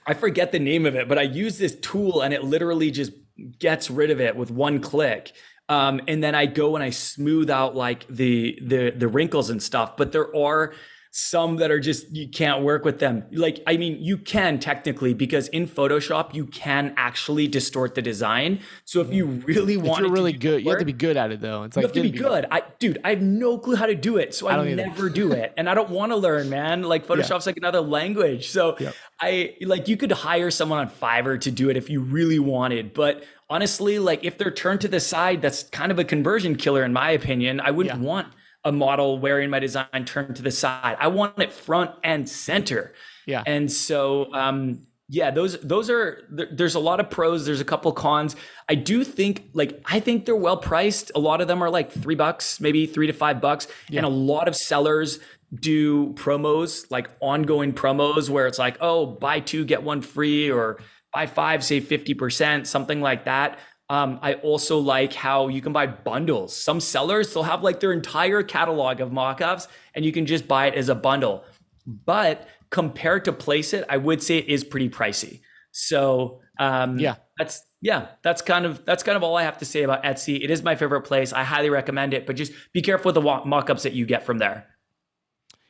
I 0.06 0.14
forget 0.14 0.52
the 0.52 0.60
name 0.60 0.86
of 0.86 0.96
it, 0.96 1.08
but 1.08 1.18
I 1.18 1.24
use 1.24 1.58
this 1.58 1.76
tool 1.76 2.22
and 2.22 2.34
it 2.34 2.44
literally 2.44 2.92
just 2.92 3.12
gets 3.60 3.90
rid 3.90 4.10
of 4.10 4.20
it 4.22 4.36
with 4.36 4.52
one 4.52 4.80
click. 4.80 5.34
Um, 5.70 6.02
and 6.08 6.24
then 6.24 6.34
I 6.34 6.46
go 6.46 6.76
and 6.76 6.84
I 6.84 6.92
smooth 6.92 7.50
out 7.50 7.76
like 7.76 8.08
the 8.08 8.60
the 8.62 8.92
the 8.92 9.08
wrinkles 9.08 9.50
and 9.50 9.62
stuff. 9.62 9.98
But 9.98 10.12
there 10.12 10.36
are 10.36 10.74
some 11.18 11.56
that 11.58 11.72
are 11.72 11.80
just 11.80 12.10
you 12.16 12.28
can't 12.28 12.62
work 12.62 12.86
with 12.86 13.00
them. 13.00 13.24
Like 13.32 13.64
I 13.66 13.76
mean, 13.78 13.98
you 14.00 14.18
can 14.20 14.60
technically 14.60 15.16
because 15.16 15.48
in 15.48 15.68
Photoshop 15.68 16.36
you 16.36 16.46
can 16.46 16.94
actually 16.96 17.48
distort 17.48 17.96
the 17.96 18.04
design. 18.04 18.60
So 18.86 19.02
if 19.02 19.12
you 19.12 19.26
really 19.26 19.78
want 19.78 20.02
you're 20.02 20.10
to 20.10 20.14
really 20.14 20.32
good, 20.34 20.64
you 20.64 20.70
have 20.70 20.78
to 20.80 20.86
be 20.86 20.94
good 20.94 21.18
at 21.18 21.32
it 21.32 21.42
though. 21.42 21.64
It's 21.64 21.76
you 21.76 21.82
like 21.82 21.88
have 21.90 21.94
to 21.96 22.02
be 22.04 22.12
getting- 22.12 22.28
good. 22.28 22.46
I, 22.52 22.62
dude, 22.78 23.00
I 23.04 23.10
have 23.10 23.22
no 23.24 23.58
clue 23.58 23.76
how 23.76 23.88
to 23.88 23.96
do 23.96 24.18
it, 24.18 24.36
so 24.36 24.48
I, 24.48 24.56
don't 24.56 24.76
never 24.76 25.10
do 25.10 25.32
it, 25.32 25.54
and 25.58 25.68
I 25.68 25.74
don't 25.74 25.90
want 25.90 26.12
to 26.12 26.16
learn, 26.16 26.50
man. 26.50 26.84
Like 26.84 27.08
Photoshop's 27.08 27.48
like 27.48 27.58
another 27.58 27.82
language, 27.82 28.50
so 28.50 28.76
Yep. 28.80 28.94
I 29.20 29.56
like 29.62 29.88
you 29.88 29.98
could 29.98 30.12
hire 30.12 30.52
someone 30.52 30.78
on 30.80 30.90
Fiverr 30.90 31.42
to 31.42 31.50
do 31.50 31.70
it 31.72 31.78
if 31.78 31.90
you 31.90 32.00
really 32.00 32.38
wanted, 32.40 32.94
but 32.94 33.24
honestly, 33.50 33.98
like 33.98 34.24
if 34.24 34.38
they're 34.38 34.52
turned 34.52 34.82
to 34.82 34.88
the 34.88 35.00
side, 35.00 35.42
that's 35.42 35.64
kind 35.64 35.92
of 35.92 35.98
a 35.98 36.04
conversion 36.04 36.56
killer, 36.56 36.84
in 36.84 36.94
my 36.94 37.10
opinion. 37.10 37.60
I 37.60 37.72
wouldn't 37.72 38.00
Yeah. 38.00 38.06
want 38.06 38.28
a 38.68 38.72
model 38.72 39.18
wearing 39.18 39.50
my 39.50 39.60
design 39.60 40.04
turned 40.06 40.36
to 40.36 40.42
the 40.42 40.52
side. 40.52 40.98
I 41.00 41.08
want 41.08 41.40
it 41.40 41.54
front 41.54 41.92
and 42.04 42.28
center. 42.28 42.94
Yeah. 43.26 43.44
And 43.48 43.72
so, 43.72 44.32
um, 44.34 44.88
yeah, 45.10 45.32
those 45.32 45.58
those 45.62 45.90
are 45.90 46.22
there, 46.30 46.50
there's 46.52 46.76
a 46.76 46.82
lot 46.82 47.00
of 47.00 47.10
pros. 47.10 47.46
There's 47.46 47.62
a 47.62 47.66
couple 47.66 47.94
cons. 47.94 48.36
I 48.68 48.76
do 48.76 49.06
think 49.06 49.50
like 49.54 49.82
I 49.86 50.02
think 50.02 50.26
they're 50.26 50.36
well 50.36 50.58
priced. 50.58 51.14
A 51.16 51.20
lot 51.20 51.40
of 51.40 51.48
them 51.48 51.64
are 51.64 51.70
like 51.70 51.94
three 51.94 52.16
bucks, 52.16 52.60
maybe 52.60 52.86
three 52.86 53.08
to 53.08 53.14
five 53.14 53.40
bucks, 53.40 53.70
and 53.90 54.06
a 54.06 54.10
lot 54.10 54.50
of 54.50 54.56
sellers 54.56 55.20
do 55.54 56.12
promos 56.14 56.92
like 56.92 57.10
ongoing 57.22 57.72
promos 57.72 58.30
where 58.30 58.48
it's 58.48 58.60
like 58.60 58.76
oh 58.82 59.06
buy 59.06 59.40
two 59.40 59.64
get 59.64 59.82
one 59.82 60.02
free 60.02 60.52
or 60.52 60.78
buy 61.14 61.26
five 61.26 61.64
save 61.64 61.86
50% 61.86 62.68
something 62.68 63.00
like 63.00 63.24
that 63.24 63.58
um, 63.90 64.20
I 64.22 64.34
also 64.36 64.80
like 64.80 65.14
how 65.14 65.48
you 65.48 65.62
can 65.62 65.72
buy 65.74 65.88
bundles. 65.88 66.56
Some 66.56 66.80
sellers 66.80 67.34
they'll 67.34 67.44
have 67.44 67.64
like 67.64 67.80
their 67.80 67.94
entire 67.94 68.44
catalog 68.44 69.00
of 69.00 69.12
mock-ups 69.12 69.68
and 69.96 70.04
you 70.04 70.12
can 70.12 70.26
just 70.26 70.48
buy 70.48 70.68
it 70.68 70.76
as 70.76 70.90
a 70.90 70.96
bundle. 70.96 71.46
But 71.86 72.48
compared 72.70 73.24
to 73.26 73.32
Placeit, 73.34 73.86
I 73.88 73.98
would 73.98 74.22
say 74.22 74.40
it 74.40 74.48
is 74.48 74.64
pretty 74.66 74.90
pricey. 74.90 75.40
So 75.72 76.42
um, 76.60 77.00
Yeah. 77.00 77.16
that's 77.38 77.64
yeah, 77.80 78.08
that's 78.24 78.42
kind 78.42 78.66
of 78.66 78.84
that's 78.84 79.04
kind 79.04 79.16
of 79.16 79.24
all 79.24 79.38
I 79.38 79.44
have 79.44 79.60
to 79.60 79.66
say 79.66 79.84
about 79.84 80.04
Etsy. 80.04 80.44
It 80.44 80.50
is 80.50 80.64
my 80.64 80.76
favorite 80.76 81.02
place. 81.04 81.32
I 81.32 81.44
highly 81.44 81.70
recommend 81.70 82.14
it, 82.14 82.26
but 82.26 82.36
just 82.36 82.52
be 82.74 82.82
careful 82.82 83.10
with 83.14 83.16
the 83.16 83.22
mock-ups 83.46 83.84
that 83.84 83.94
you 83.94 84.06
get 84.06 84.26
from 84.26 84.40
there. 84.40 84.66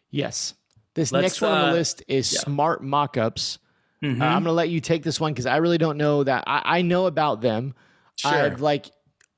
Yes. 0.10 0.54
This 0.96 1.12
Let's, 1.12 1.24
next 1.24 1.42
one 1.42 1.52
on 1.52 1.58
uh, 1.58 1.66
the 1.68 1.74
list 1.74 2.04
is 2.08 2.34
yeah. 2.34 2.40
smart 2.40 2.82
mockups. 2.82 3.60
Mhm. 4.02 4.22
Uh, 4.22 4.26
I'm 4.26 4.44
gonna 4.44 4.54
let 4.54 4.70
you 4.70 4.80
take 4.80 5.04
this 5.04 5.20
one 5.20 5.34
because 5.34 5.46
I 5.46 5.58
really 5.58 5.78
don't 5.78 5.98
know 5.98 6.24
that. 6.24 6.46
I, 6.48 6.78
I 6.78 6.82
know 6.82 7.06
about 7.06 7.42
them. 7.42 7.76
Sure. 8.18 8.32
I've 8.32 8.62
like 8.62 8.92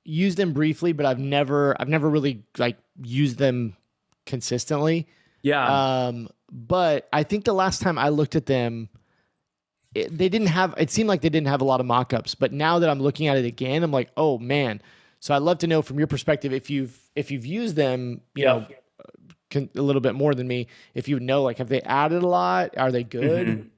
used 0.06 0.38
them 0.38 0.54
briefly, 0.54 0.92
but 0.94 1.06
I've 1.06 1.20
never 1.20 1.76
I've 1.80 1.90
never 1.90 2.10
really 2.10 2.44
like 2.58 2.78
used 3.02 3.38
them 3.38 3.76
consistently. 4.26 5.08
yeah. 5.44 6.08
Um, 6.08 6.30
but 6.52 7.08
I 7.14 7.24
think 7.24 7.46
the 7.46 7.54
last 7.54 7.82
time 7.82 7.98
I 8.00 8.10
looked 8.10 8.36
at 8.36 8.46
them, 8.48 8.90
it, 9.94 10.16
they 10.18 10.30
didn't 10.30 10.48
have. 10.48 10.74
It 10.78 10.90
seemed 10.90 11.08
like 11.10 11.22
they 11.22 11.30
didn't 11.30 11.48
have 11.48 11.62
a 11.62 11.66
lot 11.66 11.80
of 11.80 11.86
mock-ups. 11.86 12.34
But 12.36 12.52
now 12.54 12.80
that 12.80 12.90
I'm 12.90 13.00
looking 13.00 13.28
at 13.28 13.38
it 13.38 13.46
again, 13.46 13.84
I'm 13.84 13.92
like, 13.92 14.10
oh 14.18 14.38
man. 14.40 14.82
So 15.20 15.36
I'd 15.36 15.42
love 15.44 15.58
to 15.60 15.68
know 15.68 15.82
from 15.82 15.98
your 16.00 16.08
perspective 16.08 16.54
if 16.54 16.70
you've 16.70 16.98
if 17.16 17.30
you've 17.32 17.46
used 17.46 17.76
them, 17.76 18.22
you 18.36 18.46
Yeah. 18.46 18.66
know, 19.54 19.68
a 19.76 19.82
little 19.82 20.00
bit 20.02 20.16
more 20.16 20.34
than 20.36 20.48
me. 20.48 20.68
If 20.94 21.08
you 21.08 21.20
know, 21.20 21.42
like, 21.44 21.58
have 21.58 21.70
they 21.70 21.82
added 21.82 22.24
a 22.24 22.28
lot? 22.28 22.78
Are 22.78 22.92
they 22.92 23.04
good? 23.04 23.48
Mhm. 23.48 23.70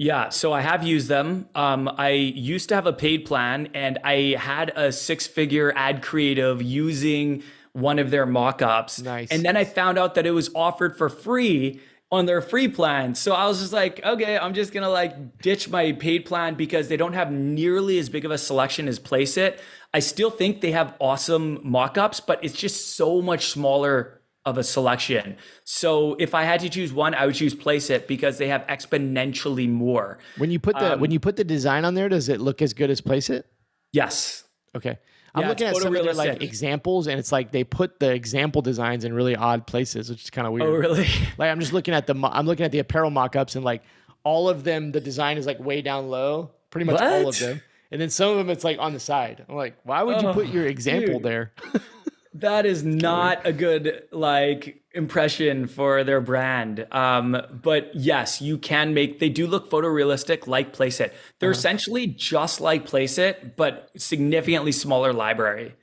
Yeah, 0.00 0.28
so 0.28 0.52
I 0.52 0.60
have 0.60 0.84
used 0.84 1.08
them. 1.08 1.48
Um, 1.56 1.90
I 1.98 2.10
used 2.10 2.68
to 2.68 2.76
have 2.76 2.86
a 2.86 2.92
paid 2.92 3.24
plan, 3.24 3.68
and 3.74 3.98
I 4.04 4.36
had 4.38 4.70
a 4.76 4.92
six-figure 4.92 5.72
ad 5.74 6.02
creative 6.02 6.62
using 6.62 7.42
one 7.72 7.98
of 7.98 8.12
their 8.12 8.24
mock-ups. 8.24 9.00
Nice. 9.00 9.28
And 9.32 9.44
then 9.44 9.56
I 9.56 9.64
found 9.64 9.98
out 9.98 10.14
that 10.14 10.24
it 10.24 10.30
was 10.30 10.50
offered 10.54 10.96
for 10.96 11.08
free 11.08 11.80
on 12.12 12.26
their 12.26 12.40
free 12.40 12.68
plan. 12.68 13.16
So 13.16 13.34
I 13.34 13.48
was 13.48 13.58
just 13.58 13.72
like, 13.72 14.00
okay, 14.04 14.38
I'm 14.38 14.54
just 14.54 14.72
gonna 14.72 14.88
like 14.88 15.42
ditch 15.42 15.68
my 15.68 15.90
paid 15.90 16.24
plan 16.26 16.54
because 16.54 16.86
they 16.86 16.96
don't 16.96 17.14
have 17.14 17.32
nearly 17.32 17.98
as 17.98 18.08
big 18.08 18.24
of 18.24 18.30
a 18.30 18.38
selection 18.38 18.86
as 18.86 19.00
Placeit. 19.00 19.58
I 19.92 19.98
still 19.98 20.30
think 20.30 20.60
they 20.60 20.70
have 20.70 20.94
awesome 21.00 21.58
mock-ups, 21.64 22.20
but 22.20 22.42
it's 22.44 22.54
just 22.54 22.94
so 22.94 23.20
much 23.20 23.48
smaller 23.48 24.17
of 24.48 24.58
a 24.58 24.64
selection. 24.64 25.36
So 25.64 26.14
if 26.18 26.34
I 26.34 26.44
had 26.44 26.60
to 26.60 26.68
choose 26.68 26.92
one, 26.92 27.14
I 27.14 27.26
would 27.26 27.34
choose 27.34 27.54
Placeit 27.54 28.06
because 28.06 28.38
they 28.38 28.48
have 28.48 28.66
exponentially 28.66 29.68
more. 29.68 30.18
When 30.36 30.50
you 30.50 30.58
put 30.58 30.78
the 30.78 30.94
Um, 30.94 31.00
when 31.00 31.10
you 31.10 31.20
put 31.20 31.36
the 31.36 31.44
design 31.44 31.84
on 31.84 31.94
there, 31.94 32.08
does 32.08 32.28
it 32.28 32.40
look 32.40 32.62
as 32.62 32.72
good 32.72 32.90
as 32.90 33.00
Placeit? 33.00 33.44
Yes. 33.92 34.44
Okay. 34.74 34.98
I'm 35.34 35.42
Yeah, 35.42 35.48
looking 35.50 35.66
at 35.66 35.76
some 35.76 35.94
of 35.94 36.02
their 36.04 36.14
like 36.14 36.42
examples, 36.42 37.06
and 37.06 37.18
it's 37.18 37.30
like 37.30 37.52
they 37.52 37.62
put 37.62 38.00
the 38.00 38.10
example 38.12 38.62
designs 38.62 39.04
in 39.04 39.12
really 39.12 39.36
odd 39.36 39.66
places, 39.66 40.08
which 40.10 40.24
is 40.24 40.30
kind 40.30 40.46
of 40.46 40.52
weird. 40.54 40.66
Oh, 40.68 40.72
really? 40.72 41.06
Like 41.38 41.50
I'm 41.50 41.60
just 41.60 41.72
looking 41.72 41.94
at 41.94 42.06
the 42.06 42.14
I'm 42.32 42.46
looking 42.46 42.64
at 42.64 42.72
the 42.72 42.78
apparel 42.78 43.10
mock-ups, 43.10 43.54
and 43.54 43.64
like 43.64 43.82
all 44.24 44.48
of 44.48 44.64
them, 44.64 44.90
the 44.92 45.00
design 45.00 45.36
is 45.36 45.46
like 45.46 45.60
way 45.60 45.82
down 45.82 46.08
low, 46.08 46.50
pretty 46.70 46.86
much 46.86 47.00
all 47.00 47.28
of 47.28 47.38
them, 47.38 47.60
and 47.92 48.00
then 48.00 48.08
some 48.10 48.30
of 48.30 48.36
them 48.38 48.48
it's 48.50 48.64
like 48.64 48.78
on 48.80 48.94
the 48.94 49.00
side. 49.00 49.44
I'm 49.48 49.54
like, 49.54 49.76
why 49.84 50.02
would 50.02 50.22
you 50.22 50.32
put 50.32 50.46
Oh, 50.48 50.50
your 50.50 50.66
example 50.66 51.14
dude. 51.20 51.22
there? 51.24 51.52
That 52.40 52.66
is 52.66 52.84
not 52.84 53.44
a 53.46 53.52
good 53.52 54.02
like 54.12 54.82
impression 54.92 55.66
for 55.66 56.04
their 56.04 56.20
brand. 56.20 56.86
Um, 56.92 57.36
but 57.62 57.90
yes, 57.94 58.40
you 58.40 58.58
can 58.58 58.94
make. 58.94 59.18
They 59.18 59.28
do 59.28 59.46
look 59.46 59.70
photorealistic, 59.70 60.46
like 60.46 60.72
Placeit. 60.76 61.12
They're 61.38 61.50
Uh-huh. 61.50 61.58
essentially 61.58 62.06
just 62.06 62.60
like 62.60 62.86
Placeit, 62.88 63.56
but 63.56 63.90
significantly 63.96 64.72
smaller 64.72 65.12
library. 65.12 65.74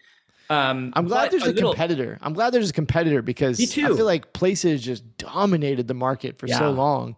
Um, 0.49 0.93
I'm 0.95 1.07
glad 1.07 1.31
there's 1.31 1.43
a, 1.43 1.51
little- 1.51 1.71
competitor. 1.71 2.19
I'm 2.21 2.33
glad 2.33 2.51
there's 2.53 2.69
a 2.69 2.73
competitor 2.73 3.21
because 3.21 3.57
Me 3.59 3.65
I 3.83 3.87
feel 3.95 4.05
like 4.05 4.33
Places 4.33 4.83
just 4.83 5.17
dominated 5.17 5.87
the 5.87 5.93
market 5.95 6.37
for 6.37 6.47
Yeah. 6.47 6.59
so 6.59 6.71
long. 6.71 7.15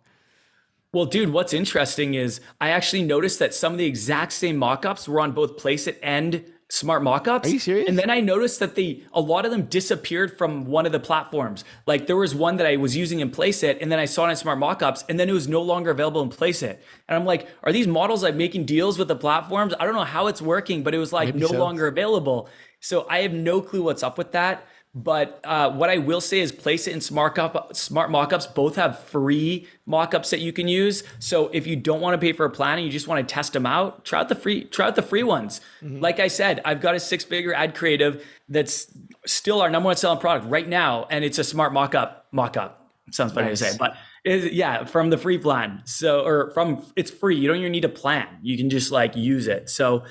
Well, 0.94 1.06
dude, 1.06 1.30
what's 1.30 1.52
interesting 1.54 2.14
is 2.14 2.40
I 2.62 2.70
actually 2.70 3.04
noticed 3.04 3.40
that 3.40 3.54
some 3.54 3.74
of 3.74 3.78
the 3.78 3.86
exact 3.86 4.32
same 4.32 4.58
mockups 4.58 5.08
were 5.08 5.20
on 5.20 5.34
both 5.34 5.58
Placeit 5.58 5.98
and 6.02 6.46
Smart 6.70 7.02
Mockups. 7.02 7.46
Are 7.46 7.50
you 7.50 7.60
serious? 7.60 7.88
And 7.88 7.98
then 7.98 8.10
I 8.10 8.20
noticed 8.20 8.60
that 8.60 8.76
they 8.76 9.04
a 9.14 9.22
lot 9.22 9.46
of 9.46 9.52
them 9.52 9.64
disappeared 9.64 10.38
from 10.38 10.66
one 10.66 10.86
of 10.86 10.92
the 10.92 11.00
platforms. 11.00 11.64
Like 11.86 12.08
there 12.08 12.18
was 12.18 12.36
one 12.36 12.58
that 12.58 12.68
I 12.68 12.76
was 12.76 12.96
using 12.96 13.22
in 13.22 13.32
Placeit, 13.32 13.78
and 13.82 13.90
then 13.90 14.00
I 14.00 14.06
saw 14.06 14.28
it 14.28 14.32
in 14.32 14.36
Smart 14.36 14.60
Mockups, 14.60 15.06
and 15.08 15.18
then 15.18 15.30
it 15.30 15.34
was 15.34 15.48
no 15.48 15.62
longer 15.62 15.92
available 15.92 16.22
in 16.22 16.30
Placeit. 16.30 16.78
And 17.08 17.16
I'm 17.16 17.24
like, 17.24 17.48
are 17.64 17.72
these 17.72 17.88
models 17.88 18.22
like 18.22 18.36
making 18.36 18.66
deals 18.66 19.00
with 19.00 19.08
the 19.08 19.16
platforms? 19.16 19.74
I 19.80 19.86
don't 19.86 19.96
know 19.96 20.04
how 20.04 20.28
it's 20.28 20.42
working, 20.42 20.84
but 20.84 20.94
it 20.94 20.98
was 20.98 21.14
like 21.14 21.28
Maybe 21.30 21.40
no 21.40 21.48
so. 21.48 21.58
longer 21.60 21.88
available. 21.88 22.50
So 22.82 23.08
I 23.10 23.20
have 23.20 23.34
no 23.34 23.62
clue 23.62 23.84
what's 23.84 24.04
up 24.04 24.18
with 24.18 24.34
that. 24.34 24.68
But 25.04 25.40
uh, 25.44 25.70
what 25.72 25.92
I 25.92 26.00
will 26.00 26.22
say 26.22 26.40
is 26.40 26.52
Placeit 26.52 26.92
in 26.92 27.02
Smart, 27.02 27.38
Up, 27.38 27.76
Smart 27.76 28.10
Mockups 28.10 28.52
both 28.56 28.78
have 28.78 28.98
free 28.98 29.68
mockups 29.88 30.32
that 30.32 30.40
you 30.40 30.52
can 30.52 30.68
use. 30.68 31.04
So 31.20 31.50
if 31.54 31.68
you 31.68 31.76
don't 31.76 32.02
want 32.02 32.16
to 32.16 32.18
pay 32.18 32.34
for 32.34 32.46
a 32.46 32.50
plan 32.50 32.80
and 32.80 32.86
you 32.86 32.92
just 32.92 33.08
want 33.08 33.26
to 33.28 33.32
test 33.32 33.54
them 33.54 33.68
out, 33.68 34.06
try 34.06 34.22
out 34.22 34.30
the 34.30 34.34
free 34.36 34.64
try 34.64 34.88
out 34.88 34.96
the 34.96 35.04
free 35.04 35.22
ones. 35.22 35.62
Like 35.84 36.20
I 36.20 36.28
said, 36.28 36.62
I've 36.66 36.82
got 36.82 36.96
a 36.96 37.00
six 37.00 37.24
figure 37.24 37.54
ad 37.54 37.76
creative 37.76 38.26
that's 38.50 38.92
still 39.28 39.62
our 39.62 39.70
number 39.70 39.86
one 39.86 39.98
selling 39.98 40.20
product 40.20 40.50
right 40.50 40.68
now, 40.68 41.06
and 41.12 41.24
it's 41.24 41.38
a 41.38 41.44
Smart 41.44 41.74
Mockup 41.74 42.22
mockup. 42.34 42.72
Sounds 43.12 43.34
funny 43.34 43.50
Nice. 43.50 43.60
to 43.60 43.66
say, 43.66 43.78
but 43.78 43.96
is 44.26 44.52
yeah, 44.52 44.84
from 44.86 45.12
the 45.12 45.18
free 45.18 45.38
plan. 45.38 45.84
So 45.86 46.26
or 46.26 46.52
from 46.52 46.84
it's 46.96 47.12
free. 47.12 47.38
You 47.38 47.48
don't 47.48 47.58
even 47.58 47.72
need 47.72 47.86
a 47.86 47.90
plan. 47.90 48.28
You 48.42 48.58
can 48.58 48.70
just 48.72 48.92
like 48.92 49.16
use 49.16 49.48
it. 49.48 49.70
So 49.70 50.04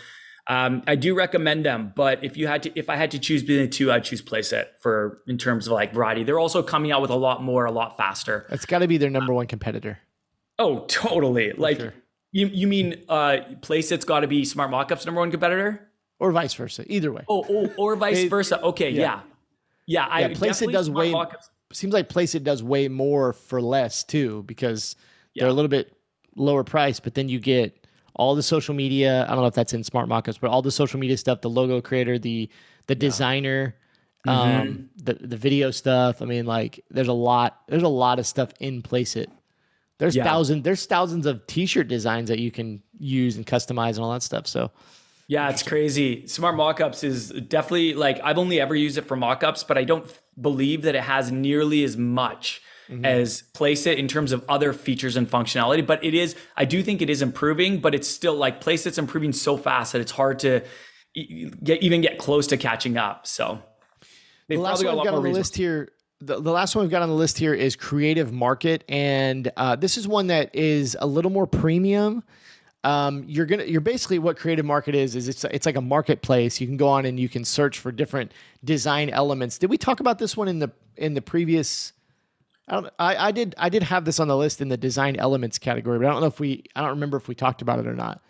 um, 0.48 0.82
I 0.86 0.94
do 0.94 1.14
recommend 1.14 1.64
them, 1.64 1.92
but 1.96 2.22
if 2.22 2.36
you 2.36 2.46
had 2.46 2.62
to, 2.64 2.78
if 2.78 2.88
I 2.88 2.96
had 2.96 3.10
to 3.12 3.18
choose 3.18 3.42
between 3.42 3.62
the 3.62 3.68
two, 3.68 3.90
I'd 3.90 4.04
choose 4.04 4.22
Placeit 4.22 4.66
for 4.80 5.22
in 5.26 5.38
terms 5.38 5.66
of 5.66 5.72
like 5.72 5.92
variety. 5.92 6.22
They're 6.22 6.38
also 6.38 6.62
coming 6.62 6.92
out 6.92 7.02
with 7.02 7.10
a 7.10 7.16
lot 7.16 7.42
more, 7.42 7.64
a 7.64 7.72
lot 7.72 7.96
faster. 7.96 8.46
That's 8.48 8.64
got 8.66 8.78
to 8.78 8.88
be 8.88 8.96
their 8.96 9.10
number 9.10 9.32
one 9.34 9.46
competitor. 9.46 9.98
Oh, 10.58 10.84
totally. 10.88 11.52
Like 11.52 11.80
sure. 11.80 11.94
you, 12.32 12.46
you 12.46 12.66
mean 12.66 13.02
uh, 13.08 13.38
Placeit's 13.60 14.04
got 14.04 14.20
to 14.20 14.28
be 14.28 14.44
Smart 14.44 14.70
Mockup's 14.70 15.04
number 15.04 15.20
one 15.20 15.30
competitor? 15.30 15.88
Or 16.18 16.32
vice 16.32 16.54
versa. 16.54 16.84
Either 16.86 17.12
way. 17.12 17.24
Oh, 17.28 17.44
oh 17.48 17.72
or 17.76 17.96
vice 17.96 18.18
It- 18.20 18.28
versa. 18.30 18.60
Okay, 18.62 18.90
yeah, 18.90 19.20
yeah. 19.86 20.06
I 20.08 20.20
Yeah, 20.20 20.28
Placeit 20.28 20.40
definitely 20.40 20.72
does 20.72 20.86
Smart 20.86 21.06
way- 21.06 21.12
Mockups- 21.12 21.50
Seems 21.72 21.92
like 21.92 22.08
Placeit 22.08 22.44
does 22.44 22.62
way 22.62 22.86
more 22.86 23.32
for 23.32 23.60
less 23.60 24.04
too 24.04 24.44
because 24.46 24.94
they're 25.34 25.48
a 25.48 25.52
little 25.52 25.68
bit 25.68 25.92
lower 26.36 26.62
price, 26.62 27.00
but 27.00 27.14
then 27.14 27.28
you 27.28 27.40
get 27.40 27.85
all 28.16 28.34
the 28.34 28.42
social 28.42 28.74
media. 28.74 29.24
I 29.24 29.28
don't 29.28 29.40
know 29.40 29.46
if 29.46 29.54
that's 29.54 29.72
in 29.72 29.84
smart 29.84 30.08
mockups, 30.08 30.38
but 30.40 30.50
all 30.50 30.62
the 30.62 30.70
social 30.70 30.98
media 30.98 31.16
stuff, 31.16 31.40
the 31.40 31.50
logo 31.50 31.80
creator, 31.80 32.18
the 32.18 32.50
the 32.86 32.94
designer, 32.94 33.76
Mm-hmm. 34.26 34.60
um, 34.60 34.90
the 35.04 35.14
the 35.14 35.36
video 35.36 35.70
stuff. 35.70 36.20
I 36.20 36.24
mean, 36.24 36.46
like 36.46 36.84
there's 36.90 37.06
a 37.06 37.12
lot 37.12 37.60
there's 37.68 37.84
a 37.84 37.88
lot 37.88 38.18
of 38.18 38.26
stuff 38.26 38.50
in 38.58 38.82
Placeit. 38.82 39.28
There's 39.98 40.16
Yeah. 40.16 40.24
thousand 40.24 40.64
there's 40.64 40.84
thousands 40.84 41.26
of 41.26 41.46
t-shirt 41.46 41.86
designs 41.86 42.28
that 42.28 42.40
you 42.40 42.50
can 42.50 42.82
use 42.98 43.36
and 43.36 43.46
customize 43.46 43.90
and 43.94 44.00
all 44.00 44.12
that 44.12 44.24
stuff. 44.24 44.48
So 44.48 44.72
Yeah, 45.28 45.48
it's 45.48 45.62
crazy. 45.62 46.26
Smart 46.26 46.56
Mockups 46.56 47.04
is 47.04 47.28
definitely 47.30 47.94
like 47.94 48.18
I've 48.24 48.36
only 48.38 48.60
ever 48.60 48.74
used 48.74 48.98
it 48.98 49.02
for 49.02 49.16
mockups, 49.16 49.64
but 49.66 49.78
I 49.78 49.84
don't 49.84 50.04
believe 50.40 50.82
that 50.82 50.96
it 50.96 51.02
has 51.02 51.30
nearly 51.30 51.84
as 51.84 51.96
much 51.96 52.60
Mm-hmm. 52.88 53.04
as 53.04 53.42
Placeit 53.52 53.96
in 53.96 54.06
terms 54.06 54.30
of 54.30 54.44
other 54.48 54.72
features 54.72 55.16
and 55.16 55.28
functionality. 55.28 55.84
But 55.84 56.04
it 56.04 56.14
is, 56.14 56.36
I 56.56 56.64
do 56.64 56.84
think 56.84 57.02
it 57.02 57.10
is 57.10 57.20
improving, 57.20 57.80
but 57.80 57.96
it's 57.96 58.06
still 58.06 58.34
like 58.36 58.60
Placeit's 58.62 58.96
improving 58.96 59.32
so 59.32 59.56
fast 59.56 59.92
that 59.92 60.00
it's 60.00 60.12
hard 60.12 60.38
to 60.40 60.62
get 61.64 61.82
even 61.82 62.00
get 62.00 62.18
close 62.18 62.46
to 62.48 62.56
catching 62.56 62.96
up. 62.96 63.26
So 63.26 63.60
they've 64.48 64.58
the 64.58 64.62
last 64.62 64.82
got 64.82 64.86
a 64.86 64.88
one 64.88 64.96
lot 64.96 65.02
we've 65.02 65.10
got 65.10 65.16
on 65.16 65.22
the 65.22 65.28
reasons. 65.28 65.38
list 65.38 65.56
here 65.56 65.88
the, 66.20 66.40
the 66.40 66.50
last 66.50 66.74
one 66.74 66.84
we've 66.84 66.90
got 66.90 67.02
on 67.02 67.08
the 67.08 67.14
list 67.14 67.38
here 67.38 67.52
is 67.52 67.76
creative 67.76 68.32
market 68.32 68.84
and 68.88 69.50
uh, 69.56 69.76
this 69.76 69.98
is 69.98 70.08
one 70.08 70.28
that 70.28 70.54
is 70.54 70.96
a 71.00 71.06
little 71.06 71.30
more 71.30 71.46
premium 71.46 72.22
um, 72.84 73.24
you're 73.26 73.46
gonna 73.46 73.64
you're 73.64 73.80
basically 73.80 74.18
what 74.18 74.36
creative 74.36 74.64
market 74.64 74.94
is 74.94 75.16
is 75.16 75.28
it's 75.28 75.44
it's 75.44 75.66
like 75.66 75.76
a 75.76 75.80
marketplace 75.80 76.60
you 76.60 76.66
can 76.66 76.76
go 76.76 76.88
on 76.88 77.04
and 77.04 77.18
you 77.18 77.28
can 77.28 77.44
search 77.44 77.78
for 77.78 77.92
different 77.92 78.32
design 78.64 79.10
elements 79.10 79.58
did 79.58 79.68
we 79.68 79.76
talk 79.76 80.00
about 80.00 80.18
this 80.18 80.36
one 80.36 80.48
in 80.48 80.58
the 80.58 80.70
in 80.96 81.14
the 81.14 81.22
previous 81.22 81.92
I 82.68 82.74
don't 82.74 82.92
I, 82.98 83.28
I 83.28 83.32
did 83.32 83.54
I 83.58 83.68
did 83.68 83.82
have 83.84 84.04
this 84.04 84.18
on 84.18 84.28
the 84.28 84.36
list 84.36 84.60
in 84.60 84.68
the 84.68 84.76
design 84.76 85.16
elements 85.16 85.58
category 85.58 85.98
but 85.98 86.06
I 86.06 86.10
don't 86.10 86.20
know 86.20 86.26
if 86.26 86.40
we 86.40 86.64
I 86.74 86.80
don't 86.80 86.90
remember 86.90 87.16
if 87.16 87.28
we 87.28 87.34
talked 87.34 87.62
about 87.62 87.78
it 87.78 87.86
or 87.86 87.94
not. 87.94 88.20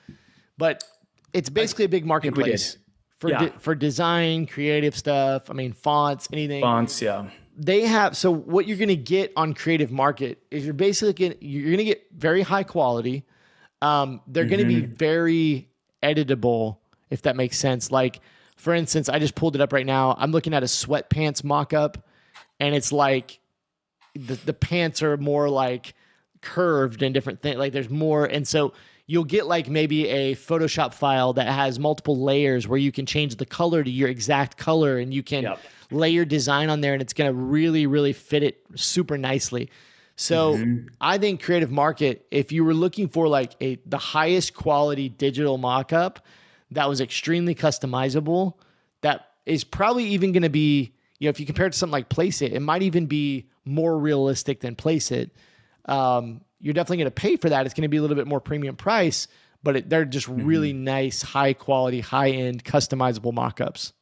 But 0.59 0.85
it's 1.33 1.49
basically 1.49 1.85
a 1.85 1.89
big 1.89 2.07
marketplace 2.07 2.79
for 3.17 3.31
Yeah. 3.31 3.39
de- 3.39 3.59
for 3.59 3.75
design 3.75 4.47
creative 4.47 4.95
stuff. 4.97 5.51
I 5.51 5.55
mean 5.55 5.73
fonts 5.73 6.29
anything. 6.33 6.61
Fonts, 6.63 7.01
yeah. 7.01 7.31
they 7.57 7.83
have 7.83 8.17
so 8.17 8.31
what 8.31 8.67
you're 8.67 8.77
going 8.77 8.89
to 8.89 8.97
get 8.97 9.33
on 9.37 9.55
creative 9.55 9.91
market 9.91 10.43
is 10.51 10.65
you're 10.65 10.75
basically 10.75 11.13
gonna, 11.29 11.39
you're 11.41 11.65
going 11.65 11.79
to 11.79 11.85
get 11.85 12.07
very 12.15 12.43
high 12.43 12.63
quality. 12.63 13.25
Um, 13.83 14.21
they're 14.27 14.45
going 14.45 14.61
to 14.61 14.67
be 14.67 14.81
very 14.81 15.69
editable 16.03 16.77
if 17.11 17.23
that 17.23 17.37
makes 17.37 17.59
sense. 17.59 17.91
Like 17.91 18.21
for 18.57 18.73
instance 18.75 19.09
i 19.11 19.19
just 19.19 19.35
pulled 19.35 19.55
it 19.55 19.61
up 19.61 19.73
right 19.73 19.87
now. 19.87 20.15
I'm 20.19 20.31
looking 20.33 20.53
at 20.55 20.63
a 20.63 20.67
sweatpants 20.67 21.45
mock-up 21.45 22.07
and 22.61 22.75
it's 22.75 22.91
like 22.93 23.39
the, 24.17 24.35
the 24.35 24.53
pants 24.53 25.03
are 25.03 25.17
more 25.17 25.49
like 25.49 25.95
curved 26.41 27.03
and 27.03 27.13
different 27.15 27.43
things 27.43 27.57
like 27.57 27.73
there's 27.73 27.91
more 27.91 28.25
and 28.25 28.47
so 28.47 28.73
you'll 29.07 29.25
get 29.25 29.47
like 29.47 29.69
maybe 29.69 30.09
a 30.09 30.35
photoshop 30.35 30.93
file 30.93 31.33
that 31.33 31.47
has 31.47 31.79
multiple 31.79 32.21
layers 32.21 32.67
where 32.67 32.79
you 32.79 32.91
can 32.91 33.07
change 33.07 33.37
the 33.37 33.47
color 33.47 33.83
to 33.83 33.91
your 33.91 34.09
exact 34.09 34.57
color 34.57 34.99
and 34.99 35.15
you 35.15 35.23
can 35.23 35.45
Yep. 35.45 35.61
layer 35.91 36.25
design 36.25 36.71
on 36.71 36.81
there 36.81 36.93
and 36.93 37.03
it's 37.03 37.13
going 37.13 37.31
to 37.31 37.35
really 37.35 37.87
really 37.87 38.13
fit 38.13 38.43
it 38.43 38.61
super 38.75 39.17
nicely 39.17 39.71
so 40.17 40.55
mm-hmm. 40.55 40.87
i 41.01 41.19
think 41.19 41.43
creative 41.43 41.71
market 41.71 42.27
if 42.31 42.53
you 42.53 42.65
were 42.65 42.75
looking 42.75 43.09
for 43.09 43.29
like 43.29 43.55
a 43.61 43.79
the 43.87 43.99
highest 43.99 44.55
quality 44.55 45.09
digital 45.09 45.59
mock-up 45.59 46.25
that 46.71 46.89
was 46.89 47.01
extremely 47.01 47.55
customizable 47.55 48.55
that 49.01 49.31
is 49.47 49.63
probably 49.63 50.05
even 50.05 50.33
going 50.33 50.43
to 50.43 50.51
be 50.51 50.93
you 51.19 51.27
know 51.27 51.31
if 51.31 51.41
you 51.41 51.47
compare 51.47 51.67
it 51.67 51.73
to 51.73 51.79
something 51.79 51.93
like 51.93 52.09
Placeit 52.09 52.53
it 52.53 52.61
might 52.61 52.83
even 52.83 53.07
be 53.07 53.49
more 53.65 53.99
realistic 53.99 54.61
than 54.61 54.75
placeit 54.77 55.31
um, 55.87 56.41
you're 56.61 56.75
definitely 56.75 56.99
going 56.99 57.07
to 57.07 57.11
pay 57.11 57.37
for 57.37 57.49
that 57.49 57.67
it's 57.67 57.75
going 57.75 57.83
to 57.83 57.89
be 57.89 57.97
a 57.97 58.01
little 58.03 58.17
bit 58.17 58.27
more 58.27 58.41
premium 58.41 58.77
price 58.77 59.29
but 59.63 59.77
it, 59.77 59.91
they're 59.91 60.05
just 60.05 60.29
really 60.29 60.73
nice 60.73 61.23
high 61.23 61.53
quality 61.53 62.01
high 62.01 62.31
end 62.31 62.65
customizable 62.65 63.33
mock-ups 63.33 63.93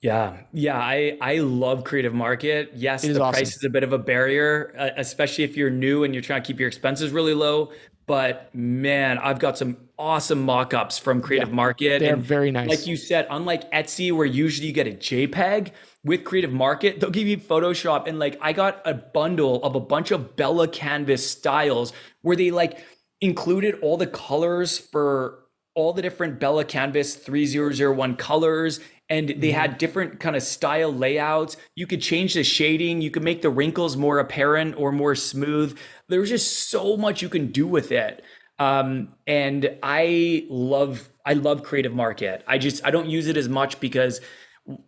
Yeah, 0.00 0.38
yeah, 0.52 0.78
I 0.78 1.18
I 1.20 1.38
love 1.38 1.84
Creative 1.84 2.14
Market. 2.14 2.70
Yes, 2.74 3.02
the 3.02 3.10
awesome. 3.20 3.32
price 3.34 3.54
is 3.54 3.64
a 3.64 3.68
bit 3.68 3.82
of 3.82 3.92
a 3.92 3.98
barrier, 3.98 4.74
uh, 4.78 4.88
especially 4.96 5.44
if 5.44 5.58
you're 5.58 5.68
new 5.68 6.04
and 6.04 6.14
you're 6.14 6.22
trying 6.22 6.42
to 6.42 6.46
keep 6.46 6.58
your 6.58 6.68
expenses 6.68 7.10
really 7.10 7.34
low. 7.34 7.70
But 8.06 8.48
man, 8.54 9.18
I've 9.18 9.38
got 9.38 9.58
some 9.58 9.76
awesome 9.98 10.42
mock-ups 10.42 10.98
from 10.98 11.20
Creative 11.20 11.52
Market. 11.52 12.00
they're 12.00 12.14
and 12.14 12.22
very 12.22 12.50
nice. 12.50 12.68
Like 12.68 12.86
you 12.86 12.96
said, 12.96 13.26
unlike 13.30 13.70
Etsy, 13.72 14.10
where 14.10 14.26
usually 14.26 14.68
you 14.68 14.72
get 14.72 14.86
a 14.86 14.92
JPEG 14.92 15.72
with 16.04 16.24
Creative 16.24 16.52
Market, 16.52 17.00
they'll 17.00 17.10
give 17.10 17.28
you 17.28 17.36
Photoshop. 17.36 18.06
And 18.06 18.18
like 18.18 18.38
I 18.40 18.52
got 18.52 18.80
a 18.84 18.94
bundle 18.94 19.62
of 19.62 19.74
a 19.74 19.80
bunch 19.80 20.10
of 20.10 20.36
Bella 20.36 20.68
Canvas 20.68 21.28
styles 21.28 21.92
where 22.22 22.36
they 22.36 22.50
like 22.50 22.78
included 23.20 23.78
all 23.82 23.96
the 23.96 24.06
colors 24.06 24.78
for 24.78 25.40
all 25.74 25.92
the 25.92 26.02
different 26.02 26.40
Bella 26.40 26.64
Canvas 26.64 27.14
3001 27.14 28.16
colors 28.16 28.80
and 29.10 29.28
they 29.28 29.34
mm-hmm. 29.34 29.60
had 29.60 29.78
different 29.78 30.20
kind 30.20 30.36
of 30.36 30.42
style 30.42 30.92
layouts. 30.94 31.56
You 31.74 31.86
could 31.86 32.00
change 32.00 32.34
the 32.34 32.44
shading, 32.44 33.02
you 33.02 33.10
could 33.10 33.24
make 33.24 33.42
the 33.42 33.50
wrinkles 33.50 33.96
more 33.96 34.18
apparent 34.18 34.76
or 34.78 34.92
more 34.92 35.16
smooth. 35.16 35.76
There's 36.08 36.30
just 36.30 36.70
so 36.70 36.96
much 36.96 37.20
you 37.20 37.28
can 37.28 37.48
do 37.48 37.66
with 37.66 37.92
it. 37.92 38.24
Um, 38.58 39.14
and 39.26 39.76
I 39.82 40.46
love 40.48 41.08
I 41.24 41.32
love 41.32 41.62
Creative 41.62 41.92
Market. 41.92 42.44
I 42.46 42.58
just 42.58 42.84
I 42.84 42.90
don't 42.90 43.08
use 43.08 43.26
it 43.26 43.36
as 43.36 43.48
much 43.48 43.80
because 43.80 44.20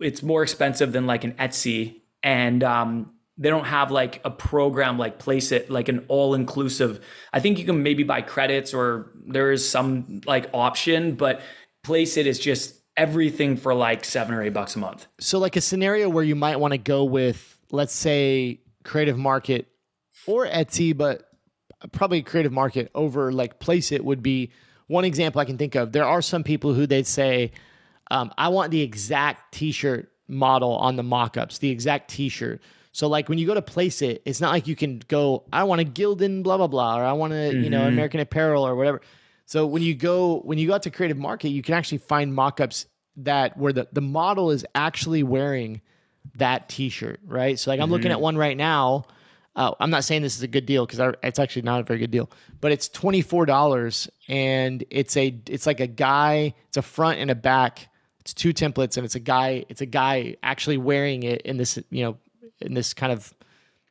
it's 0.00 0.22
more 0.22 0.42
expensive 0.42 0.92
than 0.92 1.06
like 1.06 1.24
an 1.24 1.32
Etsy 1.32 2.02
and 2.22 2.62
um, 2.62 3.12
they 3.38 3.48
don't 3.48 3.64
have 3.64 3.90
like 3.90 4.20
a 4.24 4.30
program 4.30 4.98
like 4.98 5.18
Placeit, 5.18 5.70
like 5.70 5.88
an 5.88 6.04
all 6.08 6.34
inclusive 6.34 7.04
i 7.32 7.40
think 7.40 7.58
you 7.58 7.64
can 7.64 7.82
maybe 7.82 8.02
buy 8.02 8.20
credits 8.20 8.74
or 8.74 9.12
there 9.26 9.52
is 9.52 9.68
some 9.68 10.20
like 10.26 10.48
option 10.52 11.14
but 11.14 11.40
Placeit 11.84 12.26
is 12.26 12.38
just 12.38 12.82
everything 12.96 13.56
for 13.56 13.74
like 13.74 14.04
seven 14.04 14.34
or 14.34 14.42
eight 14.42 14.52
bucks 14.52 14.76
a 14.76 14.78
month. 14.78 15.06
So 15.18 15.38
like 15.38 15.56
a 15.56 15.60
scenario 15.60 16.08
where 16.08 16.24
you 16.24 16.36
might 16.36 16.56
want 16.60 16.72
to 16.72 16.78
go 16.78 17.04
with 17.04 17.58
let's 17.70 17.94
say 17.94 18.60
creative 18.84 19.16
market 19.16 19.68
or 20.26 20.46
etsy 20.46 20.96
but 20.96 21.24
probably 21.92 22.22
creative 22.22 22.52
market 22.52 22.90
over 22.94 23.32
like 23.32 23.58
Placeit 23.58 24.02
would 24.02 24.22
be 24.22 24.50
one 24.88 25.04
example 25.04 25.40
i 25.40 25.44
can 25.44 25.58
think 25.58 25.74
of. 25.74 25.92
There 25.92 26.04
are 26.04 26.22
some 26.22 26.44
people 26.44 26.74
who 26.74 26.86
they'd 26.86 27.06
say 27.06 27.52
um, 28.12 28.32
i 28.38 28.48
want 28.48 28.70
the 28.70 28.80
exact 28.80 29.52
t-shirt 29.52 30.10
model 30.28 30.76
on 30.76 30.96
the 30.96 31.02
mock-ups 31.02 31.58
the 31.58 31.70
exact 31.70 32.08
t-shirt 32.08 32.60
so 32.92 33.08
like 33.08 33.28
when 33.28 33.38
you 33.38 33.46
go 33.46 33.54
to 33.54 33.62
Placeit, 33.62 34.20
it's 34.26 34.40
not 34.40 34.52
like 34.52 34.66
you 34.66 34.76
can 34.76 35.02
go, 35.08 35.44
I 35.50 35.64
want 35.64 35.80
a 35.80 35.84
Gildan 35.84 36.42
blah 36.42 36.58
blah 36.58 36.66
blah, 36.66 36.98
or 36.98 37.04
I 37.04 37.12
want 37.12 37.32
to, 37.32 37.36
mm-hmm. 37.36 37.64
you 37.64 37.70
know, 37.70 37.80
mm-hmm. 37.80 37.88
American 37.88 38.20
Apparel 38.20 38.66
or 38.66 38.76
whatever. 38.76 39.00
So 39.46 39.66
when 39.66 39.82
you 39.82 39.94
go 39.94 40.40
when 40.40 40.58
you 40.58 40.68
go 40.68 40.74
out 40.74 40.82
to 40.82 40.90
Creative 40.90 41.16
Market, 41.16 41.48
you 41.48 41.62
can 41.62 41.74
actually 41.74 41.98
find 41.98 42.34
mock-ups 42.34 42.86
that 43.16 43.56
where 43.56 43.72
the, 43.72 43.88
the 43.92 44.00
model 44.00 44.50
is 44.50 44.64
actually 44.74 45.22
wearing 45.22 45.80
that 46.36 46.68
t-shirt, 46.68 47.20
right? 47.26 47.58
So 47.58 47.70
like 47.70 47.80
I'm 47.80 47.86
mm-hmm. 47.86 47.92
looking 47.92 48.10
at 48.12 48.20
one 48.20 48.36
right 48.36 48.56
now. 48.56 49.06
Uh, 49.54 49.74
I'm 49.80 49.90
not 49.90 50.04
saying 50.04 50.22
this 50.22 50.36
is 50.36 50.42
a 50.42 50.48
good 50.48 50.64
deal 50.64 50.86
because 50.86 51.14
it's 51.22 51.38
actually 51.38 51.62
not 51.62 51.80
a 51.80 51.82
very 51.82 51.98
good 51.98 52.10
deal, 52.10 52.30
but 52.60 52.72
it's 52.72 52.88
twenty 52.88 53.22
four 53.22 53.46
dollars 53.46 54.08
and 54.28 54.84
it's 54.90 55.16
a 55.16 55.34
it's 55.46 55.66
like 55.66 55.80
a 55.80 55.86
guy. 55.86 56.54
It's 56.68 56.76
a 56.76 56.82
front 56.82 57.20
and 57.20 57.30
a 57.30 57.34
back. 57.34 57.88
It's 58.22 58.32
two 58.32 58.54
templates 58.54 58.96
and 58.96 59.04
it's 59.04 59.16
a 59.16 59.20
guy. 59.20 59.64
It's 59.68 59.80
a 59.80 59.86
guy 59.86 60.36
actually 60.44 60.76
wearing 60.76 61.24
it 61.24 61.42
in 61.42 61.56
this 61.56 61.76
you 61.90 62.04
know 62.04 62.18
in 62.60 62.72
this 62.72 62.94
kind 62.94 63.12
of 63.12 63.34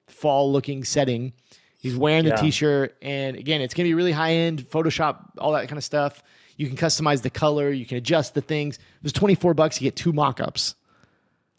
fall 0.07 0.51
looking 0.53 0.85
setting. 0.85 1.33
He's 1.77 1.97
wearing 1.97 2.23
the 2.23 2.29
yeah. 2.29 2.35
t-shirt 2.37 2.95
and 3.01 3.35
again, 3.35 3.59
it's 3.59 3.73
going 3.73 3.85
to 3.85 3.89
be 3.89 3.93
really 3.93 4.13
high 4.13 4.33
end 4.33 4.61
Photoshop, 4.61 5.31
all 5.37 5.51
that 5.51 5.67
kind 5.67 5.77
of 5.77 5.83
stuff. 5.83 6.23
You 6.55 6.67
can 6.67 6.77
customize 6.77 7.23
the 7.23 7.29
color, 7.29 7.71
you 7.71 7.85
can 7.85 7.97
adjust 7.97 8.33
the 8.33 8.41
things. 8.41 8.77
It 8.77 9.03
was 9.03 9.11
24 9.11 9.53
bucks 9.53 9.81
you 9.81 9.85
get 9.85 9.97
two 9.97 10.13
mock-ups. 10.13 10.75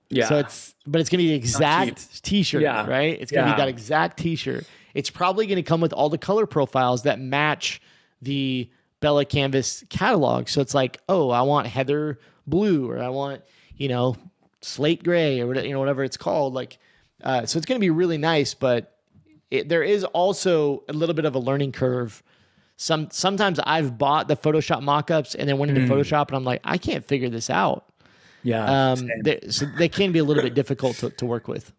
Yeah. 0.08 0.28
So 0.28 0.38
it's 0.38 0.74
but 0.86 1.02
it's 1.02 1.10
going 1.10 1.18
to 1.18 1.24
be 1.24 1.28
the 1.28 1.34
exact 1.34 2.22
t-shirt, 2.22 2.62
yeah. 2.62 2.86
right? 2.86 3.20
It's 3.20 3.30
going 3.30 3.44
to 3.44 3.50
yeah. 3.50 3.56
be 3.56 3.60
that 3.60 3.68
exact 3.68 4.18
t-shirt. 4.18 4.64
It's 4.94 5.10
probably 5.10 5.46
going 5.46 5.56
to 5.56 5.62
come 5.62 5.82
with 5.82 5.92
all 5.92 6.08
the 6.08 6.18
color 6.18 6.46
profiles 6.46 7.02
that 7.02 7.20
match 7.20 7.82
the 8.22 8.70
Bella 9.00 9.26
Canvas 9.26 9.84
catalog. 9.90 10.48
So 10.48 10.60
it's 10.60 10.74
like, 10.74 11.00
"Oh, 11.08 11.30
I 11.30 11.42
want 11.42 11.66
heather 11.66 12.18
blue 12.46 12.90
or 12.90 13.00
I 13.00 13.08
want, 13.08 13.42
you 13.76 13.88
know, 13.88 14.16
slate 14.60 15.02
gray 15.02 15.40
or 15.40 15.46
whatever, 15.46 15.66
you 15.66 15.72
know 15.72 15.80
whatever 15.80 16.04
it's 16.04 16.16
called." 16.16 16.54
Like 16.54 16.78
uh, 17.22 17.46
so 17.46 17.56
it's 17.56 17.66
going 17.66 17.78
to 17.78 17.84
be 17.84 17.90
really 17.90 18.18
nice, 18.18 18.54
but 18.54 18.98
it, 19.50 19.68
there 19.68 19.82
is 19.82 20.04
also 20.04 20.82
a 20.88 20.92
little 20.92 21.14
bit 21.14 21.24
of 21.24 21.34
a 21.34 21.38
learning 21.38 21.72
curve. 21.72 22.22
Some 22.76 23.08
sometimes 23.10 23.60
I've 23.60 23.96
bought 23.96 24.28
the 24.28 24.36
Photoshop 24.36 24.82
mockups 24.82 25.36
and 25.38 25.48
then 25.48 25.58
went 25.58 25.70
into 25.70 25.82
mm. 25.82 25.88
Photoshop 25.88 26.28
and 26.28 26.36
I'm 26.36 26.44
like, 26.44 26.60
I 26.64 26.78
can't 26.78 27.04
figure 27.04 27.28
this 27.28 27.48
out. 27.50 27.84
Yeah. 28.42 28.92
Um, 28.92 29.08
they, 29.22 29.40
so 29.50 29.66
they 29.78 29.88
can 29.88 30.10
be 30.10 30.18
a 30.18 30.24
little 30.24 30.42
bit 30.42 30.54
difficult 30.54 30.96
to, 30.96 31.10
to 31.10 31.26
work 31.26 31.46
with. 31.46 31.72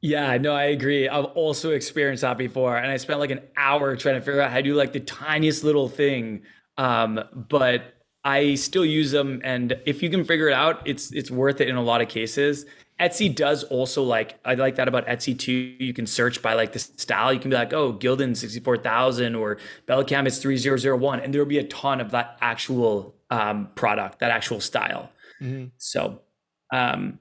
Yeah, 0.00 0.36
no, 0.38 0.52
I 0.52 0.64
agree. 0.64 1.08
I've 1.08 1.24
also 1.24 1.70
experienced 1.70 2.22
that 2.22 2.36
before, 2.36 2.76
and 2.76 2.90
I 2.90 2.98
spent 2.98 3.20
like 3.20 3.30
an 3.30 3.40
hour 3.56 3.96
trying 3.96 4.16
to 4.16 4.20
figure 4.20 4.40
out 4.40 4.50
how 4.50 4.58
to 4.58 4.62
do 4.62 4.74
like 4.74 4.92
the 4.92 5.00
tiniest 5.00 5.64
little 5.64 5.88
thing. 5.88 6.42
Um, 6.76 7.20
but 7.48 7.94
I 8.24 8.54
still 8.54 8.86
use 8.86 9.10
them, 9.10 9.40
and 9.44 9.78
if 9.84 10.02
you 10.02 10.08
can 10.08 10.24
figure 10.24 10.48
it 10.48 10.54
out, 10.54 10.80
it's 10.86 11.12
it's 11.12 11.30
worth 11.30 11.60
it 11.60 11.68
in 11.68 11.76
a 11.76 11.82
lot 11.82 12.00
of 12.00 12.08
cases. 12.08 12.64
Etsy 12.98 13.34
does 13.34 13.64
also 13.64 14.02
like 14.02 14.38
I 14.44 14.54
like 14.54 14.76
that 14.76 14.88
about 14.88 15.06
Etsy 15.06 15.38
too. 15.38 15.52
You 15.52 15.92
can 15.92 16.06
search 16.06 16.40
by 16.40 16.54
like 16.54 16.72
the 16.72 16.78
style. 16.78 17.32
You 17.32 17.40
can 17.40 17.50
be 17.50 17.56
like, 17.56 17.72
oh, 17.72 17.92
Gildan 17.92 18.36
sixty 18.36 18.60
four 18.60 18.78
thousand 18.78 19.34
or 19.34 19.58
Bella 19.86 20.04
Canvas 20.04 20.40
three 20.40 20.56
zero 20.56 20.76
zero 20.76 20.96
one, 20.96 21.20
and 21.20 21.34
there 21.34 21.40
will 21.40 21.48
be 21.48 21.58
a 21.58 21.64
ton 21.64 22.00
of 22.00 22.12
that 22.12 22.38
actual 22.40 23.14
um, 23.30 23.68
product, 23.74 24.20
that 24.20 24.30
actual 24.30 24.60
style. 24.60 25.10
Mm-hmm. 25.42 25.66
So, 25.76 26.20
um, 26.72 27.18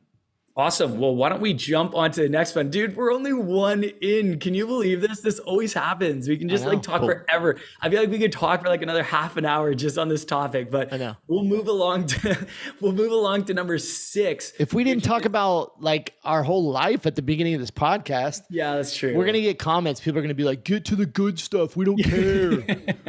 Awesome. 0.56 1.00
Well, 1.00 1.16
why 1.16 1.30
don't 1.30 1.42
we 1.42 1.54
jump 1.54 1.96
on 1.96 2.12
to 2.12 2.22
the 2.22 2.30
next 2.30 2.56
one? 2.56 2.70
Dude, 2.70 2.96
we're 2.96 3.12
only 3.12 3.34
one 3.34 3.84
in. 3.84 4.40
Can 4.40 4.54
you 4.54 4.68
believe 4.68 5.02
this? 5.02 5.22
This 5.22 5.40
always 5.40 5.74
happens. 5.74 6.30
We 6.30 6.38
can 6.38 6.48
just 6.48 6.64
like 6.64 6.84
talk 6.84 7.00
cool. 7.00 7.10
forever. 7.10 7.60
I 7.82 7.90
feel 7.90 8.00
like 8.00 8.12
we 8.12 8.20
could 8.20 8.32
talk 8.32 8.62
for 8.62 8.68
like 8.68 8.84
another 8.84 9.02
half 9.02 9.36
an 9.36 9.46
hour 9.46 9.74
just 9.74 9.98
on 9.98 10.10
this 10.10 10.24
topic, 10.26 10.70
but 10.70 10.94
I 10.94 10.98
know. 10.98 11.16
we'll 11.28 11.44
move 11.44 11.68
along 11.68 12.06
to 12.08 12.48
we'll 12.82 12.92
move 12.92 13.12
along 13.12 13.46
to 13.46 13.56
number 13.56 13.80
six. 13.80 14.54
If 14.60 14.76
we 14.76 14.84
didn't 14.84 15.04
talk 15.04 15.26
about 15.26 15.82
like 15.82 16.14
our 16.24 16.44
whole 16.44 16.70
life 16.70 17.08
at 17.08 17.16
the 17.16 17.24
beginning 17.24 17.56
of 17.56 17.60
this 17.60 17.72
podcast, 17.72 18.44
yeah, 18.52 18.76
that's 18.76 18.96
true. 18.96 19.16
We're 19.18 19.26
gonna 19.26 19.42
get 19.42 19.58
comments. 19.58 20.02
People 20.02 20.20
are 20.20 20.22
gonna 20.22 20.36
be 20.36 20.44
like, 20.44 20.64
get 20.64 20.86
to 20.86 20.96
the 20.96 21.08
good 21.08 21.40
stuff. 21.40 21.76
We 21.76 21.86
don't 21.86 21.98
care. 22.04 22.52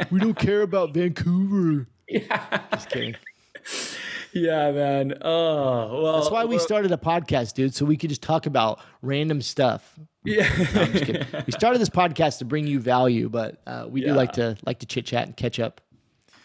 we 0.09 0.19
don't 0.19 0.37
care 0.37 0.63
about 0.63 0.95
Vancouver. 0.95 1.87
Yeah. 2.09 2.61
Just 2.73 2.89
kidding. 2.89 3.15
Yeah, 4.35 4.71
man. 4.73 5.13
Oh, 5.21 6.03
well. 6.03 6.19
That's 6.19 6.29
why 6.29 6.43
we 6.43 6.59
started 6.59 6.91
a 6.91 6.97
podcast, 6.97 7.53
dude, 7.53 7.73
so 7.73 7.85
we 7.85 7.95
could 7.95 8.09
just 8.09 8.21
talk 8.21 8.45
about 8.45 8.81
random 9.01 9.41
stuff. 9.41 9.97
Yeah. 10.25 10.49
No, 10.73 11.41
we 11.45 11.53
started 11.53 11.79
this 11.79 11.89
podcast 11.89 12.39
to 12.39 12.45
bring 12.45 12.67
you 12.67 12.81
value, 12.81 13.29
but 13.29 13.61
uh, 13.65 13.85
we 13.89 14.01
yeah. 14.01 14.09
do 14.09 14.13
like 14.13 14.33
to 14.33 14.57
like 14.65 14.79
to 14.79 14.85
chit 14.85 15.05
chat 15.05 15.27
and 15.27 15.37
catch 15.37 15.57
up. 15.59 15.79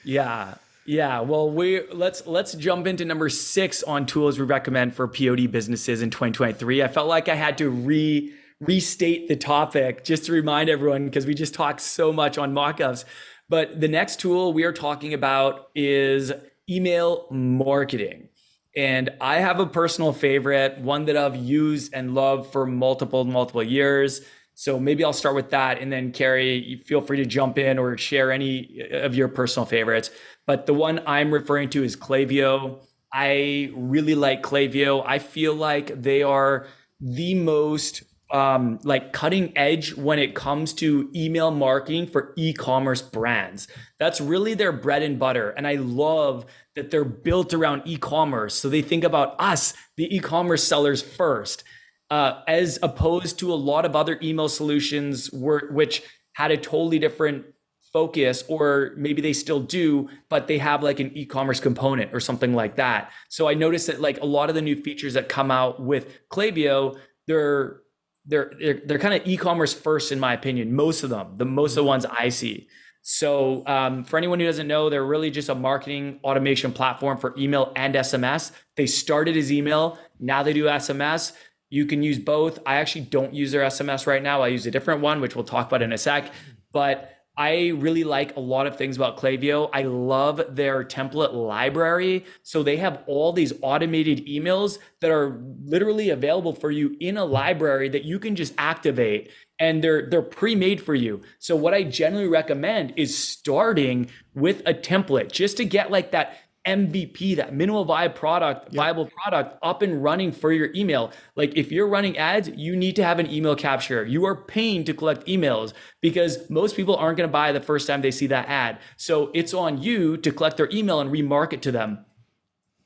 Yeah. 0.04 0.54
Yeah, 0.86 1.20
well, 1.20 1.50
we 1.50 1.82
let's 1.92 2.26
let's 2.26 2.54
jump 2.54 2.86
into 2.86 3.04
number 3.04 3.28
six 3.28 3.82
on 3.82 4.06
tools 4.06 4.38
we 4.38 4.44
recommend 4.44 4.94
for 4.94 5.06
POD 5.08 5.50
businesses 5.50 6.00
in 6.00 6.10
2023. 6.10 6.82
I 6.82 6.88
felt 6.88 7.08
like 7.08 7.28
I 7.28 7.34
had 7.34 7.58
to 7.58 7.70
re 7.70 8.32
restate 8.60 9.28
the 9.28 9.36
topic 9.36 10.04
just 10.04 10.26
to 10.26 10.32
remind 10.32 10.68
everyone 10.68 11.06
because 11.06 11.26
we 11.26 11.34
just 11.34 11.54
talked 11.54 11.80
so 11.80 12.12
much 12.12 12.38
on 12.38 12.52
mockups. 12.52 13.04
But 13.48 13.80
the 13.80 13.88
next 13.88 14.20
tool 14.20 14.52
we 14.52 14.64
are 14.64 14.72
talking 14.72 15.12
about 15.12 15.70
is 15.74 16.32
email 16.70 17.26
marketing. 17.30 18.28
And 18.76 19.10
I 19.20 19.36
have 19.40 19.58
a 19.58 19.66
personal 19.66 20.12
favorite, 20.12 20.78
one 20.78 21.06
that 21.06 21.16
I've 21.16 21.36
used 21.36 21.92
and 21.92 22.14
loved 22.14 22.52
for 22.52 22.66
multiple, 22.66 23.24
multiple 23.24 23.62
years. 23.62 24.20
So 24.54 24.78
maybe 24.78 25.02
I'll 25.02 25.12
start 25.12 25.34
with 25.34 25.50
that. 25.50 25.80
And 25.80 25.92
then, 25.92 26.12
Carrie, 26.12 26.80
feel 26.86 27.00
free 27.00 27.16
to 27.16 27.24
jump 27.24 27.58
in 27.58 27.78
or 27.78 27.96
share 27.98 28.30
any 28.30 28.86
uh, 28.92 28.98
of 28.98 29.14
your 29.14 29.28
personal 29.28 29.66
favorites. 29.66 30.10
But 30.46 30.66
the 30.66 30.74
one 30.74 31.02
I'm 31.06 31.32
referring 31.32 31.70
to 31.70 31.82
is 31.82 31.96
Klaviyo. 31.96 32.80
I 33.12 33.72
really 33.74 34.14
like 34.14 34.42
Klaviyo. 34.42 35.02
I 35.04 35.18
feel 35.18 35.54
like 35.54 36.02
they 36.02 36.22
are 36.22 36.66
the 37.00 37.34
most 37.34 38.02
um, 38.32 38.78
like 38.84 39.12
cutting 39.12 39.56
edge 39.56 39.94
when 39.94 40.18
it 40.18 40.34
comes 40.34 40.72
to 40.74 41.10
email 41.14 41.50
marketing 41.50 42.06
for 42.06 42.32
e-commerce 42.36 43.02
brands. 43.02 43.66
That's 43.98 44.20
really 44.20 44.54
their 44.54 44.72
bread 44.72 45.02
and 45.02 45.18
butter. 45.18 45.50
And 45.50 45.66
I 45.66 45.74
love 45.74 46.46
that 46.74 46.90
they're 46.90 47.04
built 47.04 47.52
around 47.52 47.82
e-commerce. 47.84 48.54
So 48.54 48.68
they 48.68 48.82
think 48.82 49.04
about 49.04 49.34
us, 49.38 49.74
the 49.96 50.14
e-commerce 50.14 50.62
sellers 50.62 51.02
first, 51.02 51.64
uh, 52.10 52.42
as 52.46 52.78
opposed 52.82 53.38
to 53.40 53.52
a 53.52 53.56
lot 53.56 53.84
of 53.84 53.96
other 53.96 54.18
email 54.22 54.48
solutions 54.48 55.30
were, 55.32 55.68
which 55.72 56.02
had 56.34 56.50
a 56.50 56.56
totally 56.56 56.98
different 56.98 57.46
focus 57.92 58.44
or 58.46 58.92
maybe 58.96 59.20
they 59.20 59.32
still 59.32 59.58
do 59.58 60.08
but 60.28 60.46
they 60.46 60.58
have 60.58 60.80
like 60.80 61.00
an 61.00 61.10
e-commerce 61.16 61.58
component 61.58 62.14
or 62.14 62.20
something 62.20 62.54
like 62.54 62.76
that 62.76 63.10
so 63.28 63.48
i 63.48 63.54
noticed 63.54 63.88
that 63.88 64.00
like 64.00 64.20
a 64.20 64.24
lot 64.24 64.48
of 64.48 64.54
the 64.54 64.62
new 64.62 64.80
features 64.80 65.14
that 65.14 65.28
come 65.28 65.50
out 65.50 65.82
with 65.82 66.20
Klaviyo 66.28 66.96
they're 67.26 67.80
they're 68.26 68.52
they're, 68.58 68.80
they're 68.84 68.98
kind 68.98 69.14
of 69.14 69.26
e-commerce 69.26 69.72
first 69.72 70.12
in 70.12 70.20
my 70.20 70.32
opinion 70.34 70.74
most 70.74 71.02
of 71.02 71.10
them 71.10 71.36
the 71.36 71.44
most 71.44 71.72
of 71.72 71.76
the 71.76 71.84
ones 71.84 72.06
i 72.06 72.28
see. 72.28 72.68
So 73.02 73.66
um, 73.66 74.04
for 74.04 74.18
anyone 74.18 74.40
who 74.40 74.46
doesn't 74.46 74.68
know 74.68 74.90
they're 74.90 75.04
really 75.04 75.30
just 75.30 75.48
a 75.48 75.54
marketing 75.54 76.20
automation 76.22 76.72
platform 76.72 77.16
for 77.16 77.34
email 77.38 77.72
and 77.74 77.94
sms 77.94 78.52
they 78.76 78.86
started 78.86 79.36
as 79.36 79.50
email 79.50 79.98
now 80.18 80.42
they 80.42 80.52
do 80.52 80.64
sms 80.64 81.32
you 81.70 81.86
can 81.86 82.02
use 82.02 82.18
both. 82.18 82.58
I 82.66 82.76
actually 82.76 83.02
don't 83.02 83.32
use 83.32 83.52
their 83.52 83.62
sms 83.62 84.06
right 84.06 84.22
now. 84.22 84.42
I 84.42 84.48
use 84.48 84.66
a 84.66 84.70
different 84.70 85.00
one 85.00 85.20
which 85.20 85.36
we'll 85.36 85.44
talk 85.44 85.68
about 85.68 85.82
in 85.82 85.92
a 85.92 85.98
sec. 85.98 86.32
But 86.72 87.10
I 87.36 87.68
really 87.68 88.04
like 88.04 88.36
a 88.36 88.40
lot 88.40 88.66
of 88.66 88.76
things 88.76 88.96
about 88.96 89.16
Klaviyo. 89.16 89.70
I 89.72 89.82
love 89.82 90.42
their 90.50 90.84
template 90.84 91.32
library. 91.32 92.26
So 92.42 92.62
they 92.62 92.76
have 92.78 93.02
all 93.06 93.32
these 93.32 93.52
automated 93.62 94.26
emails 94.26 94.78
that 95.00 95.10
are 95.10 95.40
literally 95.64 96.10
available 96.10 96.52
for 96.52 96.70
you 96.70 96.96
in 97.00 97.16
a 97.16 97.24
library 97.24 97.88
that 97.90 98.04
you 98.04 98.18
can 98.18 98.36
just 98.36 98.52
activate 98.58 99.30
and 99.58 99.84
they're 99.84 100.08
they're 100.08 100.22
pre-made 100.22 100.82
for 100.82 100.94
you. 100.94 101.22
So 101.38 101.54
what 101.54 101.74
I 101.74 101.84
generally 101.84 102.28
recommend 102.28 102.94
is 102.96 103.16
starting 103.16 104.10
with 104.34 104.60
a 104.66 104.74
template 104.74 105.30
just 105.30 105.56
to 105.58 105.64
get 105.64 105.90
like 105.90 106.10
that 106.10 106.36
MVP, 106.66 107.36
that 107.36 107.54
minimal 107.54 107.84
viable 107.84 108.14
product, 108.14 108.72
yep. 108.72 108.74
viable 108.74 109.06
product 109.06 109.58
up 109.62 109.82
and 109.82 110.02
running 110.02 110.32
for 110.32 110.52
your 110.52 110.70
email. 110.74 111.10
Like 111.36 111.56
if 111.56 111.72
you're 111.72 111.88
running 111.88 112.18
ads, 112.18 112.48
you 112.50 112.76
need 112.76 112.96
to 112.96 113.04
have 113.04 113.18
an 113.18 113.30
email 113.30 113.56
capture. 113.56 114.04
You 114.04 114.24
are 114.26 114.36
paying 114.36 114.84
to 114.84 114.94
collect 114.94 115.26
emails 115.26 115.72
because 116.00 116.48
most 116.50 116.76
people 116.76 116.96
aren't 116.96 117.16
going 117.16 117.28
to 117.28 117.32
buy 117.32 117.52
the 117.52 117.60
first 117.60 117.86
time 117.86 118.02
they 118.02 118.10
see 118.10 118.26
that 118.26 118.48
ad. 118.48 118.78
So 118.96 119.30
it's 119.34 119.54
on 119.54 119.82
you 119.82 120.16
to 120.18 120.30
collect 120.30 120.56
their 120.56 120.68
email 120.70 121.00
and 121.00 121.10
remarket 121.10 121.60
to 121.62 121.72
them. 121.72 122.04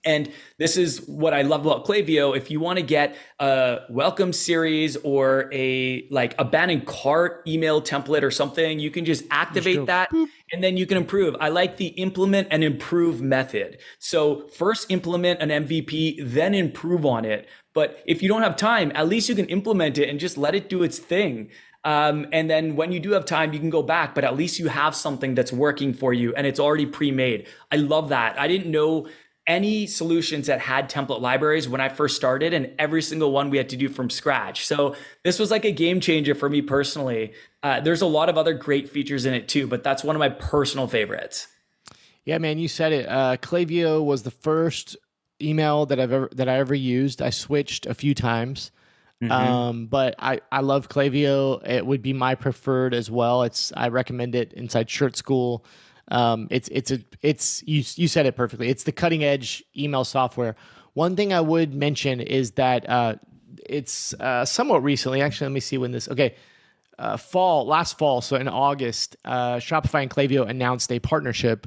And 0.04 0.30
this 0.58 0.76
is 0.76 1.06
what 1.06 1.32
I 1.32 1.42
love 1.42 1.64
about 1.64 1.86
Klaviyo. 1.86 2.36
If 2.36 2.50
you 2.50 2.60
want 2.60 2.78
to 2.78 2.84
get 2.84 3.16
a 3.38 3.80
welcome 3.88 4.32
series 4.32 4.96
or 4.98 5.50
a 5.52 6.06
like 6.10 6.34
a 6.38 6.42
abandoned 6.42 6.86
cart 6.86 7.42
email 7.46 7.80
template 7.82 8.22
or 8.22 8.30
something, 8.30 8.78
you 8.78 8.90
can 8.90 9.04
just 9.04 9.24
activate 9.30 9.86
that 9.86 10.10
and 10.52 10.62
then 10.62 10.76
you 10.76 10.86
can 10.86 10.96
improve. 10.96 11.34
I 11.40 11.48
like 11.48 11.78
the 11.78 11.88
implement 11.88 12.48
and 12.50 12.62
improve 12.62 13.20
method. 13.20 13.78
So 13.98 14.46
first 14.48 14.90
implement 14.90 15.40
an 15.40 15.48
MVP, 15.66 16.16
then 16.20 16.54
improve 16.54 17.04
on 17.06 17.24
it. 17.24 17.48
But 17.72 18.02
if 18.06 18.22
you 18.22 18.28
don't 18.28 18.42
have 18.42 18.56
time, 18.56 18.92
at 18.94 19.08
least 19.08 19.28
you 19.28 19.34
can 19.34 19.46
implement 19.46 19.98
it 19.98 20.08
and 20.08 20.20
just 20.20 20.38
let 20.38 20.54
it 20.54 20.68
do 20.68 20.82
its 20.82 20.98
thing. 20.98 21.50
Um, 21.84 22.26
and 22.32 22.48
then 22.48 22.76
when 22.76 22.92
you 22.92 23.00
do 23.00 23.10
have 23.10 23.26
time, 23.26 23.52
you 23.52 23.58
can 23.58 23.68
go 23.68 23.82
back, 23.82 24.14
but 24.14 24.24
at 24.24 24.36
least 24.36 24.58
you 24.58 24.68
have 24.68 24.94
something 24.94 25.34
that's 25.34 25.52
working 25.52 25.92
for 25.92 26.14
you 26.14 26.34
and 26.34 26.46
it's 26.46 26.58
already 26.58 26.86
pre-made. 26.86 27.46
I 27.70 27.76
love 27.76 28.08
that. 28.08 28.38
I 28.38 28.48
didn't 28.48 28.70
know 28.70 29.08
any 29.46 29.86
solutions 29.86 30.46
that 30.46 30.60
had 30.60 30.88
template 30.88 31.20
libraries 31.20 31.68
when 31.68 31.80
I 31.80 31.88
first 31.88 32.16
started, 32.16 32.54
and 32.54 32.72
every 32.78 33.02
single 33.02 33.30
one 33.30 33.50
we 33.50 33.58
had 33.58 33.68
to 33.70 33.76
do 33.76 33.88
from 33.88 34.08
scratch. 34.08 34.66
So 34.66 34.96
this 35.22 35.38
was 35.38 35.50
like 35.50 35.64
a 35.64 35.72
game 35.72 36.00
changer 36.00 36.34
for 36.34 36.48
me 36.48 36.62
personally. 36.62 37.32
Uh, 37.62 37.80
there's 37.80 38.00
a 38.00 38.06
lot 38.06 38.28
of 38.28 38.38
other 38.38 38.54
great 38.54 38.88
features 38.88 39.26
in 39.26 39.34
it 39.34 39.48
too, 39.48 39.66
but 39.66 39.82
that's 39.82 40.02
one 40.02 40.16
of 40.16 40.20
my 40.20 40.30
personal 40.30 40.86
favorites. 40.86 41.48
Yeah, 42.24 42.38
man, 42.38 42.58
you 42.58 42.68
said 42.68 42.92
it. 42.92 43.06
Uh, 43.06 43.36
Klaviyo 43.36 44.02
was 44.02 44.22
the 44.22 44.30
first 44.30 44.96
email 45.42 45.86
that 45.86 46.00
I've 46.00 46.12
ever 46.12 46.28
that 46.32 46.48
I 46.48 46.58
ever 46.58 46.74
used. 46.74 47.20
I 47.20 47.30
switched 47.30 47.84
a 47.84 47.92
few 47.92 48.14
times, 48.14 48.70
mm-hmm. 49.22 49.30
um, 49.30 49.86
but 49.86 50.14
I 50.18 50.40
I 50.50 50.60
love 50.60 50.88
Klaviyo. 50.88 51.66
It 51.68 51.84
would 51.84 52.00
be 52.00 52.14
my 52.14 52.34
preferred 52.34 52.94
as 52.94 53.10
well. 53.10 53.42
It's 53.42 53.72
I 53.76 53.88
recommend 53.88 54.34
it 54.34 54.54
inside 54.54 54.88
Shirt 54.88 55.16
School. 55.16 55.66
Um, 56.08 56.48
it's 56.50 56.68
it's 56.68 56.90
a 56.90 57.00
it's 57.22 57.62
you 57.66 57.82
you 57.96 58.08
said 58.08 58.26
it 58.26 58.36
perfectly. 58.36 58.68
It's 58.68 58.84
the 58.84 58.92
cutting 58.92 59.24
edge 59.24 59.64
email 59.76 60.04
software. 60.04 60.56
One 60.92 61.16
thing 61.16 61.32
I 61.32 61.40
would 61.40 61.74
mention 61.74 62.20
is 62.20 62.52
that 62.52 62.88
uh, 62.88 63.16
it's 63.66 64.14
uh, 64.14 64.44
somewhat 64.44 64.82
recently. 64.82 65.22
Actually, 65.22 65.46
let 65.46 65.54
me 65.54 65.60
see 65.60 65.78
when 65.78 65.92
this. 65.92 66.08
Okay, 66.08 66.34
uh, 66.98 67.16
fall 67.16 67.66
last 67.66 67.98
fall, 67.98 68.20
so 68.20 68.36
in 68.36 68.48
August, 68.48 69.16
uh, 69.24 69.56
Shopify 69.56 70.02
and 70.02 70.10
Klaviyo 70.10 70.48
announced 70.48 70.92
a 70.92 70.98
partnership, 70.98 71.66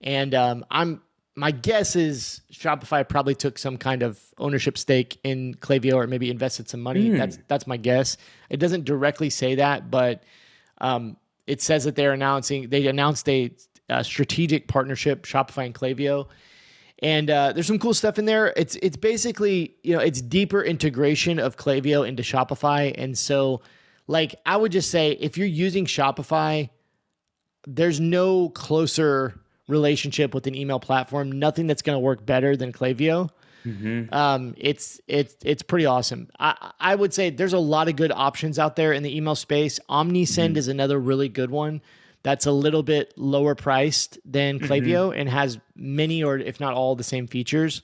and 0.00 0.34
um, 0.34 0.64
I'm 0.70 1.02
my 1.34 1.50
guess 1.50 1.96
is 1.96 2.42
Shopify 2.52 3.08
probably 3.08 3.34
took 3.34 3.58
some 3.58 3.78
kind 3.78 4.02
of 4.02 4.20
ownership 4.38 4.76
stake 4.76 5.18
in 5.24 5.54
Klaviyo 5.54 5.94
or 5.94 6.06
maybe 6.06 6.30
invested 6.30 6.68
some 6.68 6.80
money. 6.80 7.10
Mm. 7.10 7.18
That's 7.18 7.38
that's 7.48 7.66
my 7.66 7.76
guess. 7.76 8.16
It 8.50 8.58
doesn't 8.58 8.84
directly 8.84 9.30
say 9.30 9.54
that, 9.56 9.90
but 9.90 10.22
um, 10.78 11.16
it 11.46 11.62
says 11.62 11.84
that 11.84 11.96
they're 11.96 12.12
announcing 12.12 12.68
they 12.68 12.86
announced 12.86 13.28
a 13.28 13.50
uh, 13.90 14.02
strategic 14.02 14.68
partnership, 14.68 15.24
Shopify 15.24 15.66
and 15.66 15.74
Klaviyo. 15.74 16.28
And 17.00 17.30
uh, 17.30 17.52
there's 17.52 17.66
some 17.66 17.78
cool 17.78 17.94
stuff 17.94 18.18
in 18.18 18.26
there. 18.26 18.52
It's 18.56 18.76
it's 18.76 18.96
basically 18.96 19.74
you 19.82 19.94
know 19.94 20.00
it's 20.00 20.22
deeper 20.22 20.62
integration 20.62 21.40
of 21.40 21.56
Klaviyo 21.56 22.06
into 22.06 22.22
Shopify, 22.22 22.94
and 22.96 23.18
so 23.18 23.60
like 24.06 24.36
I 24.46 24.56
would 24.56 24.70
just 24.70 24.90
say 24.90 25.12
if 25.12 25.36
you're 25.36 25.46
using 25.48 25.84
Shopify, 25.84 26.70
there's 27.66 27.98
no 27.98 28.50
closer 28.50 29.40
relationship 29.66 30.32
with 30.32 30.46
an 30.46 30.54
email 30.54 30.78
platform. 30.78 31.32
Nothing 31.32 31.66
that's 31.66 31.82
going 31.82 31.96
to 31.96 32.00
work 32.00 32.24
better 32.24 32.56
than 32.56 32.72
Klaviyo. 32.72 33.30
Mm-hmm. 33.66 34.14
Um, 34.14 34.54
it's 34.56 35.00
it's 35.08 35.36
it's 35.44 35.62
pretty 35.62 35.86
awesome. 35.86 36.28
I 36.38 36.72
I 36.78 36.94
would 36.94 37.12
say 37.12 37.30
there's 37.30 37.52
a 37.52 37.58
lot 37.58 37.88
of 37.88 37.96
good 37.96 38.12
options 38.12 38.60
out 38.60 38.76
there 38.76 38.92
in 38.92 39.02
the 39.02 39.16
email 39.16 39.34
space. 39.34 39.80
OmniSend 39.90 40.50
mm-hmm. 40.50 40.56
is 40.56 40.68
another 40.68 41.00
really 41.00 41.28
good 41.28 41.50
one 41.50 41.82
that's 42.22 42.46
a 42.46 42.52
little 42.52 42.82
bit 42.82 43.12
lower 43.16 43.54
priced 43.54 44.18
than 44.24 44.58
mm-hmm. 44.58 44.72
Mm-hmm. 44.72 45.18
and 45.18 45.28
has 45.28 45.58
many 45.74 46.22
or 46.22 46.38
if 46.38 46.60
not 46.60 46.74
all 46.74 46.94
the 46.94 47.04
same 47.04 47.26
features. 47.26 47.82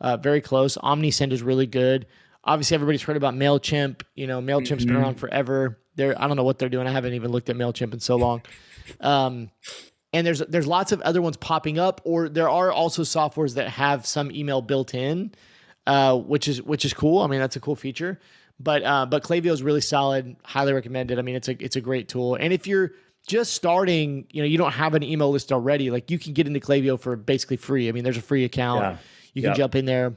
Uh, 0.00 0.16
very 0.16 0.40
close. 0.40 0.76
OmniSend 0.78 1.32
is 1.32 1.42
really 1.42 1.66
good. 1.66 2.06
Obviously, 2.44 2.74
everybody's 2.74 3.02
heard 3.02 3.18
about 3.18 3.34
Mailchimp. 3.34 4.02
You 4.14 4.26
know, 4.26 4.40
Mailchimp's 4.40 4.84
mm-hmm. 4.84 4.94
been 4.94 4.96
around 4.96 5.14
forever. 5.16 5.78
They're 5.96 6.20
I 6.20 6.26
don't 6.26 6.36
know 6.36 6.44
what 6.44 6.58
they're 6.58 6.70
doing. 6.70 6.86
I 6.86 6.92
haven't 6.92 7.14
even 7.14 7.30
looked 7.30 7.50
at 7.50 7.56
Mailchimp 7.56 7.92
in 7.92 8.00
so 8.00 8.16
long. 8.16 8.42
Um, 9.00 9.50
and 10.12 10.26
there's 10.26 10.40
there's 10.40 10.66
lots 10.66 10.92
of 10.92 11.00
other 11.02 11.20
ones 11.20 11.36
popping 11.36 11.78
up, 11.78 12.00
or 12.04 12.28
there 12.28 12.48
are 12.48 12.72
also 12.72 13.02
softwares 13.02 13.54
that 13.54 13.68
have 13.68 14.06
some 14.06 14.30
email 14.30 14.62
built 14.62 14.94
in, 14.94 15.32
uh, 15.86 16.16
which 16.16 16.48
is 16.48 16.62
which 16.62 16.84
is 16.84 16.94
cool. 16.94 17.20
I 17.20 17.26
mean, 17.26 17.40
that's 17.40 17.56
a 17.56 17.60
cool 17.60 17.76
feature. 17.76 18.18
But 18.58 18.82
uh, 18.82 19.06
but 19.06 19.22
Klaviyo 19.22 19.52
is 19.52 19.62
really 19.62 19.80
solid. 19.80 20.36
Highly 20.44 20.72
recommended. 20.72 21.18
I 21.18 21.22
mean, 21.22 21.36
it's 21.36 21.48
a 21.48 21.62
it's 21.62 21.76
a 21.76 21.80
great 21.80 22.08
tool. 22.08 22.34
And 22.34 22.52
if 22.52 22.66
you're 22.66 22.92
just 23.26 23.54
starting, 23.54 24.26
you 24.30 24.42
know, 24.42 24.46
you 24.46 24.58
don't 24.58 24.72
have 24.72 24.94
an 24.94 25.02
email 25.02 25.30
list 25.30 25.52
already, 25.52 25.90
like 25.90 26.10
you 26.10 26.18
can 26.18 26.32
get 26.32 26.46
into 26.46 26.60
Klaviyo 26.60 26.98
for 26.98 27.16
basically 27.16 27.56
free. 27.56 27.88
I 27.88 27.92
mean, 27.92 28.04
there's 28.04 28.16
a 28.16 28.22
free 28.22 28.44
account. 28.44 28.80
Yeah. 28.80 28.96
You 29.34 29.42
can 29.42 29.50
yep. 29.50 29.56
jump 29.56 29.74
in 29.76 29.84
there, 29.84 30.14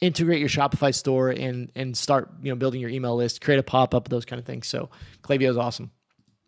integrate 0.00 0.40
your 0.40 0.48
Shopify 0.48 0.94
store 0.94 1.30
and 1.30 1.70
and 1.74 1.96
start, 1.96 2.30
you 2.42 2.50
know, 2.50 2.56
building 2.56 2.80
your 2.80 2.90
email 2.90 3.16
list, 3.16 3.40
create 3.40 3.58
a 3.58 3.62
pop-up, 3.62 4.08
those 4.08 4.24
kind 4.24 4.40
of 4.40 4.46
things. 4.46 4.66
So 4.66 4.88
Klaviyo 5.22 5.50
is 5.50 5.58
awesome. 5.58 5.90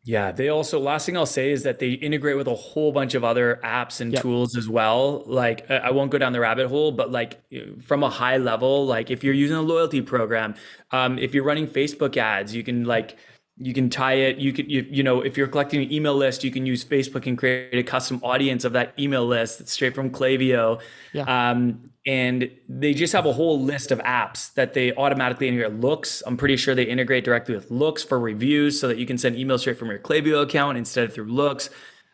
Yeah, 0.05 0.31
they 0.31 0.49
also 0.49 0.79
last 0.79 1.05
thing 1.05 1.17
I'll 1.17 1.27
say 1.27 1.51
is 1.51 1.65
that 1.65 1.81
they 1.81 1.91
integrate 1.91 2.37
with 2.37 2.47
a 2.47 2.55
whole 2.55 2.93
bunch 2.93 3.15
of 3.15 3.25
other 3.25 3.61
apps 3.65 4.01
and 4.01 4.13
yep. 4.13 4.23
tools 4.23 4.57
as 4.57 4.69
well. 4.69 5.25
Like 5.27 5.69
I 5.69 5.91
won't 5.91 6.13
go 6.13 6.19
down 6.19 6.33
the 6.33 6.39
rabbit 6.39 6.69
hole, 6.69 6.93
but 6.93 7.11
like 7.11 7.41
from 7.83 8.05
a 8.05 8.09
high 8.09 8.37
level, 8.37 8.87
like 8.87 9.11
if 9.11 9.25
you're 9.25 9.35
using 9.35 9.57
a 9.57 9.63
loyalty 9.63 10.01
program, 10.01 10.55
um, 10.93 11.19
if 11.19 11.35
you're 11.35 11.43
running 11.43 11.67
Facebook 11.67 12.17
ads, 12.17 12.55
you 12.55 12.63
can 12.63 12.85
like 12.85 13.19
you 13.59 13.73
can 13.73 13.89
tie 13.89 14.15
it 14.15 14.37
you 14.37 14.53
can 14.53 14.69
you, 14.69 14.87
you 14.91 15.03
know 15.03 15.23
if 15.23 15.37
you're 15.37 15.49
collecting 15.49 15.83
an 15.83 15.91
email 15.91 16.15
list 16.15 16.45
you 16.45 16.51
can 16.51 16.67
use 16.67 16.85
facebook 16.85 17.27
and 17.27 17.39
create 17.39 17.75
a 17.75 17.83
custom 17.83 18.21
audience 18.23 18.65
of 18.65 18.73
that 18.73 18.93
email 18.99 19.27
list 19.27 19.59
that's 19.59 19.73
straight 19.73 19.95
from 19.95 20.11
Klaviyo. 20.11 20.81
Yeah. 21.13 21.51
um, 21.51 21.91
and 22.07 22.51
they 22.69 22.95
just 22.95 23.13
have 23.15 23.27
a 23.27 23.33
whole 23.33 23.61
list 23.61 23.91
of 23.91 23.99
apps 24.01 24.55
that 24.55 24.75
they 24.75 24.95
automatically 24.95 25.49
integrate. 25.49 25.81
Loox 25.81 26.23
i'm 26.27 26.37
pretty 26.37 26.57
sure 26.57 26.75
they 26.75 26.85
integrate 26.85 27.25
directly 27.25 27.55
with 27.55 27.71
Loox 27.71 28.07
for 28.07 28.19
reviews 28.21 28.79
so 28.79 28.89
that 28.89 28.99
you 28.99 29.07
can 29.07 29.17
send 29.17 29.37
emails 29.37 29.61
straight 29.61 29.79
from 29.79 29.89
your 29.89 29.99
Klaviyo 29.99 30.43
account 30.43 30.77
instead 30.77 31.05
of 31.05 31.15
through 31.15 31.27
Loox. 31.27 31.71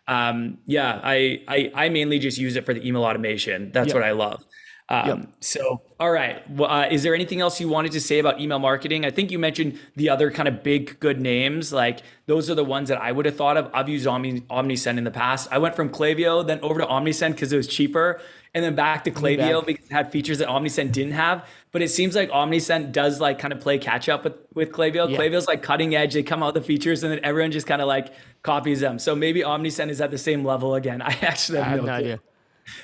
Um, 0.09 0.59
yeah 0.67 1.01
I, 1.03 1.43
I 1.49 1.73
i 1.75 1.89
mainly 1.89 2.19
just 2.19 2.39
use 2.39 2.57
it 2.57 2.65
for 2.65 2.75
the 2.75 2.87
email 2.87 3.05
automation. 3.05 3.73
That's 3.73 3.95
what 3.95 4.03
i 4.03 4.13
love 4.13 4.45
um, 4.93 5.09
yep. 5.09 5.29
So, 5.41 5.81
all 5.99 6.11
right. 6.11 6.49
Well, 6.51 6.71
uh, 6.71 6.87
is 6.91 7.03
there 7.03 7.15
anything 7.15 7.41
else 7.41 7.59
you 7.59 7.69
wanted 7.69 7.93
to 7.93 8.01
say 8.01 8.19
about 8.19 8.39
email 8.39 8.59
marketing? 8.59 9.07
I 9.07 9.11
think 9.11 9.31
you 9.31 9.39
mentioned 9.39 9.79
the 9.97 10.11
other 10.11 10.31
kind 10.31 10.47
of 10.47 10.63
big 10.63 11.01
good 11.01 11.19
names. 11.19 11.73
Like 11.73 12.03
those 12.27 12.51
are 12.51 12.55
the 12.55 12.65
ones 12.65 12.91
that 12.91 13.01
I 13.01 13.11
would 13.11 13.25
have 13.25 13.35
thought 13.35 13.57
of. 13.57 13.71
I've 13.73 13.89
used 13.89 14.07
Omni, 14.07 14.43
OmniSend 14.43 14.99
in 14.99 15.05
the 15.05 15.11
past. 15.11 15.49
I 15.51 15.57
went 15.57 15.77
from 15.77 15.89
Klaviyo, 15.89 16.47
then 16.47 16.61
over 16.61 16.79
to 16.79 16.87
OmniSend 16.87 17.33
because 17.33 17.55
it 17.55 17.57
was 17.57 17.69
cheaper, 17.69 18.21
and 18.53 18.63
then 18.63 18.75
back 18.75 19.05
to 19.05 19.11
Klaviyo 19.11 19.65
because 19.65 19.87
it 19.87 19.93
had 19.93 20.13
features 20.13 20.39
that 20.39 20.49
OmniSend 20.49 20.93
didn't 20.93 21.15
have. 21.15 21.49
But 21.71 21.81
it 21.81 21.89
seems 21.89 22.15
like 22.15 22.31
OmniSend 22.31 22.93
does 22.93 23.19
like 23.19 23.39
kind 23.39 23.55
of 23.55 23.61
play 23.61 23.79
catch 23.79 24.11
up 24.11 24.25
with 24.25 24.35
with 24.53 24.73
Klaviyo. 24.73 25.11
Yeah. 25.11 25.17
Klaviyo's 25.17 25.49
like 25.49 25.63
cutting 25.63 25.95
edge. 25.95 26.13
They 26.13 26.23
come 26.23 26.43
out 26.43 26.53
with 26.53 26.63
the 26.63 26.67
features, 26.67 27.03
and 27.03 27.11
then 27.11 27.21
everyone 27.25 27.51
just 27.51 27.67
kind 27.67 27.81
of 27.81 27.89
like 27.89 28.13
copies 28.43 28.81
them. 28.81 28.99
So 28.99 29.17
maybe 29.17 29.41
OmniSend 29.41 29.89
is 29.89 30.03
at 30.03 30.11
the 30.11 30.19
same 30.19 30.45
level 30.45 30.75
again. 30.75 31.01
I 31.03 31.17
actually 31.23 31.61
have, 31.61 31.67
I 31.67 31.71
have 31.71 31.81
no, 31.81 31.87
no 31.87 31.93
idea. 31.93 32.21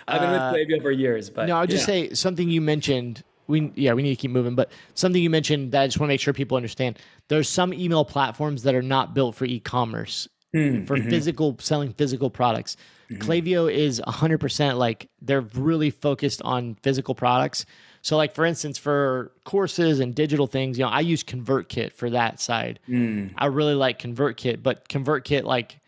I've 0.06 0.20
been 0.20 0.30
with 0.30 0.40
uh, 0.40 0.52
Klaviyo 0.52 0.82
for 0.82 0.90
years, 0.90 1.30
but 1.30 1.46
no, 1.48 1.56
I'll 1.56 1.66
just 1.66 1.82
yeah. 1.82 2.08
say 2.08 2.14
something 2.14 2.48
you 2.48 2.60
mentioned. 2.60 3.22
We 3.46 3.72
yeah, 3.74 3.94
we 3.94 4.02
need 4.02 4.10
to 4.10 4.20
keep 4.20 4.30
moving, 4.30 4.54
but 4.54 4.70
something 4.94 5.22
you 5.22 5.30
mentioned 5.30 5.72
that 5.72 5.82
I 5.82 5.86
just 5.86 5.98
want 5.98 6.08
to 6.08 6.12
make 6.12 6.20
sure 6.20 6.34
people 6.34 6.56
understand. 6.56 6.98
There's 7.28 7.48
some 7.48 7.72
email 7.72 8.04
platforms 8.04 8.62
that 8.64 8.74
are 8.74 8.82
not 8.82 9.14
built 9.14 9.34
for 9.34 9.44
e-commerce, 9.46 10.28
mm, 10.54 10.86
for 10.86 10.96
mm-hmm. 10.96 11.08
physical 11.08 11.56
selling 11.58 11.92
physical 11.92 12.30
products. 12.30 12.76
Mm-hmm. 13.10 13.22
Klaviyo 13.22 13.72
is 13.72 14.00
100% 14.06 14.76
like 14.76 15.08
they're 15.22 15.40
really 15.40 15.90
focused 15.90 16.42
on 16.42 16.76
physical 16.82 17.14
products. 17.14 17.64
So 18.02 18.16
like 18.16 18.34
for 18.34 18.44
instance 18.44 18.78
for 18.78 19.32
courses 19.44 20.00
and 20.00 20.14
digital 20.14 20.46
things, 20.46 20.78
you 20.78 20.84
know, 20.84 20.90
I 20.90 21.00
use 21.00 21.24
ConvertKit 21.24 21.92
for 21.92 22.10
that 22.10 22.40
side. 22.40 22.80
Mm. 22.88 23.32
I 23.36 23.46
really 23.46 23.74
like 23.74 24.00
ConvertKit, 24.00 24.62
but 24.62 24.88
ConvertKit 24.88 25.44
like 25.44 25.80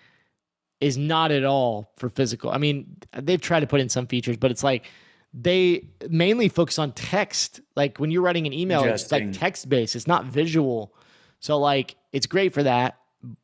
is 0.81 0.97
not 0.97 1.31
at 1.31 1.45
all 1.45 1.93
for 1.97 2.09
physical. 2.09 2.51
I 2.51 2.59
mean, 2.59 2.97
they've 3.13 3.41
tried 3.41 3.61
to 3.61 3.67
put 3.67 3.81
in 3.81 3.89
some 3.89 4.07
features, 4.07 4.37
but 4.37 4.51
it's 4.51 4.65
like 4.65 4.87
they 5.35 5.87
mainly 6.09 6.49
focus 6.49 6.79
on 6.79 6.93
text. 6.93 7.61
Like 7.77 7.99
when 7.99 8.11
you're 8.11 8.23
writing 8.23 8.47
an 8.47 8.53
email, 8.53 8.85
it's 8.85 9.13
like 9.13 9.33
text 9.33 9.69
based. 9.69 9.95
It's 9.95 10.07
not 10.07 10.25
visual. 10.25 10.95
So 11.41 11.59
like 11.59 11.97
it's 12.13 12.27
great 12.27 12.53
for 12.55 12.63
that. 12.63 12.97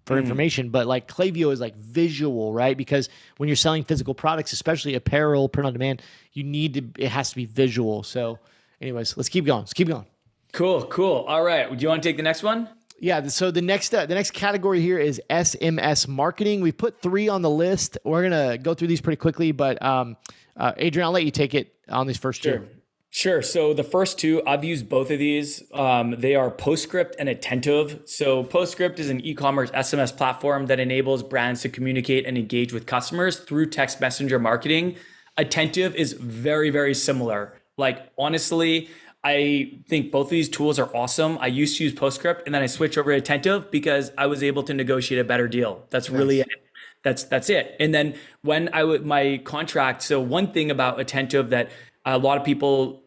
for 0.07 0.15
hmm. 0.15 0.23
information, 0.23 0.71
but 0.71 0.87
like 0.87 1.07
Klaviyo 1.07 1.53
is 1.53 1.61
like 1.61 1.77
visual, 1.77 2.53
right? 2.53 2.77
Because 2.77 3.09
when 3.37 3.49
you're 3.49 3.57
selling 3.57 3.85
physical 3.85 4.15
products, 4.15 4.53
especially 4.53 4.95
apparel, 4.95 5.49
print 5.49 5.67
on 5.67 5.73
demand, 5.75 6.03
you 6.33 6.45
need 6.45 6.75
to 6.75 7.03
it 7.05 7.09
has 7.09 7.31
to 7.31 7.37
be 7.37 7.45
visual. 7.45 8.03
So, 8.03 8.39
anyways, 8.81 9.17
let's 9.17 9.29
keep 9.29 9.45
going. 9.45 9.61
Let's 9.61 9.75
keep 9.75 9.89
going. 9.89 10.07
Cool, 10.53 10.87
cool. 10.87 11.27
All 11.29 11.43
right. 11.43 11.69
Do 11.69 11.77
you 11.83 11.89
want 11.89 12.03
to 12.03 12.09
take 12.09 12.17
the 12.17 12.23
next 12.23 12.43
one? 12.43 12.71
Yeah. 12.99 13.27
So 13.29 13.51
the 13.51 13.63
next 13.63 13.95
uh, 13.95 14.07
the 14.07 14.15
next 14.15 14.33
category 14.33 14.81
here 14.81 14.99
is 14.99 15.21
SMS 15.29 16.09
marketing. 16.09 16.61
We've 16.61 16.77
put 16.77 17.01
three 17.01 17.29
on 17.29 17.43
the 17.43 17.51
list. 17.51 17.99
We're 18.05 18.23
gonna 18.23 18.59
go 18.59 18.75
through 18.75 18.89
these 18.89 19.01
pretty 19.01 19.19
quickly, 19.19 19.53
but 19.53 19.81
um, 19.83 20.17
uh, 20.57 20.73
Adrian, 20.77 21.05
I'll 21.05 21.13
let 21.13 21.25
you 21.25 21.31
take 21.31 21.55
it 21.55 21.75
on 21.89 22.07
these 22.07 22.17
first 22.17 22.43
sure. 22.43 22.59
two. 22.59 22.69
Sure. 23.11 23.41
So 23.41 23.73
the 23.73 23.83
first 23.83 24.19
two, 24.19 24.43
I've 24.47 24.63
used 24.63 24.91
both 24.91 25.11
of 25.11 25.19
these. 25.19 25.63
Um, 25.73 26.17
they 26.19 26.35
are 26.35 26.51
Postscript 26.51 27.17
and 27.19 27.31
Attentive. 27.31 28.03
So 28.05 28.45
Postscript 28.45 28.99
is 28.99 29.09
an 29.09 29.21
e-commerce 29.21 29.71
SMS 29.71 30.15
platform 30.15 30.67
that 30.67 30.81
enables 30.81 31.23
brands 31.23 31.63
to 31.63 31.71
communicate 31.71 32.27
and 32.27 32.37
engage 32.37 32.75
with 32.75 32.85
customers 32.85 33.39
through 33.39 33.71
text 33.71 34.03
messenger 34.03 34.39
marketing. 34.39 34.97
Attentive 35.39 35.95
is 35.95 36.13
very, 36.13 36.69
very 36.69 36.93
similar. 36.93 37.59
Like 37.79 38.13
honestly, 38.19 38.91
I 39.27 39.73
think 39.89 40.13
both 40.13 40.29
of 40.29 40.31
these 40.31 40.49
tools 40.49 40.79
are 40.79 40.89
awesome. 40.95 41.37
I 41.41 41.49
used 41.49 41.79
to 41.79 41.85
use 41.85 41.93
Postscript 41.93 42.45
and 42.47 42.55
then 42.55 42.63
I 42.63 42.67
switched 42.67 42.97
over 42.97 43.11
to 43.11 43.17
Attentive 43.19 43.73
because 43.73 44.13
I 44.17 44.27
was 44.27 44.41
able 44.41 44.63
to 44.63 44.73
negotiate 44.73 45.21
a 45.21 45.25
better 45.25 45.49
deal. 45.49 45.85
That's 45.91 46.09
nice. 46.09 46.17
really 46.17 46.41
it. 46.41 46.49
That's 47.03 47.25
that's 47.25 47.51
it. 47.51 47.75
And 47.81 47.93
then 47.93 48.15
when 48.43 48.71
I 48.73 48.85
would 48.85 49.05
my 49.05 49.41
contract, 49.43 50.03
so 50.03 50.21
one 50.21 50.53
thing 50.53 50.71
about 50.71 51.01
Attentive 51.01 51.51
that 51.51 51.71
a 52.05 52.19
lot 52.19 52.39
of 52.39 52.45
people 52.45 53.03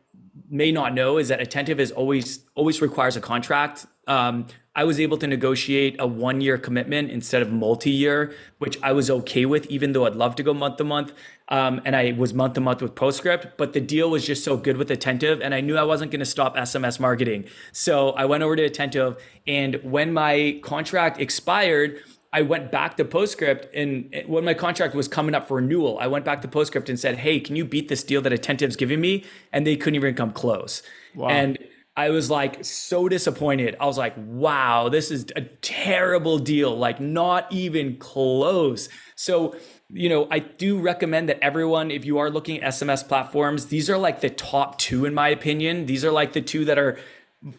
may 0.49 0.73
not 0.73 0.93
know 0.93 1.17
is 1.19 1.29
that 1.29 1.39
attentive 1.39 1.79
is 1.79 1.91
always 1.93 2.43
always 2.53 2.81
requires 2.81 3.15
a 3.15 3.21
contract. 3.21 3.85
Um, 4.05 4.47
I 4.79 4.85
was 4.85 4.97
able 4.97 5.17
to 5.17 5.27
negotiate 5.27 5.97
a 5.99 6.07
one 6.07 6.39
year 6.39 6.57
commitment 6.57 7.11
instead 7.11 7.41
of 7.41 7.51
multi 7.51 7.89
year, 7.91 8.33
which 8.59 8.81
I 8.81 8.93
was 8.93 9.09
okay 9.09 9.45
with, 9.45 9.65
even 9.65 9.91
though 9.91 10.05
I'd 10.05 10.15
love 10.15 10.35
to 10.35 10.43
go 10.43 10.53
month 10.53 10.77
to 10.77 10.85
month. 10.85 11.11
Um, 11.49 11.81
and 11.83 11.97
I 11.97 12.13
was 12.13 12.33
month 12.33 12.53
to 12.53 12.61
month 12.61 12.81
with 12.81 12.95
Postscript, 12.95 13.57
but 13.57 13.73
the 13.73 13.81
deal 13.81 14.09
was 14.09 14.25
just 14.25 14.41
so 14.41 14.55
good 14.55 14.77
with 14.77 14.89
Attentive, 14.89 15.41
and 15.41 15.53
I 15.53 15.59
knew 15.59 15.75
I 15.75 15.83
wasn't 15.83 16.11
going 16.11 16.21
to 16.21 16.25
stop 16.25 16.55
SMS 16.55 16.97
marketing. 16.97 17.43
So 17.73 18.11
I 18.11 18.23
went 18.23 18.41
over 18.41 18.55
to 18.55 18.63
Attentive, 18.63 19.21
and 19.45 19.81
when 19.83 20.13
my 20.13 20.61
contract 20.63 21.19
expired, 21.19 21.99
I 22.31 22.43
went 22.43 22.71
back 22.71 22.95
to 22.97 23.03
Postscript 23.03 23.67
and 23.73 24.13
when 24.27 24.45
my 24.45 24.53
contract 24.53 24.93
was 24.93 25.07
coming 25.07 25.35
up 25.35 25.47
for 25.47 25.55
renewal, 25.55 25.97
I 25.99 26.07
went 26.07 26.23
back 26.23 26.41
to 26.43 26.47
Postscript 26.47 26.87
and 26.87 26.97
said, 26.97 27.17
Hey, 27.17 27.39
can 27.39 27.55
you 27.55 27.65
beat 27.65 27.89
this 27.89 28.03
deal 28.03 28.21
that 28.21 28.31
Attentive's 28.31 28.75
giving 28.75 29.01
me? 29.01 29.25
And 29.51 29.65
they 29.65 29.75
couldn't 29.75 29.95
even 29.95 30.13
come 30.13 30.31
close. 30.31 30.83
Wow. 31.15 31.29
And 31.29 31.57
I 31.99 32.11
was 32.11 32.31
like 32.31 32.63
so 32.63 33.09
disappointed. 33.09 33.75
I 33.77 33.85
was 33.85 33.97
like, 33.97 34.13
wow, 34.15 34.87
this 34.87 35.11
is 35.11 35.25
a 35.35 35.41
terrible 35.41 36.39
deal, 36.39 36.73
like 36.73 37.01
not 37.01 37.51
even 37.51 37.97
close. 37.97 38.87
So, 39.15 39.57
you 39.89 40.07
know, 40.07 40.25
I 40.31 40.39
do 40.39 40.79
recommend 40.79 41.27
that 41.27 41.43
everyone, 41.43 41.91
if 41.91 42.05
you 42.05 42.17
are 42.17 42.29
looking 42.29 42.61
at 42.61 42.71
SMS 42.71 43.05
platforms, 43.05 43.65
these 43.65 43.89
are 43.89 43.97
like 43.97 44.21
the 44.21 44.29
top 44.29 44.77
two, 44.77 45.03
in 45.03 45.13
my 45.13 45.27
opinion. 45.27 45.87
These 45.87 46.05
are 46.05 46.11
like 46.11 46.31
the 46.31 46.41
two 46.41 46.63
that 46.63 46.79
are 46.79 46.97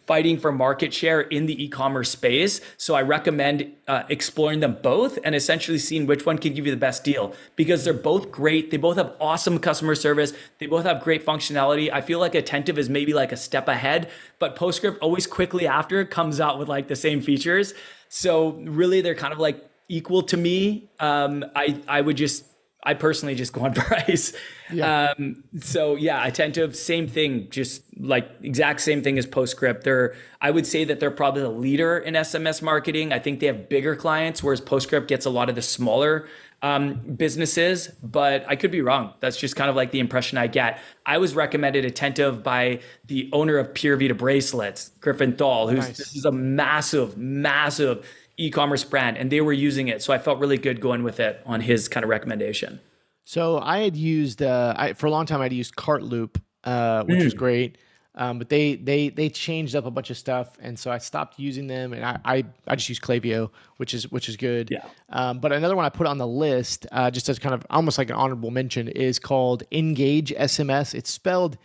fighting 0.05 0.37
for 0.37 0.51
market 0.51 0.93
share 0.93 1.21
in 1.21 1.47
the 1.47 1.63
e-commerce 1.63 2.11
space. 2.11 2.61
So 2.77 2.93
I 2.93 3.01
recommend 3.01 3.71
uh, 3.87 4.03
exploring 4.09 4.59
them 4.59 4.77
both 4.83 5.17
and 5.23 5.33
essentially 5.33 5.79
seeing 5.79 6.05
which 6.05 6.23
one 6.23 6.37
can 6.37 6.53
give 6.53 6.67
you 6.67 6.71
the 6.71 6.77
best 6.77 7.03
deal 7.03 7.33
because 7.55 7.83
they're 7.83 7.93
both 7.93 8.31
great. 8.31 8.69
They 8.69 8.77
both 8.77 8.97
have 8.97 9.15
awesome 9.19 9.57
customer 9.57 9.95
service. 9.95 10.33
They 10.59 10.67
both 10.67 10.85
have 10.85 11.01
great 11.01 11.25
functionality. 11.25 11.91
I 11.91 12.01
feel 12.01 12.19
like 12.19 12.35
Attentive 12.35 12.77
is 12.77 12.89
maybe 12.89 13.13
like 13.13 13.31
a 13.31 13.37
step 13.37 13.67
ahead, 13.67 14.11
but 14.37 14.55
Postscript 14.55 14.99
always 15.01 15.25
quickly 15.25 15.65
after 15.65 16.05
comes 16.05 16.39
out 16.39 16.59
with 16.59 16.67
like 16.67 16.87
the 16.87 16.95
same 16.95 17.19
features. 17.21 17.73
So 18.07 18.51
really, 18.63 19.01
they're 19.01 19.15
kind 19.15 19.33
of 19.33 19.39
like 19.39 19.65
equal 19.87 20.21
to 20.23 20.37
me. 20.37 20.89
Um, 20.99 21.43
I 21.55 21.81
I 21.87 22.01
would 22.01 22.17
just 22.17 22.45
I 22.83 22.93
personally 22.95 23.35
just 23.35 23.53
go 23.53 23.61
on 23.61 23.73
price. 23.75 24.33
Yeah. 24.71 25.13
Um, 25.17 25.43
so 25.59 25.95
yeah, 25.95 26.25
attentive, 26.25 26.75
same 26.75 27.07
thing, 27.07 27.49
just 27.49 27.83
like 27.99 28.29
exact 28.41 28.81
same 28.81 29.03
thing 29.03 29.17
as 29.17 29.25
Postscript. 29.25 29.83
They're, 29.83 30.15
I 30.41 30.51
would 30.51 30.65
say 30.65 30.83
that 30.85 30.99
they're 30.99 31.11
probably 31.11 31.41
the 31.41 31.49
leader 31.49 31.97
in 31.97 32.15
SMS 32.15 32.61
marketing. 32.61 33.13
I 33.13 33.19
think 33.19 33.39
they 33.39 33.47
have 33.47 33.69
bigger 33.69 33.95
clients, 33.95 34.41
whereas 34.41 34.61
Postscript 34.61 35.07
gets 35.07 35.25
a 35.25 35.29
lot 35.29 35.49
of 35.49 35.55
the 35.55 35.61
smaller 35.61 36.27
um, 36.63 36.93
businesses, 37.15 37.87
but 38.03 38.45
I 38.47 38.55
could 38.55 38.71
be 38.71 38.81
wrong. 38.81 39.13
That's 39.19 39.37
just 39.37 39.55
kind 39.55 39.69
of 39.69 39.75
like 39.75 39.91
the 39.91 39.99
impression 39.99 40.37
I 40.37 40.47
get. 40.47 40.79
I 41.05 41.17
was 41.17 41.33
recommended 41.33 41.85
attentive 41.85 42.43
by 42.43 42.81
the 43.05 43.29
owner 43.33 43.57
of 43.57 43.73
Pura 43.73 43.97
Vida 43.97 44.13
bracelets, 44.13 44.91
Griffin 45.01 45.35
Thall, 45.35 45.69
who's 45.69 45.87
nice. 45.87 45.97
this 45.97 46.15
is 46.15 46.25
a 46.25 46.31
massive, 46.31 47.17
massive 47.17 48.07
e-commerce 48.41 48.83
brand 48.83 49.17
and 49.17 49.31
they 49.31 49.41
were 49.41 49.53
using 49.53 49.87
it. 49.87 50.01
So 50.01 50.13
I 50.13 50.17
felt 50.17 50.39
really 50.39 50.57
good 50.57 50.81
going 50.81 51.03
with 51.03 51.19
it 51.19 51.41
on 51.45 51.61
his 51.61 51.87
kind 51.87 52.03
of 52.03 52.09
recommendation. 52.09 52.79
So 53.23 53.59
I 53.59 53.79
had 53.79 53.95
used 53.95 54.41
uh, 54.41 54.73
I, 54.75 54.93
for 54.93 55.07
a 55.07 55.11
long 55.11 55.25
time. 55.25 55.41
I'd 55.41 55.53
used 55.53 55.75
Cartloop, 55.75 56.41
uh, 56.63 57.03
which 57.03 57.19
mm. 57.19 57.23
was 57.23 57.33
great, 57.33 57.77
um, 58.15 58.39
but 58.39 58.49
they 58.49 58.75
they 58.75 59.09
they 59.09 59.29
changed 59.29 59.75
up 59.75 59.85
a 59.85 59.91
bunch 59.91 60.09
of 60.09 60.17
stuff, 60.17 60.57
and 60.59 60.77
so 60.77 60.91
I 60.91 60.97
stopped 60.97 61.39
using 61.39 61.67
them, 61.67 61.93
and 61.93 62.03
I 62.03 62.19
I, 62.25 62.43
I 62.67 62.75
just 62.75 62.89
use 62.89 62.99
Klaviyo, 62.99 63.51
which 63.77 63.93
is 63.93 64.11
which 64.11 64.27
is 64.27 64.35
good. 64.35 64.69
Yeah. 64.71 64.85
Um, 65.09 65.39
but 65.39 65.51
another 65.51 65.75
one 65.75 65.85
I 65.85 65.89
put 65.89 66.07
on 66.07 66.17
the 66.17 66.27
list, 66.27 66.87
uh, 66.91 67.11
just 67.11 67.29
as 67.29 67.39
kind 67.39 67.53
of 67.53 67.65
almost 67.69 67.97
like 67.97 68.09
an 68.09 68.15
honorable 68.15 68.51
mention, 68.51 68.87
is 68.89 69.19
called 69.19 69.63
Engage 69.71 70.33
SMS. 70.33 70.93
It's 70.93 71.11
spelled 71.11 71.57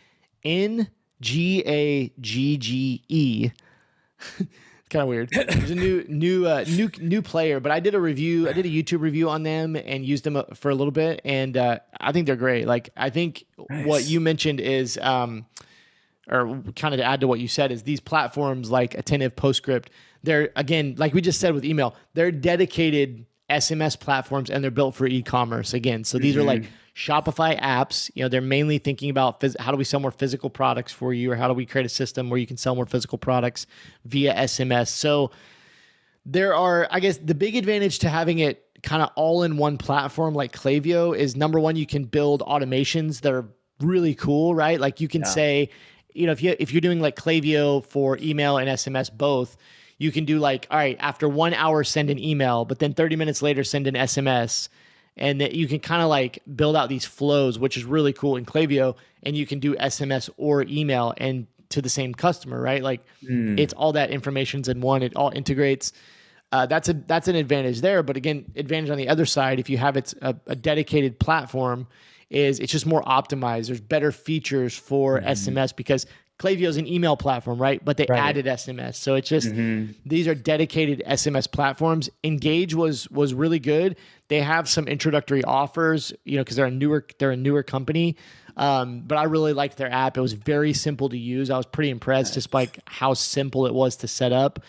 N 0.44 0.88
G 1.20 1.62
A 1.66 2.12
G 2.20 2.58
G 2.58 3.02
E. 3.08 3.50
kind 4.90 5.02
of 5.02 5.08
weird. 5.08 5.30
There's 5.30 5.70
a 5.70 5.74
new 5.74 6.04
new 6.08 6.46
uh, 6.46 6.64
new 6.68 6.90
new 7.00 7.22
player, 7.22 7.60
but 7.60 7.72
I 7.72 7.80
did 7.80 7.94
a 7.94 8.00
review. 8.00 8.48
I 8.48 8.52
did 8.52 8.66
a 8.66 8.68
YouTube 8.68 9.00
review 9.00 9.28
on 9.28 9.42
them 9.42 9.76
and 9.76 10.04
used 10.04 10.24
them 10.24 10.36
uh, 10.36 10.44
for 10.54 10.70
a 10.70 10.74
little 10.74 10.92
bit, 10.92 11.20
and 11.24 11.56
uh, 11.56 11.78
I 12.00 12.12
think 12.12 12.26
they're 12.26 12.36
great. 12.36 12.66
Like 12.66 12.90
I 12.96 13.10
think 13.10 13.44
nice. 13.68 13.86
what 13.86 14.04
you 14.04 14.20
mentioned 14.20 14.60
is, 14.60 14.98
um, 14.98 15.46
or 16.28 16.62
kind 16.76 16.94
of 16.94 16.98
to 16.98 17.04
add 17.04 17.20
to 17.20 17.28
what 17.28 17.40
you 17.40 17.48
said 17.48 17.72
is 17.72 17.82
these 17.82 18.00
platforms 18.00 18.70
like 18.70 18.94
Attentive, 18.94 19.34
Postscript. 19.36 19.90
They're 20.22 20.50
again, 20.56 20.94
like 20.98 21.14
we 21.14 21.20
just 21.20 21.40
said 21.40 21.54
with 21.54 21.64
email, 21.64 21.94
they're 22.14 22.32
dedicated 22.32 23.26
SMS 23.50 23.98
platforms 23.98 24.50
and 24.50 24.62
they're 24.62 24.70
built 24.70 24.94
for 24.94 25.06
e-commerce 25.06 25.74
again. 25.74 26.04
So 26.04 26.18
these 26.18 26.34
mm-hmm. 26.34 26.42
are 26.42 26.46
like. 26.46 26.64
Shopify 26.96 27.60
apps. 27.60 28.10
You 28.14 28.22
know, 28.22 28.30
they're 28.30 28.40
mainly 28.40 28.78
thinking 28.78 29.10
about 29.10 29.38
phys- 29.38 29.60
how 29.60 29.70
do 29.70 29.76
we 29.76 29.84
sell 29.84 30.00
more 30.00 30.10
physical 30.10 30.48
products 30.48 30.92
for 30.92 31.12
you, 31.12 31.30
or 31.30 31.36
how 31.36 31.46
do 31.46 31.52
we 31.52 31.66
create 31.66 31.84
a 31.84 31.90
system 31.90 32.30
where 32.30 32.38
you 32.38 32.46
can 32.46 32.56
sell 32.56 32.74
more 32.74 32.86
physical 32.86 33.18
products 33.18 33.66
via 34.06 34.34
SMS. 34.34 34.88
So 34.88 35.30
there 36.24 36.54
are, 36.54 36.88
I 36.90 37.00
guess, 37.00 37.18
the 37.18 37.34
big 37.34 37.54
advantage 37.54 37.98
to 37.98 38.08
having 38.08 38.38
it 38.38 38.66
kind 38.82 39.02
of 39.02 39.10
all 39.14 39.42
in 39.42 39.56
one 39.56 39.76
platform 39.78 40.34
like 40.34 40.52
Klaviyo 40.52 41.16
is 41.16 41.36
number 41.36 41.60
one, 41.60 41.76
you 41.76 41.86
can 41.86 42.04
build 42.04 42.40
automations 42.42 43.20
that 43.22 43.32
are 43.32 43.46
really 43.80 44.14
cool, 44.14 44.54
right? 44.54 44.80
Like 44.80 45.00
you 45.00 45.08
can 45.08 45.22
yeah. 45.22 45.28
say, 45.28 45.70
you 46.14 46.26
know, 46.26 46.32
if 46.32 46.42
you 46.42 46.56
if 46.58 46.72
you're 46.72 46.80
doing 46.80 47.00
like 47.00 47.16
Klaviyo 47.16 47.84
for 47.84 48.18
email 48.18 48.56
and 48.56 48.68
SMS 48.68 49.12
both 49.12 49.56
you 49.98 50.12
can 50.12 50.24
do 50.24 50.38
like, 50.38 50.66
all 50.70 50.76
right, 50.76 50.96
after 51.00 51.28
one 51.28 51.54
hour, 51.54 51.84
send 51.84 52.10
an 52.10 52.18
email, 52.18 52.64
but 52.64 52.78
then 52.78 52.92
30 52.92 53.16
minutes 53.16 53.42
later, 53.42 53.64
send 53.64 53.86
an 53.86 53.94
SMS. 53.94 54.68
And 55.18 55.40
that 55.40 55.54
you 55.54 55.66
can 55.66 55.80
kind 55.80 56.02
of 56.02 56.10
like 56.10 56.42
build 56.54 56.76
out 56.76 56.90
these 56.90 57.06
flows, 57.06 57.58
which 57.58 57.78
is 57.78 57.84
really 57.84 58.12
cool 58.12 58.36
in 58.36 58.44
Klaviyo. 58.44 58.96
And 59.22 59.34
you 59.34 59.46
can 59.46 59.60
do 59.60 59.74
SMS 59.76 60.28
or 60.36 60.62
email 60.64 61.14
and 61.16 61.46
to 61.70 61.80
the 61.80 61.88
same 61.88 62.14
customer, 62.14 62.60
right? 62.60 62.82
Like 62.82 63.02
mm. 63.22 63.58
it's 63.58 63.72
all 63.72 63.92
that 63.92 64.10
information's 64.10 64.68
in 64.68 64.82
one. 64.82 65.02
It 65.02 65.16
all 65.16 65.30
integrates. 65.30 65.92
Uh, 66.52 66.66
that's 66.66 66.88
a 66.88 66.92
that's 66.92 67.28
an 67.28 67.34
advantage 67.34 67.80
there. 67.80 68.02
But 68.02 68.16
again, 68.16 68.44
advantage 68.56 68.90
on 68.90 68.98
the 68.98 69.08
other 69.08 69.26
side, 69.26 69.58
if 69.58 69.68
you 69.70 69.78
have 69.78 69.96
it's 69.96 70.14
a, 70.22 70.36
a 70.46 70.54
dedicated 70.54 71.18
platform, 71.18 71.86
is 72.30 72.60
it's 72.60 72.72
just 72.72 72.86
more 72.86 73.02
optimized. 73.02 73.66
There's 73.66 73.80
better 73.80 74.12
features 74.12 74.76
for 74.76 75.20
mm. 75.20 75.26
SMS 75.26 75.74
because 75.74 76.06
Klaviyo 76.38 76.68
is 76.68 76.76
an 76.76 76.86
email 76.86 77.16
platform, 77.16 77.60
right? 77.60 77.82
But 77.82 77.96
they 77.96 78.06
right. 78.08 78.18
added 78.18 78.44
SMS, 78.44 78.96
so 78.96 79.14
it's 79.14 79.28
just 79.28 79.48
mm-hmm. 79.48 79.92
these 80.04 80.28
are 80.28 80.34
dedicated 80.34 81.02
SMS 81.06 81.50
platforms. 81.50 82.10
Engage 82.24 82.74
was 82.74 83.10
was 83.10 83.32
really 83.32 83.58
good. 83.58 83.96
They 84.28 84.40
have 84.42 84.68
some 84.68 84.86
introductory 84.86 85.42
offers, 85.44 86.12
you 86.24 86.36
know, 86.36 86.44
because 86.44 86.56
they're 86.56 86.66
a 86.66 86.70
newer 86.70 87.06
they're 87.18 87.30
a 87.30 87.36
newer 87.36 87.62
company. 87.62 88.16
Um, 88.58 89.02
but 89.06 89.16
I 89.16 89.24
really 89.24 89.54
liked 89.54 89.76
their 89.78 89.90
app. 89.90 90.16
It 90.16 90.20
was 90.20 90.34
very 90.34 90.72
simple 90.72 91.08
to 91.08 91.18
use. 91.18 91.50
I 91.50 91.56
was 91.56 91.66
pretty 91.66 91.90
impressed, 91.90 92.30
nice. 92.30 92.34
just 92.34 92.50
by 92.50 92.70
how 92.86 93.14
simple 93.14 93.66
it 93.66 93.74
was 93.74 93.96
to 93.96 94.08
set 94.08 94.32
up. 94.32 94.60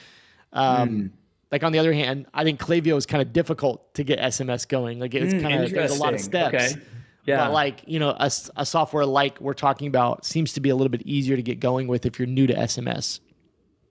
Um, 0.54 0.90
mm. 0.90 1.12
Like 1.52 1.64
on 1.64 1.72
the 1.72 1.80
other 1.80 1.94
hand, 1.94 2.28
I 2.34 2.44
think 2.44 2.60
Klaviyo 2.60 2.98
is 2.98 3.06
kind 3.06 3.22
of 3.22 3.32
difficult 3.32 3.94
to 3.96 4.04
get 4.04 4.20
SMS 4.20 4.68
going. 4.68 5.00
Like 5.00 5.14
it's 5.14 5.34
mm, 5.34 5.42
kind 5.42 5.64
of 5.64 5.72
there's 5.72 5.98
a 5.98 6.02
lot 6.02 6.14
of 6.14 6.22
steps. 6.22 6.74
Okay. 6.74 6.82
Yeah. 7.28 7.46
But 7.46 7.54
like, 7.54 7.84
you 7.86 8.00
know, 8.00 8.12
a, 8.12 8.32
a 8.56 8.66
software 8.66 9.06
like 9.06 9.40
we're 9.40 9.54
talking 9.54 9.88
about 9.88 10.26
seems 10.26 10.54
to 10.54 10.62
be 10.62 10.70
a 10.70 10.76
little 10.76 10.90
bit 10.90 11.02
easier 11.04 11.36
to 11.36 11.44
get 11.44 11.60
going 11.60 11.88
with 11.88 12.06
if 12.06 12.18
you're 12.18 12.26
new 12.26 12.48
to 12.48 12.54
SMS. 12.54 13.20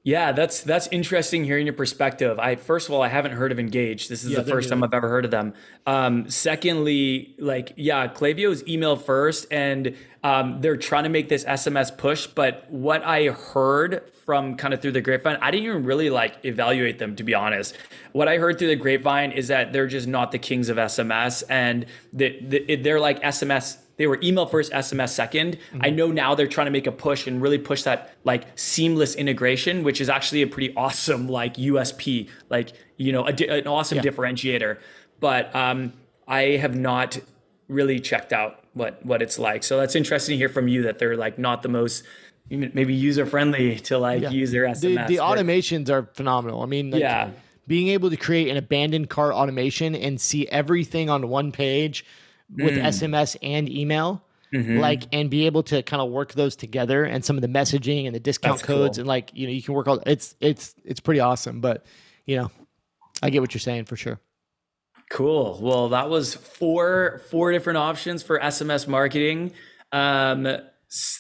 Yeah, 0.05 0.30
that's 0.30 0.62
that's 0.62 0.87
interesting 0.93 1.43
hearing 1.43 1.66
your 1.66 1.74
perspective. 1.74 2.39
I 2.39 2.55
first 2.55 2.89
of 2.89 2.95
all, 2.95 3.03
I 3.03 3.09
haven't 3.09 3.32
heard 3.32 3.51
of 3.51 3.59
Engage. 3.59 4.09
This 4.09 4.22
is 4.22 4.30
yeah, 4.30 4.41
the 4.41 4.49
first 4.49 4.68
time 4.68 4.84
I've 4.84 4.95
ever 4.95 5.09
heard 5.09 5.24
of 5.24 5.32
them. 5.32 5.53
Um, 5.84 6.30
secondly, 6.30 7.34
like 7.41 7.72
yeah, 7.74 8.07
Klaviyo 8.07 8.53
is 8.53 8.66
email 8.68 8.95
first, 8.95 9.49
and 9.51 9.97
um, 10.27 10.61
they're 10.61 10.77
trying 10.77 11.05
to 11.05 11.09
make 11.09 11.29
this 11.29 11.45
SMS 11.45 11.97
push, 11.97 12.27
but 12.27 12.68
what 12.68 13.05
I 13.05 13.27
heard 13.27 14.11
from 14.24 14.57
kind 14.57 14.74
of 14.74 14.83
through 14.83 14.91
the 14.91 15.01
grapevine, 15.01 15.39
I 15.41 15.53
didn't 15.53 15.66
even 15.66 15.85
really 15.85 16.11
like 16.11 16.45
evaluate 16.45 16.99
them 16.99 17.14
to 17.14 17.22
be 17.22 17.33
honest. 17.33 17.77
What 18.11 18.27
I 18.27 18.39
heard 18.39 18.59
through 18.59 18.66
the 18.66 18.77
grapevine 18.77 19.31
is 19.31 19.47
that 19.49 19.72
they're 19.72 19.87
just 19.87 20.09
not 20.09 20.33
the 20.33 20.41
kings 20.41 20.68
of 20.68 20.79
SMS, 20.79 21.45
and 21.49 21.87
they, 22.12 22.77
they're 22.83 22.99
like 22.99 23.22
SMS. 23.22 23.79
They 23.99 24.09
were 24.09 24.18
email 24.20 24.47
first, 24.47 24.72
SMS 24.72 25.14
2nd 25.14 25.31
mm-hmm. 25.31 25.81
I 25.81 25.91
know 25.91 26.11
now 26.11 26.35
they're 26.35 26.49
trying 26.49 26.66
to 26.66 26.72
make 26.72 26.89
a 26.89 26.93
push 26.93 27.29
and 27.29 27.41
really 27.41 27.59
push 27.59 27.85
that 27.85 28.12
like 28.24 28.47
seamless 28.59 29.14
integration, 29.14 29.85
which 29.85 30.01
is 30.01 30.09
actually 30.09 30.43
a 30.43 30.49
pretty 30.49 30.74
awesome 30.77 31.29
like 31.29 31.55
USP, 31.55 32.29
like 32.51 32.72
you 32.97 33.12
know, 33.12 33.29
a, 33.29 33.59
an 33.61 33.68
awesome 33.68 33.99
yeah. 33.99 34.03
differentiator. 34.03 34.79
But 35.20 35.55
um, 35.55 35.93
I 36.27 36.57
have 36.57 36.74
not 36.74 37.20
really 37.68 38.01
checked 38.01 38.33
out 38.33 38.66
what 38.77 39.05
what 39.05 39.22
it's 39.22 39.39
like. 39.39 39.64
So 39.64 39.81
that's 39.81 39.97
interesting 39.97 40.35
to 40.35 40.37
hear 40.37 40.51
from 40.51 40.68
you 40.68 40.83
that 40.83 40.99
they're 40.99 41.16
like 41.16 41.39
not 41.39 41.62
the 41.62 41.68
most 41.68 42.05
maybe 42.51 42.95
user 42.95 43.27
friendly 43.27 43.77
to 43.81 43.99
like 43.99 44.22
yeah. 44.22 44.31
use 44.31 44.53
their 44.53 44.64
SMS. 44.64 45.09
The, 45.09 45.16
the 45.16 45.16
automations 45.16 45.91
are 45.91 46.09
phenomenal. 46.14 46.62
I 46.62 46.66
mean, 46.66 46.91
like, 46.91 47.01
yeah, 47.01 47.31
being 47.66 47.89
able 47.89 48.11
to 48.11 48.16
create 48.16 48.49
an 48.49 48.57
abandoned 48.57 49.09
cart 49.09 49.35
automation 49.35 49.97
and 49.97 50.20
see 50.20 50.47
everything 50.49 51.09
on 51.11 51.29
one 51.29 51.51
page 51.53 52.05
with 52.55 52.74
mm. 52.74 52.85
SMS 52.85 53.37
and 53.43 53.68
email. 53.68 54.22
Mm-hmm. 54.55 54.79
Like 54.79 55.05
and 55.12 55.29
be 55.29 55.47
able 55.47 55.64
to 55.64 55.83
kind 55.83 56.01
of 56.01 56.11
work 56.11 56.35
those 56.35 56.55
together 56.55 57.05
and 57.05 57.24
some 57.24 57.37
of 57.37 57.43
the 57.43 57.49
messaging 57.49 58.07
and 58.07 58.14
the 58.14 58.20
discount 58.20 58.59
That's 58.59 58.66
codes 58.66 58.97
cool. 58.97 59.03
and 59.03 59.09
like 59.09 59.33
you 59.35 59.47
know 59.47 59.53
you 59.53 59.61
can 59.61 59.74
work 59.74 59.89
all 59.89 60.01
it's 60.07 60.37
it's 60.41 60.72
it's 60.85 61.01
pretty 61.01 61.18
awesome 61.18 61.61
but 61.61 61.85
you 62.27 62.37
know 62.37 62.51
I 63.24 63.31
get 63.31 63.41
what 63.41 63.53
you're 63.53 63.61
saying 63.61 63.87
for 63.87 63.97
sure. 63.97 64.20
Cool. 65.11 65.59
Well, 65.63 65.89
that 65.91 66.11
was 66.11 66.35
four 66.35 67.23
four 67.31 67.53
different 67.53 67.77
options 67.79 68.23
for 68.23 68.41
SMS 68.41 68.89
marketing. 68.89 69.53
Um, 69.93 70.49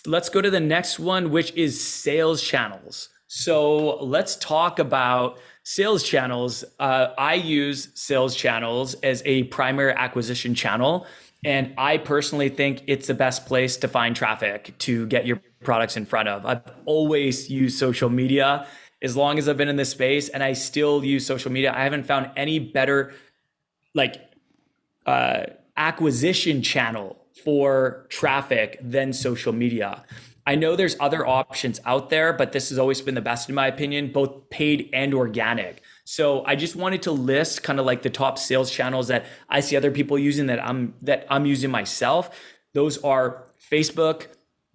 let's 0.06 0.28
go 0.28 0.40
to 0.40 0.50
the 0.50 0.60
next 0.60 0.98
one, 0.98 1.30
which 1.30 1.52
is 1.54 1.82
sales 1.82 2.42
channels. 2.42 3.10
So 3.28 4.02
let's 4.04 4.36
talk 4.36 4.78
about 4.78 5.38
sales 5.62 6.02
channels. 6.02 6.64
Uh, 6.78 7.08
I 7.16 7.34
use 7.34 7.88
sales 7.94 8.34
channels 8.34 8.94
as 9.02 9.22
a 9.24 9.44
primary 9.44 9.92
acquisition 9.92 10.54
channel. 10.54 11.06
And 11.44 11.74
I 11.78 11.98
personally 11.98 12.48
think 12.48 12.82
it's 12.86 13.06
the 13.06 13.14
best 13.14 13.46
place 13.46 13.76
to 13.78 13.88
find 13.88 14.16
traffic 14.16 14.74
to 14.78 15.06
get 15.06 15.26
your 15.26 15.40
products 15.62 15.96
in 15.96 16.06
front 16.06 16.28
of. 16.28 16.44
I've 16.44 16.62
always 16.86 17.50
used 17.50 17.78
social 17.78 18.08
media 18.08 18.66
as 19.02 19.16
long 19.16 19.38
as 19.38 19.48
I've 19.48 19.56
been 19.56 19.68
in 19.68 19.76
this 19.76 19.90
space, 19.90 20.28
and 20.30 20.42
I 20.42 20.54
still 20.54 21.04
use 21.04 21.26
social 21.26 21.52
media. 21.52 21.72
I 21.72 21.84
haven't 21.84 22.04
found 22.04 22.30
any 22.36 22.58
better 22.58 23.12
like 23.96 24.20
uh, 25.06 25.44
acquisition 25.76 26.62
channel 26.62 27.16
for 27.44 28.06
traffic 28.08 28.78
than 28.80 29.12
social 29.12 29.52
media. 29.52 30.04
I 30.46 30.54
know 30.54 30.76
there's 30.76 30.96
other 31.00 31.26
options 31.26 31.80
out 31.84 32.08
there, 32.08 32.32
but 32.32 32.52
this 32.52 32.68
has 32.68 32.78
always 32.78 33.00
been 33.00 33.16
the 33.16 33.20
best 33.20 33.48
in 33.48 33.54
my 33.54 33.66
opinion, 33.66 34.12
both 34.12 34.48
paid 34.48 34.88
and 34.92 35.12
organic. 35.12 35.82
So 36.04 36.44
I 36.44 36.54
just 36.54 36.76
wanted 36.76 37.02
to 37.02 37.10
list 37.10 37.64
kind 37.64 37.80
of 37.80 37.86
like 37.86 38.02
the 38.02 38.10
top 38.10 38.38
sales 38.38 38.70
channels 38.70 39.08
that 39.08 39.26
I 39.48 39.58
see 39.58 39.76
other 39.76 39.90
people 39.90 40.16
using 40.18 40.46
that 40.46 40.64
I'm 40.64 40.94
that 41.02 41.26
I'm 41.28 41.46
using 41.46 41.70
myself. 41.70 42.30
Those 42.74 43.02
are 43.02 43.48
Facebook, 43.72 44.28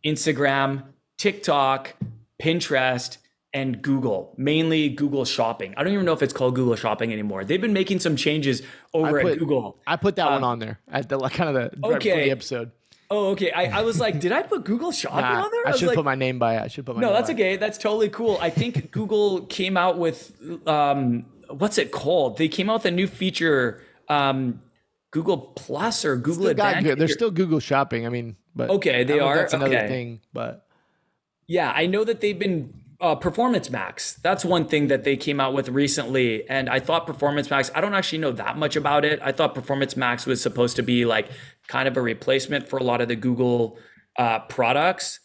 Instagram, 0.03 0.83
TikTok, 1.17 1.95
Pinterest, 2.41 3.17
and 3.53 3.81
Google, 3.81 4.33
mainly 4.37 4.89
Google 4.89 5.25
Shopping. 5.25 5.73
I 5.75 5.83
don't 5.83 5.93
even 5.93 6.05
know 6.05 6.13
if 6.13 6.21
it's 6.21 6.33
called 6.33 6.55
Google 6.55 6.75
Shopping 6.75 7.11
anymore. 7.11 7.43
They've 7.43 7.59
been 7.59 7.73
making 7.73 7.99
some 7.99 8.15
changes 8.15 8.61
over 8.93 9.21
put, 9.21 9.33
at 9.33 9.39
Google. 9.39 9.77
I 9.85 9.97
put 9.97 10.15
that 10.15 10.27
um, 10.27 10.33
one 10.33 10.43
on 10.43 10.59
there 10.59 10.79
at 10.87 11.09
the 11.09 11.19
kind 11.29 11.55
of 11.55 11.71
the 11.71 11.87
okay. 11.95 12.25
the 12.25 12.31
episode. 12.31 12.71
Oh, 13.09 13.31
okay. 13.31 13.51
I, 13.51 13.79
I 13.79 13.81
was 13.81 13.99
like, 13.99 14.19
did 14.21 14.31
I 14.31 14.41
put 14.43 14.63
Google 14.63 14.91
Shopping 14.91 15.21
nah, 15.21 15.43
on 15.43 15.51
there? 15.51 15.67
I, 15.67 15.71
I 15.71 15.75
should 15.75 15.87
like, 15.87 15.95
put 15.97 16.05
my 16.05 16.15
name 16.15 16.39
by 16.39 16.55
it. 16.55 16.61
I 16.61 16.67
should 16.67 16.85
put 16.85 16.95
my 16.95 17.01
No, 17.01 17.11
that's 17.11 17.29
okay. 17.29 17.57
That's 17.57 17.77
totally 17.77 18.09
cool. 18.09 18.37
I 18.41 18.49
think 18.49 18.91
Google 18.91 19.41
came 19.47 19.75
out 19.75 19.97
with 19.97 20.33
um, 20.65 21.25
what's 21.49 21.77
it 21.77 21.91
called? 21.91 22.37
They 22.37 22.47
came 22.47 22.69
out 22.69 22.75
with 22.75 22.85
a 22.85 22.91
new 22.91 23.07
feature, 23.07 23.83
um, 24.07 24.61
Google 25.11 25.37
Plus 25.37 26.05
or 26.05 26.15
Google 26.15 26.47
Advantage. 26.47 26.97
They're 26.97 27.07
still 27.09 27.31
Google 27.31 27.59
Shopping. 27.59 28.05
I 28.05 28.09
mean, 28.09 28.37
but 28.55 28.69
okay, 28.69 29.03
they 29.03 29.19
are. 29.19 29.35
That's 29.35 29.53
another 29.53 29.77
okay. 29.77 29.87
thing, 29.89 30.21
but 30.31 30.65
yeah, 31.47 31.73
I 31.75 31.87
know 31.87 32.05
that 32.05 32.21
they've 32.21 32.39
been 32.39 32.80
uh, 33.01 33.15
Performance 33.15 33.69
Max. 33.69 34.13
That's 34.21 34.45
one 34.45 34.65
thing 34.65 34.87
that 34.87 35.03
they 35.03 35.17
came 35.17 35.39
out 35.39 35.53
with 35.53 35.69
recently. 35.69 36.47
And 36.47 36.69
I 36.69 36.79
thought 36.79 37.07
Performance 37.07 37.49
Max, 37.49 37.71
I 37.73 37.81
don't 37.81 37.95
actually 37.95 38.19
know 38.19 38.31
that 38.33 38.57
much 38.57 38.75
about 38.75 39.03
it. 39.03 39.19
I 39.23 39.31
thought 39.31 39.55
Performance 39.55 39.97
Max 39.97 40.25
was 40.25 40.41
supposed 40.41 40.75
to 40.75 40.83
be 40.83 41.05
like 41.05 41.29
kind 41.67 41.87
of 41.87 41.97
a 41.97 42.01
replacement 42.01 42.69
for 42.69 42.77
a 42.77 42.83
lot 42.83 43.01
of 43.01 43.07
the 43.07 43.15
Google 43.15 43.77
uh, 44.17 44.39
products 44.39 45.19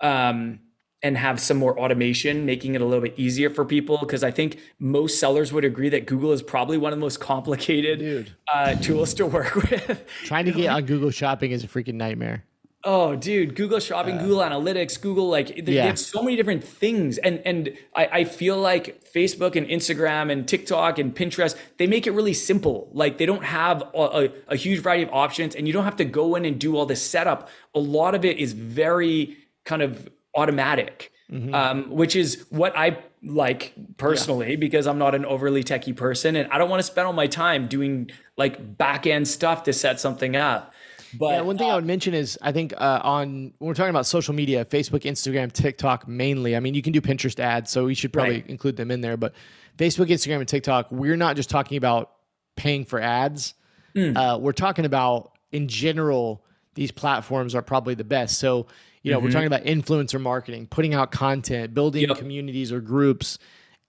um, 0.00 0.60
and 1.02 1.18
have 1.18 1.40
some 1.40 1.56
more 1.56 1.78
automation, 1.78 2.46
making 2.46 2.74
it 2.74 2.80
a 2.80 2.84
little 2.84 3.02
bit 3.02 3.14
easier 3.18 3.50
for 3.50 3.64
people. 3.64 3.98
Because 3.98 4.22
I 4.22 4.30
think 4.30 4.60
most 4.78 5.18
sellers 5.18 5.52
would 5.52 5.64
agree 5.64 5.88
that 5.88 6.06
Google 6.06 6.30
is 6.30 6.42
probably 6.42 6.78
one 6.78 6.92
of 6.92 6.98
the 6.98 7.04
most 7.04 7.18
complicated 7.18 8.32
uh, 8.54 8.76
tools 8.76 9.14
to 9.14 9.26
work 9.26 9.54
with. 9.70 10.06
Trying 10.24 10.44
to 10.44 10.52
get 10.52 10.68
on 10.68 10.84
Google 10.84 11.10
Shopping 11.10 11.50
is 11.50 11.64
a 11.64 11.68
freaking 11.68 11.94
nightmare. 11.94 12.44
Oh, 12.88 13.16
dude, 13.16 13.56
Google 13.56 13.80
Shopping, 13.80 14.16
uh, 14.16 14.22
Google 14.22 14.38
Analytics, 14.38 15.00
Google 15.00 15.28
like 15.28 15.64
they, 15.64 15.72
yeah. 15.72 15.86
have 15.86 15.98
so 15.98 16.22
many 16.22 16.36
different 16.36 16.62
things, 16.62 17.18
and 17.18 17.42
and 17.44 17.76
I, 17.96 18.06
I 18.12 18.24
feel 18.24 18.56
like 18.58 19.04
Facebook 19.12 19.56
and 19.56 19.66
Instagram 19.66 20.30
and 20.30 20.46
TikTok 20.46 21.00
and 21.00 21.12
Pinterest 21.14 21.56
they 21.78 21.88
make 21.88 22.06
it 22.06 22.12
really 22.12 22.32
simple. 22.32 22.88
Like 22.92 23.18
they 23.18 23.26
don't 23.26 23.42
have 23.42 23.82
a, 23.92 23.98
a, 23.98 24.28
a 24.50 24.56
huge 24.56 24.82
variety 24.82 25.02
of 25.02 25.12
options, 25.12 25.56
and 25.56 25.66
you 25.66 25.72
don't 25.72 25.82
have 25.82 25.96
to 25.96 26.04
go 26.04 26.36
in 26.36 26.44
and 26.44 26.60
do 26.60 26.76
all 26.76 26.86
this 26.86 27.02
setup. 27.02 27.48
A 27.74 27.80
lot 27.80 28.14
of 28.14 28.24
it 28.24 28.38
is 28.38 28.52
very 28.52 29.36
kind 29.64 29.82
of 29.82 30.08
automatic, 30.36 31.10
mm-hmm. 31.28 31.52
um, 31.52 31.90
which 31.90 32.14
is 32.14 32.46
what 32.50 32.72
I 32.78 32.98
like 33.20 33.74
personally 33.96 34.50
yeah. 34.50 34.56
because 34.56 34.86
I'm 34.86 34.98
not 34.98 35.16
an 35.16 35.24
overly 35.26 35.64
techy 35.64 35.92
person, 35.92 36.36
and 36.36 36.48
I 36.52 36.58
don't 36.58 36.70
want 36.70 36.78
to 36.78 36.86
spend 36.86 37.08
all 37.08 37.12
my 37.12 37.26
time 37.26 37.66
doing 37.66 38.12
like 38.36 38.78
back 38.78 39.08
end 39.08 39.26
stuff 39.26 39.64
to 39.64 39.72
set 39.72 39.98
something 39.98 40.36
up. 40.36 40.72
But 41.14 41.34
yeah, 41.34 41.40
one 41.42 41.58
thing 41.58 41.68
uh, 41.68 41.72
I 41.72 41.74
would 41.76 41.86
mention 41.86 42.14
is 42.14 42.38
I 42.42 42.52
think 42.52 42.72
uh, 42.76 43.00
on 43.02 43.52
when 43.58 43.68
we're 43.68 43.74
talking 43.74 43.90
about 43.90 44.06
social 44.06 44.34
media, 44.34 44.64
Facebook, 44.64 45.02
Instagram, 45.02 45.52
TikTok 45.52 46.08
mainly. 46.08 46.56
I 46.56 46.60
mean, 46.60 46.74
you 46.74 46.82
can 46.82 46.92
do 46.92 47.00
Pinterest 47.00 47.38
ads, 47.38 47.70
so 47.70 47.84
we 47.84 47.94
should 47.94 48.12
probably 48.12 48.36
right. 48.36 48.46
include 48.46 48.76
them 48.76 48.90
in 48.90 49.00
there. 49.00 49.16
But 49.16 49.34
Facebook, 49.78 50.08
Instagram, 50.08 50.40
and 50.40 50.48
TikTok, 50.48 50.90
we're 50.90 51.16
not 51.16 51.36
just 51.36 51.50
talking 51.50 51.76
about 51.76 52.12
paying 52.56 52.84
for 52.84 53.00
ads. 53.00 53.54
Mm. 53.94 54.16
Uh, 54.16 54.38
we're 54.38 54.52
talking 54.52 54.84
about 54.84 55.32
in 55.52 55.68
general, 55.68 56.44
these 56.74 56.90
platforms 56.90 57.54
are 57.54 57.62
probably 57.62 57.94
the 57.94 58.04
best. 58.04 58.38
So 58.38 58.66
you 59.06 59.12
know, 59.12 59.18
mm-hmm. 59.18 59.26
we're 59.26 59.30
talking 59.30 59.46
about 59.46 59.62
influencer 59.62 60.20
marketing, 60.20 60.66
putting 60.66 60.92
out 60.92 61.12
content, 61.12 61.72
building 61.74 62.08
yep. 62.08 62.18
communities 62.18 62.72
or 62.72 62.80
groups, 62.80 63.38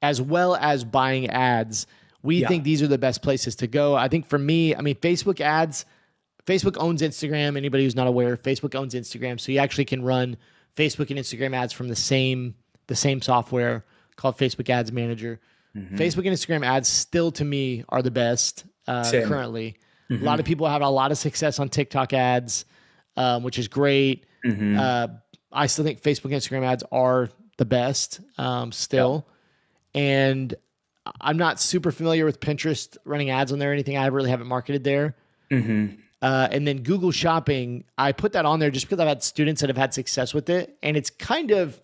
as 0.03 0.21
well 0.21 0.55
as 0.55 0.83
buying 0.83 1.27
ads. 1.31 1.87
We 2.21 2.41
yeah. 2.41 2.47
think 2.47 2.63
these 2.63 2.83
are 2.83 2.87
the 2.87 2.99
best 2.99 3.23
places 3.23 3.55
to 3.55 3.67
go. 3.67 3.95
I 3.95 4.09
think 4.09 4.27
for 4.27 4.37
me, 4.37 4.75
I 4.75 4.81
mean, 4.81 4.95
Facebook 4.95 5.41
ads 5.41 5.85
Facebook 6.47 6.77
owns 6.79 7.01
Instagram. 7.01 7.57
Anybody 7.57 7.83
who's 7.83 7.95
not 7.95 8.07
aware, 8.07 8.37
Facebook 8.37 8.73
owns 8.73 8.95
Instagram, 8.95 9.39
so 9.39 9.51
you 9.51 9.59
actually 9.59 9.85
can 9.85 10.03
run 10.03 10.37
Facebook 10.75 11.09
and 11.09 11.19
Instagram 11.19 11.55
ads 11.55 11.73
from 11.73 11.89
the 11.89 11.95
same 11.95 12.55
the 12.87 12.95
same 12.95 13.21
software 13.21 13.85
called 14.15 14.37
Facebook 14.37 14.69
Ads 14.69 14.91
Manager. 14.91 15.39
Mm-hmm. 15.75 15.97
Facebook 15.97 16.25
and 16.25 16.35
Instagram 16.35 16.65
ads 16.65 16.87
still 16.87 17.31
to 17.33 17.43
me 17.43 17.83
are 17.89 18.01
the 18.01 18.11
best 18.11 18.65
uh, 18.87 19.09
currently. 19.11 19.77
Mm-hmm. 20.09 20.23
A 20.23 20.25
lot 20.25 20.39
of 20.39 20.45
people 20.45 20.67
have 20.67 20.81
a 20.81 20.89
lot 20.89 21.11
of 21.11 21.17
success 21.17 21.59
on 21.59 21.67
TikTok 21.67 22.13
ads, 22.13 22.65
um, 23.17 23.43
which 23.43 23.59
is 23.59 23.67
great. 23.67 24.25
Mm-hmm. 24.45 24.79
Uh, 24.79 25.07
I 25.51 25.67
still 25.67 25.83
think 25.83 26.01
Facebook 26.01 26.25
and 26.25 26.35
Instagram 26.35 26.65
ads 26.65 26.83
are 26.91 27.29
the 27.57 27.65
best 27.65 28.21
um, 28.37 28.71
still. 28.71 29.27
Yep. 29.93 30.01
And 30.01 30.55
I'm 31.19 31.37
not 31.37 31.59
super 31.59 31.91
familiar 31.91 32.25
with 32.25 32.39
Pinterest 32.39 32.95
running 33.03 33.29
ads 33.29 33.51
on 33.51 33.59
there 33.59 33.71
or 33.71 33.73
anything. 33.73 33.97
I 33.97 34.07
really 34.07 34.29
haven't 34.29 34.47
marketed 34.47 34.83
there. 34.83 35.15
Mm-hmm. 35.51 35.95
Uh, 36.27 36.45
and 36.51 36.67
then 36.67 36.83
Google 36.83 37.11
Shopping, 37.11 37.85
I 37.97 38.11
put 38.11 38.33
that 38.33 38.43
on 38.43 38.59
there 38.59 38.69
just 38.69 38.85
because 38.85 38.99
I've 38.99 39.07
had 39.07 39.23
students 39.23 39.61
that 39.61 39.69
have 39.69 39.77
had 39.77 39.93
success 39.93 40.33
with 40.33 40.49
it, 40.49 40.77
and 40.83 40.97
it's 40.97 41.09
kind 41.09 41.51
of 41.51 41.79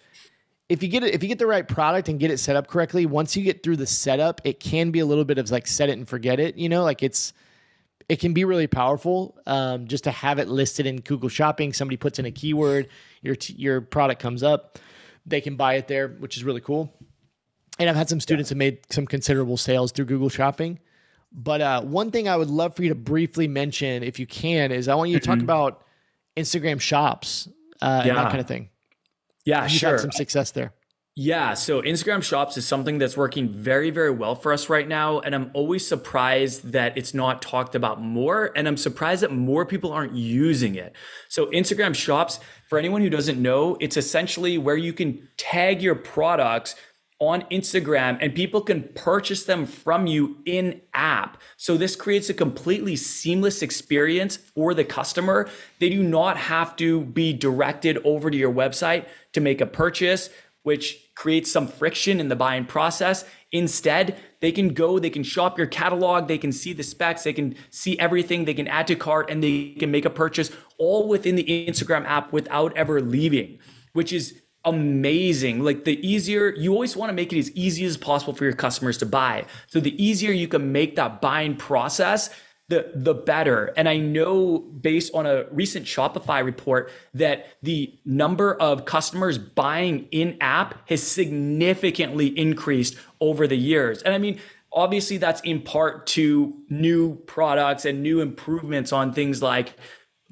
if 0.67 0.83
you 0.83 0.89
get 0.89 1.01
it 1.01 1.13
if 1.13 1.23
you 1.23 1.29
get 1.29 1.39
the 1.39 1.47
right 1.47 1.65
product 1.65 2.09
and 2.09 2.19
get 2.19 2.29
it 2.29 2.39
set 2.39 2.57
up 2.57 2.67
correctly. 2.67 3.05
Once 3.05 3.37
you 3.37 3.43
get 3.45 3.63
through 3.63 3.77
the 3.77 3.87
setup, 3.87 4.41
it 4.43 4.59
can 4.59 4.91
be 4.91 4.99
a 4.99 5.05
little 5.05 5.23
bit 5.23 5.37
of 5.37 5.49
like 5.49 5.65
set 5.65 5.87
it 5.87 5.93
and 5.93 6.09
forget 6.09 6.41
it. 6.41 6.57
You 6.57 6.67
know, 6.67 6.83
like 6.83 7.01
it's 7.01 7.31
it 8.09 8.19
can 8.19 8.33
be 8.33 8.43
really 8.43 8.67
powerful 8.67 9.39
um, 9.47 9.87
just 9.87 10.03
to 10.03 10.11
have 10.11 10.39
it 10.39 10.49
listed 10.49 10.87
in 10.87 10.97
Google 10.97 11.29
Shopping. 11.29 11.71
Somebody 11.71 11.95
puts 11.95 12.19
in 12.19 12.25
a 12.25 12.31
keyword, 12.31 12.89
your 13.21 13.37
t- 13.37 13.55
your 13.57 13.79
product 13.79 14.21
comes 14.21 14.43
up, 14.43 14.77
they 15.25 15.39
can 15.39 15.55
buy 15.55 15.75
it 15.75 15.87
there, 15.87 16.09
which 16.09 16.35
is 16.35 16.43
really 16.43 16.59
cool. 16.59 16.93
And 17.79 17.89
I've 17.89 17.95
had 17.95 18.09
some 18.09 18.19
students 18.19 18.49
yeah. 18.49 18.55
that 18.55 18.57
made 18.57 18.79
some 18.89 19.07
considerable 19.07 19.55
sales 19.55 19.93
through 19.93 20.07
Google 20.07 20.27
Shopping. 20.27 20.79
But 21.33 21.61
uh, 21.61 21.81
one 21.81 22.11
thing 22.11 22.27
I 22.27 22.37
would 22.37 22.49
love 22.49 22.75
for 22.75 22.83
you 22.83 22.89
to 22.89 22.95
briefly 22.95 23.47
mention, 23.47 24.03
if 24.03 24.19
you 24.19 24.27
can, 24.27 24.71
is 24.71 24.87
I 24.87 24.95
want 24.95 25.09
you 25.09 25.19
to 25.19 25.25
talk 25.25 25.37
mm-hmm. 25.37 25.45
about 25.45 25.83
Instagram 26.37 26.79
shops 26.79 27.49
uh, 27.81 28.03
yeah. 28.05 28.09
and 28.09 28.17
that 28.17 28.29
kind 28.29 28.39
of 28.39 28.47
thing. 28.47 28.69
Yeah, 29.45 29.63
You've 29.63 29.71
sure. 29.71 29.91
Had 29.91 29.99
some 29.99 30.11
success 30.11 30.51
there. 30.51 30.73
Yeah, 31.15 31.53
so 31.53 31.83
Instagram 31.83 32.23
Shops 32.23 32.57
is 32.57 32.65
something 32.65 32.97
that's 32.97 33.15
working 33.15 33.47
very, 33.47 33.91
very 33.91 34.09
well 34.09 34.33
for 34.33 34.51
us 34.51 34.67
right 34.67 34.87
now. 34.87 35.19
And 35.19 35.35
I'm 35.35 35.51
always 35.53 35.87
surprised 35.87 36.71
that 36.71 36.97
it's 36.97 37.13
not 37.13 37.39
talked 37.39 37.75
about 37.75 38.01
more. 38.01 38.51
And 38.55 38.67
I'm 38.67 38.77
surprised 38.77 39.21
that 39.21 39.31
more 39.31 39.63
people 39.63 39.91
aren't 39.91 40.15
using 40.15 40.73
it. 40.73 40.95
So, 41.29 41.45
Instagram 41.47 41.93
Shops, 41.93 42.39
for 42.67 42.79
anyone 42.79 43.01
who 43.01 43.11
doesn't 43.11 43.39
know, 43.39 43.77
it's 43.79 43.95
essentially 43.95 44.57
where 44.57 44.75
you 44.75 44.91
can 44.91 45.29
tag 45.37 45.83
your 45.83 45.93
products 45.93 46.75
on 47.19 47.41
Instagram 47.43 48.17
and 48.19 48.35
people 48.35 48.61
can 48.61 48.89
purchase 48.95 49.43
them 49.43 49.65
from 49.65 50.07
you 50.07 50.37
in 50.45 50.81
app. 50.93 51.41
So 51.57 51.77
this 51.77 51.95
creates 51.95 52.29
a 52.29 52.33
completely 52.33 52.95
seamless 52.95 53.61
experience 53.61 54.37
for 54.37 54.73
the 54.73 54.83
customer. 54.83 55.49
They 55.79 55.89
do 55.89 56.03
not 56.03 56.37
have 56.37 56.75
to 56.77 57.01
be 57.01 57.33
directed 57.33 57.97
over 58.03 58.29
to 58.29 58.37
your 58.37 58.53
website 58.53 59.07
to 59.33 59.41
make 59.41 59.61
a 59.61 59.65
purchase 59.65 60.29
which 60.63 61.09
creates 61.15 61.51
some 61.51 61.67
friction 61.67 62.19
in 62.19 62.29
the 62.29 62.35
buying 62.35 62.65
process. 62.65 63.25
Instead, 63.51 64.17
they 64.39 64.51
can 64.51 64.69
go, 64.69 64.97
they 64.97 65.09
can 65.09 65.23
shop 65.23 65.57
your 65.57 65.67
catalog, 65.67 66.27
they 66.27 66.37
can 66.37 66.51
see 66.51 66.73
the 66.73 66.83
specs, 66.83 67.23
they 67.23 67.33
can 67.33 67.55
see 67.69 67.99
everything, 67.99 68.45
they 68.45 68.53
can 68.53 68.67
add 68.67 68.87
to 68.87 68.95
cart, 68.95 69.29
and 69.29 69.43
they 69.43 69.75
can 69.77 69.91
make 69.91 70.05
a 70.05 70.09
purchase 70.09 70.51
all 70.77 71.07
within 71.07 71.35
the 71.35 71.67
Instagram 71.67 72.05
app 72.05 72.33
without 72.33 72.75
ever 72.75 72.99
leaving, 73.01 73.59
which 73.91 74.11
is 74.11 74.41
amazing. 74.65 75.61
Like 75.63 75.83
the 75.83 76.05
easier, 76.07 76.53
you 76.55 76.73
always 76.73 76.95
want 76.95 77.09
to 77.09 77.13
make 77.13 77.33
it 77.33 77.39
as 77.39 77.51
easy 77.51 77.85
as 77.85 77.97
possible 77.97 78.33
for 78.33 78.43
your 78.43 78.53
customers 78.53 78.97
to 78.99 79.05
buy. 79.05 79.45
So 79.67 79.79
the 79.79 80.03
easier 80.03 80.31
you 80.31 80.47
can 80.47 80.71
make 80.71 80.95
that 80.95 81.21
buying 81.21 81.55
process, 81.55 82.29
the 82.69 82.91
the 82.95 83.13
better. 83.13 83.73
And 83.75 83.89
I 83.89 83.97
know 83.97 84.57
based 84.57 85.13
on 85.13 85.25
a 85.25 85.45
recent 85.51 85.85
Shopify 85.85 86.43
report 86.43 86.91
that 87.13 87.47
the 87.61 87.93
number 88.05 88.53
of 88.55 88.85
customers 88.85 89.37
buying 89.37 90.07
in 90.11 90.37
app 90.39 90.87
has 90.89 91.03
significantly 91.03 92.27
increased 92.27 92.95
over 93.19 93.47
the 93.47 93.57
years. 93.57 94.01
And 94.01 94.13
I 94.13 94.17
mean, 94.17 94.39
obviously 94.71 95.17
that's 95.17 95.41
in 95.41 95.61
part 95.61 96.07
to 96.07 96.57
new 96.69 97.15
products 97.27 97.85
and 97.85 98.01
new 98.01 98.21
improvements 98.21 98.91
on 98.91 99.13
things 99.13 99.41
like 99.41 99.75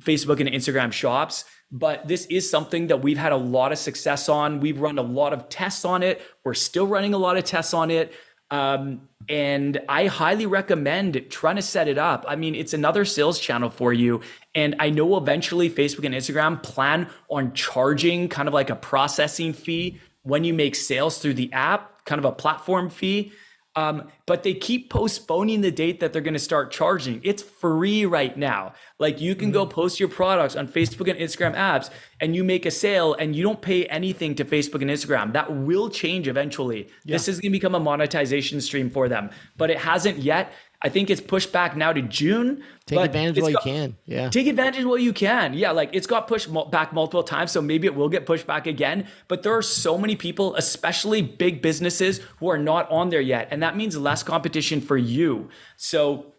Facebook 0.02 0.40
and 0.40 0.50
Instagram 0.50 0.92
shops. 0.92 1.46
But 1.72 2.08
this 2.08 2.26
is 2.26 2.50
something 2.50 2.88
that 2.88 3.02
we've 3.02 3.18
had 3.18 3.32
a 3.32 3.38
lot 3.38 3.72
of 3.72 3.78
success 3.78 4.28
on. 4.28 4.60
We've 4.60 4.80
run 4.80 4.98
a 4.98 5.04
lot 5.04 5.32
of 5.32 5.48
tests 5.48 5.86
on 5.86 6.04
it. 6.04 6.22
We're 6.44 6.54
still 6.54 6.86
running 6.86 7.14
a 7.14 7.18
lot 7.18 7.38
of 7.38 7.46
tests 7.46 7.74
on 7.74 7.90
it. 7.92 8.14
Um, 8.50 9.08
and 9.30 9.80
I 9.88 10.08
highly 10.08 10.46
recommend 10.46 11.26
trying 11.30 11.56
to 11.56 11.62
set 11.62 11.88
it 11.88 11.98
up. 11.98 12.26
I 12.28 12.36
mean, 12.36 12.54
it's 12.54 12.74
another 12.74 13.06
sales 13.06 13.40
channel 13.40 13.70
for 13.70 13.94
you. 13.94 14.22
And 14.54 14.76
I 14.80 14.90
know 14.90 15.16
eventually 15.16 15.70
Facebook 15.70 16.04
and 16.04 16.14
Instagram 16.14 16.62
plan 16.62 17.08
on 17.30 17.54
charging 17.54 18.28
kind 18.28 18.50
of 18.50 18.54
like 18.54 18.70
a 18.70 18.76
processing 18.76 19.54
fee 19.54 20.02
when 20.24 20.44
you 20.44 20.54
make 20.54 20.76
sales 20.76 21.20
through 21.20 21.36
the 21.36 21.52
app, 21.54 22.04
kind 22.04 22.20
of 22.20 22.26
a 22.26 22.34
platform 22.34 22.90
fee. 22.90 23.32
Um, 23.76 24.10
but 24.26 24.44
they 24.44 24.54
keep 24.54 24.90
postponing 24.90 25.62
the 25.62 25.72
date 25.72 26.02
that 26.02 26.12
they're 26.12 26.22
going 26.22 26.34
to 26.34 26.40
start 26.40 26.72
charging. 26.72 27.22
It's 27.24 27.42
free 27.42 28.06
right 28.06 28.36
now. 28.36 28.74
Like 29.00 29.22
you 29.22 29.34
can 29.34 29.48
mm-hmm. 29.48 29.54
go 29.54 29.66
post 29.66 29.98
your 29.98 30.10
products 30.10 30.58
on 30.58 30.68
Facebook 30.68 31.10
and 31.10 31.18
Instagram 31.18 31.56
apps 31.56 31.90
and 32.20 32.36
you 32.36 32.44
make 32.44 32.66
a 32.66 32.72
sale 32.72 33.14
and 33.14 33.34
you 33.34 33.44
don't 33.44 33.62
pay 33.62 33.86
anything 33.86 34.36
to 34.36 34.46
Facebook 34.46 34.82
and 34.82 34.92
Instagram. 34.92 35.32
That 35.32 35.56
will 35.56 35.90
change 35.90 36.28
eventually. 36.28 36.90
Yeah. 37.06 37.16
This 37.16 37.30
is 37.30 37.40
going 37.40 37.54
to 37.54 37.58
become 37.58 37.76
a 37.76 37.80
monetization 37.80 38.60
stream 38.60 38.90
for 38.90 39.08
them, 39.08 39.30
but 39.58 39.70
it 39.70 39.78
hasn't 39.78 40.18
yet. 40.18 40.52
I 40.84 40.90
think 40.90 41.10
it's 41.10 41.22
pushed 41.22 41.52
back 41.52 41.76
now 41.76 41.94
to 41.94 42.02
June. 42.02 42.64
Take 42.88 43.00
advantage 43.00 43.42
while 43.42 43.52
got, 43.52 43.66
you 43.66 43.72
can. 43.72 43.98
Yeah. 44.06 44.30
Take 44.30 44.48
advantage 44.48 44.84
while 44.84 44.98
you 44.98 45.14
can. 45.14 45.54
Yeah. 45.54 45.72
Like 45.72 45.92
it's 45.94 46.08
got 46.08 46.28
pushed 46.28 46.50
back 46.72 46.92
multiple 46.92 47.24
times. 47.24 47.52
So 47.52 47.62
maybe 47.62 47.86
it 47.86 47.94
will 47.94 48.10
get 48.10 48.26
pushed 48.26 48.48
back 48.48 48.66
again. 48.66 49.08
But 49.28 49.44
there 49.44 49.56
are 49.56 49.62
so 49.62 49.98
many 49.98 50.16
people, 50.16 50.56
especially 50.56 51.22
big 51.22 51.62
businesses, 51.62 52.20
who 52.40 52.50
are 52.50 52.58
not 52.58 52.90
on 52.90 53.10
there 53.10 53.22
yet. 53.22 53.48
And 53.52 53.62
that 53.62 53.78
means 53.78 53.96
less 53.96 54.24
competition 54.24 54.82
for 54.82 54.98
you. 54.98 55.50
So 55.78 56.34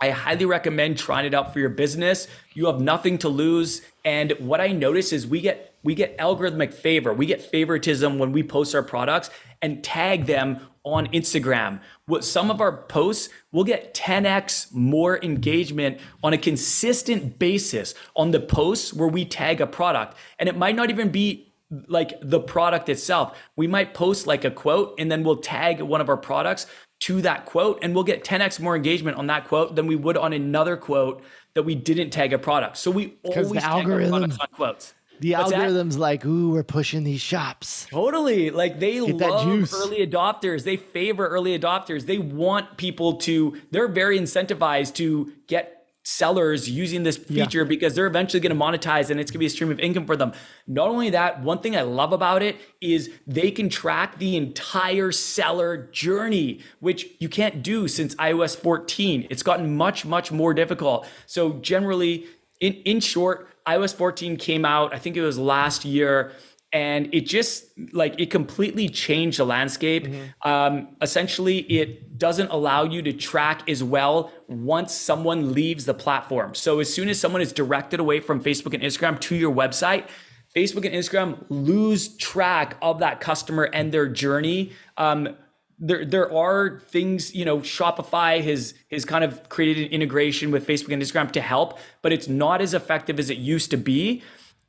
I 0.00 0.10
highly 0.10 0.44
recommend 0.44 0.98
trying 0.98 1.26
it 1.26 1.34
out 1.34 1.52
for 1.52 1.58
your 1.58 1.70
business. 1.70 2.28
You 2.52 2.66
have 2.66 2.80
nothing 2.80 3.18
to 3.18 3.28
lose. 3.28 3.82
And 4.04 4.32
what 4.38 4.60
I 4.60 4.68
notice 4.68 5.12
is 5.12 5.26
we 5.26 5.40
get 5.40 5.74
we 5.82 5.94
get 5.94 6.16
algorithmic 6.18 6.72
favor. 6.72 7.12
We 7.12 7.26
get 7.26 7.42
favoritism 7.42 8.18
when 8.18 8.32
we 8.32 8.42
post 8.42 8.74
our 8.74 8.82
products 8.82 9.30
and 9.60 9.84
tag 9.84 10.26
them 10.26 10.60
on 10.84 11.06
Instagram. 11.08 11.80
What 12.06 12.24
some 12.24 12.50
of 12.50 12.60
our 12.60 12.84
posts 12.84 13.30
will 13.52 13.64
get 13.64 13.94
10x 13.94 14.72
more 14.72 15.22
engagement 15.24 15.98
on 16.22 16.32
a 16.32 16.38
consistent 16.38 17.38
basis 17.38 17.94
on 18.14 18.30
the 18.30 18.40
posts 18.40 18.92
where 18.92 19.08
we 19.08 19.24
tag 19.24 19.60
a 19.60 19.66
product. 19.66 20.16
And 20.38 20.48
it 20.48 20.56
might 20.56 20.76
not 20.76 20.90
even 20.90 21.08
be 21.08 21.52
like 21.88 22.12
the 22.20 22.40
product 22.40 22.88
itself. 22.88 23.36
We 23.56 23.66
might 23.66 23.94
post 23.94 24.26
like 24.26 24.44
a 24.44 24.50
quote 24.50 24.94
and 24.98 25.10
then 25.10 25.24
we'll 25.24 25.38
tag 25.38 25.80
one 25.80 26.00
of 26.00 26.08
our 26.08 26.16
products 26.16 26.66
to 27.00 27.20
that 27.22 27.46
quote 27.46 27.78
and 27.82 27.94
we'll 27.94 28.04
get 28.04 28.24
10x 28.24 28.60
more 28.60 28.76
engagement 28.76 29.16
on 29.16 29.26
that 29.26 29.46
quote 29.46 29.74
than 29.74 29.86
we 29.86 29.96
would 29.96 30.16
on 30.16 30.32
another 30.32 30.76
quote 30.76 31.22
that 31.54 31.62
we 31.62 31.74
didn't 31.74 32.10
tag 32.10 32.32
a 32.32 32.38
product. 32.38 32.76
So 32.76 32.90
we 32.90 33.14
always 33.24 33.50
the 33.50 33.60
tag 33.60 33.90
our 33.90 34.08
products 34.08 34.38
on 34.38 34.46
quotes. 34.52 34.94
The 35.20 35.32
What's 35.32 35.52
algorithm's 35.52 35.94
that? 35.94 36.00
like, 36.00 36.24
ooh, 36.24 36.50
we're 36.50 36.62
pushing 36.62 37.04
these 37.04 37.20
shops. 37.20 37.86
Totally. 37.90 38.50
Like 38.50 38.80
they 38.80 38.94
Get 38.94 39.20
love 39.20 39.72
early 39.74 40.06
adopters. 40.06 40.64
They 40.64 40.76
favor 40.76 41.26
early 41.26 41.58
adopters. 41.58 42.06
They 42.06 42.18
want 42.18 42.76
people 42.76 43.14
to, 43.18 43.60
they're 43.70 43.88
very 43.88 44.18
incentivized 44.18 44.94
to 44.94 45.32
get 45.46 45.74
sellers 46.04 46.68
using 46.68 47.02
this 47.02 47.16
feature 47.16 47.62
yeah. 47.62 47.64
because 47.64 47.94
they're 47.94 48.06
eventually 48.06 48.38
going 48.38 48.56
to 48.56 48.62
monetize 48.62 49.08
and 49.08 49.18
it's 49.18 49.30
going 49.30 49.36
to 49.36 49.38
be 49.38 49.46
a 49.46 49.50
stream 49.50 49.70
of 49.70 49.80
income 49.80 50.04
for 50.04 50.16
them. 50.16 50.32
Not 50.66 50.88
only 50.88 51.08
that, 51.10 51.42
one 51.42 51.60
thing 51.60 51.74
I 51.74 51.80
love 51.80 52.12
about 52.12 52.42
it 52.42 52.56
is 52.80 53.10
they 53.26 53.50
can 53.50 53.70
track 53.70 54.18
the 54.18 54.36
entire 54.36 55.12
seller 55.12 55.88
journey, 55.92 56.60
which 56.78 57.06
you 57.18 57.30
can't 57.30 57.62
do 57.62 57.88
since 57.88 58.14
iOS 58.16 58.54
14. 58.54 59.26
It's 59.30 59.42
gotten 59.42 59.76
much, 59.76 60.04
much 60.04 60.30
more 60.30 60.52
difficult. 60.52 61.08
So 61.24 61.54
generally, 61.54 62.26
in, 62.60 62.74
in 62.84 63.00
short, 63.00 63.48
iOS 63.66 63.94
14 63.94 64.36
came 64.36 64.64
out, 64.64 64.94
I 64.94 64.98
think 64.98 65.16
it 65.16 65.22
was 65.22 65.38
last 65.38 65.84
year 65.84 66.32
and 66.74 67.08
it 67.14 67.20
just 67.20 67.66
like 67.92 68.18
it 68.18 68.30
completely 68.30 68.88
changed 68.88 69.38
the 69.38 69.46
landscape. 69.46 70.06
Mm-hmm. 70.06 70.50
um, 70.50 70.96
essentially 71.00 71.58
it 71.60 72.18
doesn't 72.18 72.50
allow 72.50 72.82
you 72.82 73.00
to 73.02 73.12
track 73.12 73.68
as 73.68 73.82
well 73.82 74.32
once 74.48 74.92
someone 74.92 75.52
leaves 75.52 75.86
the 75.86 75.94
platform. 75.94 76.54
So 76.54 76.80
as 76.80 76.92
soon 76.92 77.08
as 77.08 77.20
someone 77.20 77.40
is 77.40 77.52
directed 77.52 78.00
away 78.00 78.20
from 78.20 78.42
facebook 78.42 78.74
and 78.74 78.82
instagram 78.82 79.20
to 79.20 79.36
your 79.36 79.54
website 79.54 80.08
facebook 80.54 80.84
and 80.84 80.94
instagram 80.94 81.44
lose 81.48 82.16
track 82.16 82.76
of 82.82 82.98
that 82.98 83.20
customer 83.20 83.64
and 83.64 83.92
their 83.92 84.08
journey. 84.08 84.72
Um, 84.96 85.36
there 85.78 86.04
there 86.04 86.32
are 86.32 86.80
things 86.80 87.34
you 87.34 87.44
know 87.44 87.58
shopify 87.58 88.42
has 88.42 88.74
has 88.90 89.04
kind 89.04 89.24
of 89.24 89.48
created 89.48 89.86
an 89.86 89.92
integration 89.92 90.50
with 90.50 90.66
facebook 90.66 90.92
and 90.92 91.02
instagram 91.02 91.30
to 91.30 91.40
help 91.40 91.78
but 92.02 92.12
it's 92.12 92.28
not 92.28 92.60
as 92.60 92.74
effective 92.74 93.18
as 93.18 93.30
it 93.30 93.38
used 93.38 93.70
to 93.70 93.76
be 93.76 94.22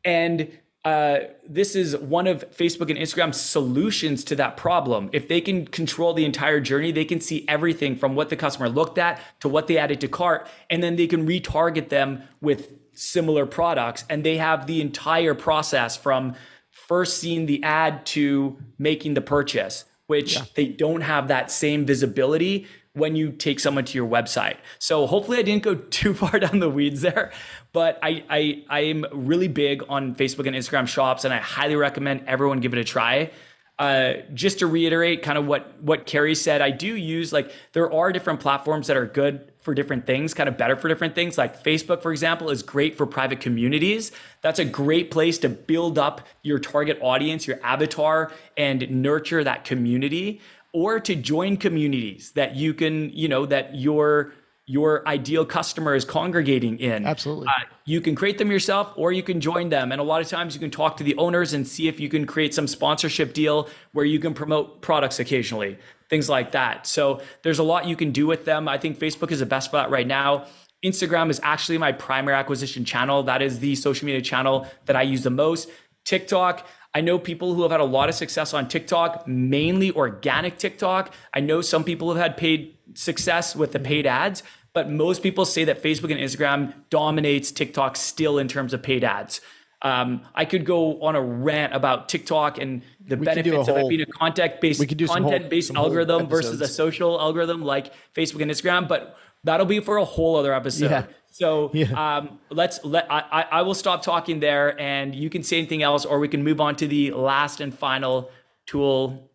and 0.03 0.51
uh, 0.85 1.31
this 1.49 1.75
is 1.75 1.97
one 1.97 2.27
of 2.27 2.45
Facebook 2.51 2.91
and 2.91 2.99
Instagram's 2.99 3.41
solutions 3.41 4.23
to 4.23 4.35
that 4.35 4.55
problem. 4.55 5.09
If 5.11 5.27
they 5.27 5.41
can 5.41 5.65
control 5.65 6.13
the 6.13 6.25
entire 6.25 6.59
journey, 6.59 6.91
they 6.91 7.05
can 7.05 7.19
see 7.19 7.43
everything 7.47 7.95
from 7.95 8.13
what 8.13 8.29
the 8.29 8.35
customer 8.35 8.69
looked 8.69 8.99
at 8.99 9.19
to 9.39 9.49
what 9.49 9.65
they 9.65 9.79
added 9.79 9.99
to 10.01 10.07
cart, 10.07 10.47
and 10.69 10.83
then 10.83 10.95
they 10.95 11.07
can 11.07 11.27
retarget 11.27 11.89
them 11.89 12.21
with 12.39 12.77
similar 12.93 13.47
products. 13.47 14.05
And 14.11 14.23
they 14.23 14.37
have 14.37 14.67
the 14.67 14.79
entire 14.79 15.33
process 15.33 15.97
from 15.97 16.35
first 16.69 17.17
seeing 17.17 17.47
the 17.47 17.63
ad 17.63 18.05
to 18.05 18.59
making 18.77 19.15
the 19.15 19.21
purchase, 19.21 19.85
which 20.07 20.35
yeah. 20.35 20.43
they 20.55 20.67
don't 20.67 21.01
have 21.01 21.27
that 21.27 21.51
same 21.51 21.85
visibility 21.85 22.67
when 22.93 23.15
you 23.15 23.31
take 23.31 23.59
someone 23.59 23.83
to 23.83 23.97
your 23.97 24.07
website. 24.07 24.55
So 24.79 25.05
hopefully 25.05 25.37
I 25.37 25.41
didn't 25.41 25.63
go 25.63 25.75
too 25.89 26.13
far 26.13 26.39
down 26.39 26.59
the 26.59 26.69
weeds 26.69 27.01
there, 27.01 27.31
but 27.73 27.99
I 28.01 28.23
I 28.29 28.63
I 28.69 28.79
am 28.81 29.05
really 29.11 29.47
big 29.47 29.83
on 29.89 30.15
Facebook 30.15 30.47
and 30.47 30.55
Instagram 30.55 30.87
shops 30.87 31.25
and 31.25 31.33
I 31.33 31.37
highly 31.37 31.75
recommend 31.75 32.23
everyone 32.27 32.59
give 32.59 32.73
it 32.73 32.79
a 32.79 32.83
try. 32.83 33.31
Uh, 33.77 34.13
just 34.33 34.59
to 34.59 34.67
reiterate 34.67 35.21
kind 35.21 35.37
of 35.37 35.45
what 35.45 35.81
what 35.81 36.05
Carrie 36.05 36.35
said, 36.35 36.61
I 36.61 36.71
do 36.71 36.95
use 36.95 37.33
like 37.33 37.51
there 37.73 37.91
are 37.91 38.13
different 38.13 38.39
platforms 38.39 38.87
that 38.87 38.95
are 38.95 39.05
good 39.05 39.51
for 39.65 39.73
different 39.73 40.05
things, 40.05 40.35
kind 40.35 40.47
of 40.47 40.57
better 40.57 40.75
for 40.75 40.87
different 40.87 41.15
things. 41.15 41.39
Like 41.39 41.61
Facebook, 41.63 42.03
for 42.03 42.11
example, 42.11 42.51
is 42.51 42.61
great 42.61 42.95
for 42.95 43.07
private 43.07 43.41
communities. 43.41 44.11
That's 44.41 44.59
a 44.59 44.65
great 44.65 45.09
place 45.09 45.39
to 45.39 45.49
build 45.49 45.97
up 45.97 46.21
your 46.43 46.59
target 46.59 46.99
audience, 47.01 47.47
your 47.47 47.59
avatar, 47.63 48.31
and 48.55 48.87
nurture 48.89 49.43
that 49.43 49.65
community 49.65 50.39
or 50.71 50.99
to 50.99 51.15
join 51.15 51.57
communities 51.57 52.31
that 52.33 52.55
you 52.55 52.75
can, 52.75 53.09
you 53.09 53.27
know, 53.27 53.47
that 53.47 53.75
your 53.75 54.33
your 54.67 55.07
ideal 55.07 55.45
customer 55.45 55.93
is 55.93 56.03
congregating 56.03 56.79
in. 56.79 57.05
Absolutely. 57.05 57.47
Uh, 57.47 57.65
you 57.85 58.01
can 58.01 58.15
create 58.15 58.39
them 58.39 58.49
yourself 58.49 58.91
or 58.95 59.11
you 59.11 59.21
can 59.21 59.39
join 59.39 59.69
them. 59.69 59.91
And 59.91 60.01
a 60.01 60.03
lot 60.03 60.21
of 60.21 60.27
times 60.27 60.55
you 60.55 60.59
can 60.59 60.71
talk 60.71 60.97
to 60.97 61.03
the 61.03 61.15
owners 61.17 61.53
and 61.53 61.67
see 61.67 61.87
if 61.87 61.99
you 61.99 62.09
can 62.09 62.25
create 62.25 62.53
some 62.53 62.65
sponsorship 62.65 63.33
deal 63.33 63.69
where 63.91 64.05
you 64.05 64.19
can 64.19 64.33
promote 64.33 64.81
products 64.81 65.19
occasionally, 65.19 65.77
things 66.09 66.29
like 66.29 66.51
that. 66.53 66.87
So 66.87 67.21
there's 67.43 67.59
a 67.59 67.63
lot 67.63 67.85
you 67.87 67.95
can 67.95 68.11
do 68.11 68.25
with 68.25 68.45
them. 68.45 68.67
I 68.67 68.79
think 68.79 68.97
Facebook 68.97 69.31
is 69.31 69.39
the 69.39 69.45
best 69.45 69.69
for 69.69 69.77
that 69.77 69.91
right 69.91 70.07
now. 70.07 70.45
Instagram 70.83 71.29
is 71.29 71.39
actually 71.43 71.77
my 71.77 71.91
primary 71.91 72.35
acquisition 72.35 72.85
channel. 72.85 73.21
That 73.23 73.43
is 73.43 73.59
the 73.59 73.75
social 73.75 74.05
media 74.05 74.21
channel 74.21 74.67
that 74.85 74.95
I 74.95 75.03
use 75.03 75.21
the 75.21 75.29
most. 75.29 75.69
TikTok, 76.05 76.67
I 76.93 77.01
know 77.01 77.19
people 77.19 77.53
who 77.53 77.63
have 77.63 77.71
had 77.71 77.81
a 77.81 77.85
lot 77.85 78.09
of 78.09 78.15
success 78.15 78.53
on 78.53 78.67
TikTok, 78.67 79.27
mainly 79.27 79.91
organic 79.91 80.57
TikTok. 80.57 81.13
I 81.33 81.39
know 81.39 81.61
some 81.61 81.83
people 81.83 82.13
have 82.13 82.21
had 82.21 82.37
paid 82.37 82.74
success 82.93 83.55
with 83.55 83.71
the 83.71 83.79
paid 83.79 84.05
ads, 84.05 84.43
but 84.73 84.89
most 84.89 85.23
people 85.23 85.45
say 85.45 85.63
that 85.65 85.81
Facebook 85.81 86.11
and 86.11 86.19
Instagram 86.19 86.73
dominates 86.89 87.51
TikTok 87.51 87.95
still 87.95 88.37
in 88.37 88.47
terms 88.47 88.73
of 88.73 88.83
paid 88.83 89.03
ads. 89.03 89.41
Um, 89.81 90.21
I 90.33 90.45
could 90.45 90.65
go 90.65 91.01
on 91.01 91.15
a 91.15 91.21
rant 91.21 91.73
about 91.73 92.09
TikTok 92.09 92.57
and 92.57 92.81
the 93.05 93.17
We 93.17 93.25
benefits 93.25 93.67
of 93.67 93.77
it 93.77 93.87
being 93.89 94.01
a 94.01 94.05
content 94.05 94.59
based 94.61 94.79
we 94.79 94.87
could 94.87 94.97
do 94.97 95.05
some 95.07 95.23
whole- 95.23 95.31
content 95.31 95.49
based 95.49 95.73
whole 95.75 95.85
algorithm 95.85 96.27
versus 96.27 96.59
a 96.61 96.67
social 96.67 97.19
algorithm 97.19 97.61
like 97.63 97.93
Facebook 98.15 98.41
and 98.41 98.49
Instagram, 98.49 98.87
but 98.87 99.15
that'll 99.43 99.65
be 99.67 99.79
for 99.81 99.97
a 99.97 100.05
whole 100.05 100.37
other 100.37 100.53
episode. 100.53 100.89
Yeah. 100.89 101.05
So 101.29 101.69
Yeah. 101.73 102.17
um, 102.17 102.39
let's 102.49 102.83
let 102.83 103.11
I, 103.11 103.19
I 103.31 103.41
I 103.59 103.61
will 103.61 103.73
stop 103.75 104.01
talking 104.01 104.39
there, 104.39 104.79
and 104.79 105.13
you 105.13 105.29
can 105.29 105.43
say 105.43 105.57
anything 105.57 105.83
else, 105.83 106.03
or 106.05 106.17
we 106.19 106.29
can 106.29 106.43
move 106.43 106.59
on 106.61 106.75
to 106.77 106.87
the 106.87 107.11
last 107.11 107.59
and 107.59 107.77
final 107.77 108.31
tool 108.65 109.29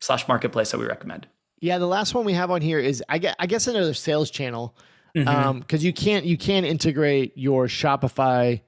slash 0.00 0.26
marketplace 0.26 0.70
that 0.72 0.78
we 0.78 0.86
recommend. 0.86 1.28
Yeah, 1.62 1.78
the 1.78 1.86
last 1.86 2.12
one 2.12 2.24
we 2.26 2.32
have 2.34 2.50
on 2.50 2.60
here 2.60 2.78
is 2.78 3.02
I 3.08 3.18
guess, 3.18 3.34
I 3.38 3.46
guess 3.46 3.66
another 3.66 3.94
sales 3.94 4.30
channel 4.30 4.76
Mm-hmm. 5.14 5.28
Um 5.28 5.60
because 5.60 5.84
you 5.84 5.92
can't 5.92 6.24
you 6.24 6.38
can 6.38 6.64
integrate 6.64 7.36
your 7.36 7.66
Shopify 7.66 8.62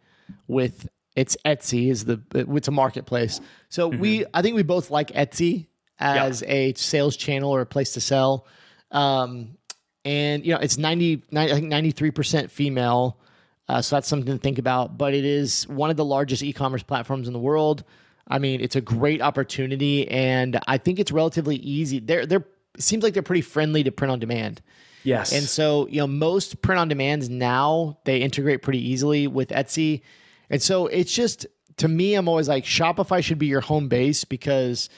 with 0.46 0.86
it's 1.16 1.36
Etsy 1.44 1.90
is 1.90 2.04
the 2.04 2.20
it's 2.34 2.68
a 2.68 2.70
marketplace. 2.70 3.40
So 3.70 3.90
Mm-hmm. 3.90 4.00
we 4.00 4.24
I 4.34 4.42
think 4.42 4.54
we 4.54 4.62
both 4.62 4.90
like 4.90 5.08
Etsy 5.12 5.68
as 5.98 6.42
a 6.42 6.74
sales 6.74 7.16
channel 7.16 7.50
or 7.50 7.62
a 7.62 7.66
place 7.66 7.94
to 7.94 8.00
sell. 8.00 8.46
Um, 8.90 9.56
and 10.04 10.44
you 10.44 10.52
know 10.52 10.60
it's 10.60 10.76
90, 10.76 11.22
90 11.30 11.52
I 11.52 11.54
think 11.54 11.68
ninety 11.68 11.92
three 11.92 12.10
percent 12.10 12.50
female. 12.50 13.18
Uh, 13.66 13.80
so 13.80 13.96
that's 13.96 14.06
something 14.08 14.34
to 14.34 14.38
think 14.38 14.58
about. 14.58 14.98
But 14.98 15.14
it 15.14 15.24
is 15.24 15.66
one 15.66 15.88
of 15.88 15.96
the 15.96 16.04
largest 16.04 16.42
e-commerce 16.42 16.82
platforms 16.82 17.26
in 17.26 17.32
the 17.32 17.38
world. 17.40 17.84
I 18.28 18.38
mean, 18.38 18.60
it's 18.60 18.76
a 18.76 18.82
great 18.82 19.22
opportunity, 19.22 20.06
and 20.08 20.60
I 20.66 20.76
think 20.76 20.98
it's 20.98 21.10
relatively 21.12 21.56
easy. 21.56 22.00
They're 22.00 22.26
they're 22.26 22.46
it 22.74 22.82
seems 22.82 23.02
like 23.02 23.14
they're 23.14 23.22
pretty 23.22 23.42
friendly 23.42 23.82
to 23.84 23.92
print 23.92 24.12
on 24.12 24.18
demand. 24.18 24.62
Yes, 25.04 25.32
And 25.32 25.44
so, 25.44 25.86
you 25.88 25.98
know, 25.98 26.06
most 26.06 26.62
print 26.62 26.78
on 26.78 26.88
demands 26.88 27.28
now 27.28 27.98
they 28.04 28.18
integrate 28.18 28.62
pretty 28.62 28.78
easily 28.78 29.26
with 29.26 29.50
Etsy. 29.50 30.00
And 30.48 30.62
so 30.62 30.86
it's 30.86 31.12
just 31.12 31.46
to 31.76 31.88
me, 31.88 32.14
I'm 32.14 32.26
always 32.26 32.48
like 32.48 32.64
Shopify 32.64 33.22
should 33.22 33.38
be 33.38 33.46
your 33.46 33.60
home 33.60 33.88
base 33.88 34.24
because 34.24 34.88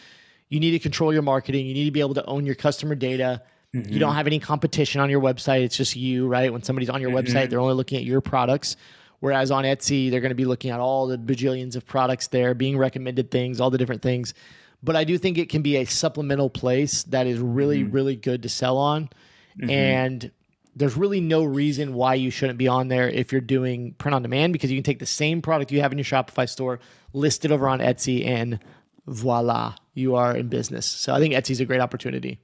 you 0.48 0.60
need 0.60 0.72
to 0.72 0.78
control 0.78 1.12
your 1.12 1.22
marketing. 1.22 1.66
You 1.66 1.74
need 1.74 1.86
to 1.86 1.90
be 1.90 2.00
able 2.00 2.14
to 2.14 2.24
own 2.26 2.46
your 2.46 2.54
customer 2.54 2.94
data. 2.94 3.42
You 3.72 3.98
don't 3.98 4.10
mm-hmm. 4.10 4.16
have 4.16 4.26
any 4.26 4.38
competition 4.38 5.00
on 5.00 5.10
your 5.10 5.20
website. 5.20 5.62
It's 5.62 5.76
just 5.76 5.96
you, 5.96 6.28
right? 6.28 6.52
When 6.52 6.62
somebody's 6.62 6.88
on 6.88 7.00
your 7.00 7.10
mm-hmm. 7.10 7.36
website, 7.36 7.50
they're 7.50 7.60
only 7.60 7.74
looking 7.74 7.98
at 7.98 8.04
your 8.04 8.20
products. 8.20 8.76
Whereas 9.20 9.50
on 9.50 9.64
Etsy, 9.64 10.10
they're 10.10 10.20
going 10.20 10.30
to 10.30 10.36
be 10.36 10.44
looking 10.44 10.70
at 10.70 10.80
all 10.80 11.06
the 11.06 11.18
bajillions 11.18 11.74
of 11.76 11.84
products 11.84 12.28
there, 12.28 12.54
being 12.54 12.78
recommended 12.78 13.30
things, 13.30 13.60
all 13.60 13.70
the 13.70 13.78
different 13.78 14.02
things. 14.02 14.34
But 14.82 14.96
I 14.96 15.04
do 15.04 15.18
think 15.18 15.38
it 15.38 15.48
can 15.48 15.62
be 15.62 15.76
a 15.76 15.84
supplemental 15.84 16.50
place 16.50 17.02
that 17.04 17.26
is 17.26 17.38
really, 17.38 17.82
mm-hmm. 17.82 17.92
really 17.92 18.16
good 18.16 18.42
to 18.42 18.48
sell 18.48 18.76
on. 18.76 19.08
Mm-hmm. 19.58 19.70
And 19.70 20.30
there's 20.76 20.96
really 20.96 21.20
no 21.20 21.42
reason 21.42 21.94
why 21.94 22.14
you 22.14 22.30
shouldn't 22.30 22.58
be 22.58 22.68
on 22.68 22.88
there 22.88 23.08
if 23.08 23.32
you're 23.32 23.40
doing 23.40 23.94
print 23.94 24.14
on 24.14 24.22
demand 24.22 24.52
because 24.52 24.70
you 24.70 24.76
can 24.76 24.84
take 24.84 24.98
the 24.98 25.06
same 25.06 25.40
product 25.40 25.72
you 25.72 25.80
have 25.80 25.92
in 25.92 25.98
your 25.98 26.04
Shopify 26.04 26.48
store, 26.48 26.78
list 27.14 27.44
it 27.44 27.50
over 27.50 27.66
on 27.66 27.80
Etsy, 27.80 28.26
and 28.26 28.60
voila, 29.06 29.74
you 29.94 30.16
are 30.16 30.36
in 30.36 30.48
business. 30.48 30.84
So 30.84 31.14
I 31.14 31.18
think 31.18 31.32
Etsy's 31.32 31.60
a 31.60 31.64
great 31.64 31.80
opportunity. 31.80 32.40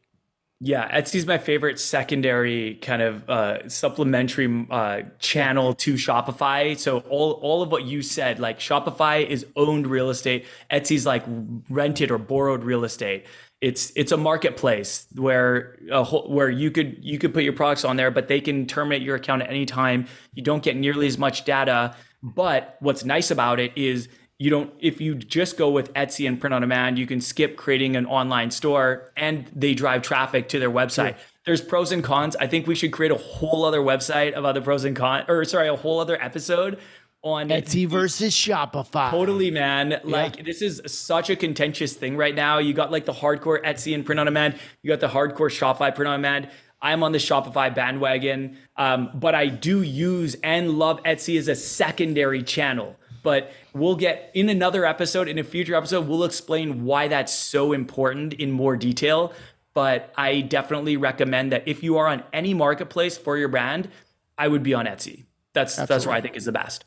Yeah, 0.65 0.89
Etsy's 0.97 1.27
my 1.27 1.39
favorite 1.39 1.81
secondary 1.81 2.77
kind 2.77 3.03
of 3.03 3.29
uh, 3.29 3.69
supplementary 3.69 4.65
uh, 4.71 5.03
channel 5.19 5.75
to 5.75 5.95
Shopify. 5.95 6.79
So 6.79 7.01
all 7.11 7.33
all 7.43 7.63
of 7.63 7.73
what 7.73 7.85
you 7.85 8.01
said, 8.01 8.39
like 8.39 8.61
Shopify 8.61 9.27
is 9.27 9.45
owned 9.57 9.89
real 9.89 10.09
estate, 10.09 10.47
Etsy's 10.71 11.05
like 11.05 11.25
rented 11.69 12.13
or 12.13 12.19
borrowed 12.19 12.63
real 12.63 12.85
estate. 12.85 13.27
It's 13.61 13.91
it's 13.97 14.13
a 14.13 14.17
marketplace 14.17 15.09
where 15.17 15.81
a 15.91 16.05
whole, 16.05 16.31
where 16.31 16.49
you 16.49 16.71
could 16.71 16.97
you 17.01 17.19
could 17.19 17.35
put 17.35 17.43
your 17.43 17.55
products 17.55 17.85
on 17.85 17.97
there, 17.97 18.13
but 18.13 18.29
they 18.29 18.41
can 18.41 18.69
terminate 18.69 19.03
your 19.03 19.17
account 19.17 19.43
at 19.43 19.51
any 19.51 19.67
time. 19.67 20.07
You 20.33 20.45
don't 20.45 20.63
get 20.63 20.77
nearly 20.77 21.09
as 21.09 21.19
much 21.19 21.45
data. 21.45 21.97
But 22.23 22.77
what's 22.79 23.05
nice 23.05 23.33
about 23.33 23.59
it 23.59 23.73
is 23.75 24.09
you 24.43 24.51
don't 24.51 24.73
if 24.81 25.01
you 25.01 25.15
just 25.15 25.57
go 25.57 25.71
with 25.71 25.95
Etsy 25.95 26.27
and 26.27 26.41
print 26.41 26.53
on 26.53 26.63
demand, 26.63 26.99
you 26.99 27.07
can 27.07 27.21
skip 27.21 27.57
creating 27.57 27.95
an 27.95 28.07
online 28.07 28.51
store 28.51 29.13
and 29.17 29.49
they 29.55 29.73
drive 29.73 30.03
traffic 30.03 30.49
to 30.49 30.59
their 30.59 30.71
website. 30.71 31.15
There's 31.45 31.61
pros 31.61 31.93
and 31.93 32.03
cons. 32.03 32.35
I 32.35 32.49
think 32.49 32.67
we 32.67 32.75
should 32.75 32.93
create 32.93 33.13
a 33.13 33.17
whole 33.17 33.65
other 33.65 33.81
website 33.81 34.33
of 34.33 34.45
other 34.45 34.61
pros 34.61 34.85
and 34.85 34.97
cons 34.97 35.27
or 35.29 35.45
sorry, 35.45 35.69
a 35.69 35.77
whole 35.77 36.01
other 36.01 36.21
episode 36.21 36.81
on 37.23 37.51
Etsy 37.51 37.87
versus 37.87 38.35
Shopify. 38.35 39.13
Totally, 39.13 39.53
man. 39.53 40.01
Like 40.03 40.45
this 40.45 40.61
is 40.61 40.83
such 40.87 41.31
a 41.31 41.37
contentious 41.37 41.93
thing 41.95 42.17
right 42.17 42.35
now. 42.35 42.59
You 42.59 42.75
got 42.75 42.91
like 42.91 43.05
the 43.05 43.13
hardcore 43.13 43.63
Etsy 43.63 43.95
and 43.95 44.05
print 44.05 44.19
on 44.19 44.27
demand. 44.27 44.59
You 44.83 44.91
got 44.91 44.99
the 44.99 45.09
hardcore 45.09 45.51
Shopify 45.51 45.95
print 45.95 46.09
on 46.09 46.19
demand. 46.19 46.49
I'm 46.81 47.05
on 47.05 47.13
the 47.13 47.19
Shopify 47.19 47.73
bandwagon, 47.73 48.59
um, 48.77 49.11
but 49.15 49.37
I 49.37 49.47
do 49.47 49.83
use 49.83 50.35
and 50.43 50.81
love 50.81 51.01
Etsy 51.05 51.39
as 51.39 51.47
a 51.47 51.55
secondary 51.55 52.43
channel. 52.43 52.97
But 53.23 53.53
we'll 53.73 53.97
get 53.97 54.31
in 54.35 54.49
another 54.49 54.85
episode, 54.85 55.29
in 55.29 55.39
a 55.39 55.45
future 55.45 55.75
episode, 55.75 56.09
we'll 56.09 56.25
explain 56.25 56.85
why 56.85 57.09
that's 57.09 57.33
so 57.33 57.73
important 57.73 58.33
in 58.35 58.51
more 58.51 58.77
detail. 58.77 59.33
But 59.75 60.13
I 60.17 60.41
definitely 60.41 60.97
recommend 60.97 61.53
that 61.53 61.67
if 61.67 61.83
you 61.83 61.97
are 61.99 62.09
on 62.09 62.25
any 62.33 62.53
marketplace 62.53 63.17
for 63.17 63.39
your 63.39 63.49
brand, 63.49 63.89
I 64.37 64.49
would 64.49 64.63
be 64.63 64.75
on 64.75 64.87
Etsy. 64.87 65.25
That's 65.53 65.77
that's 65.77 66.07
where 66.07 66.15
I 66.15 66.21
think 66.21 66.37
is 66.37 66.45
the 66.45 66.53
best. 66.53 66.85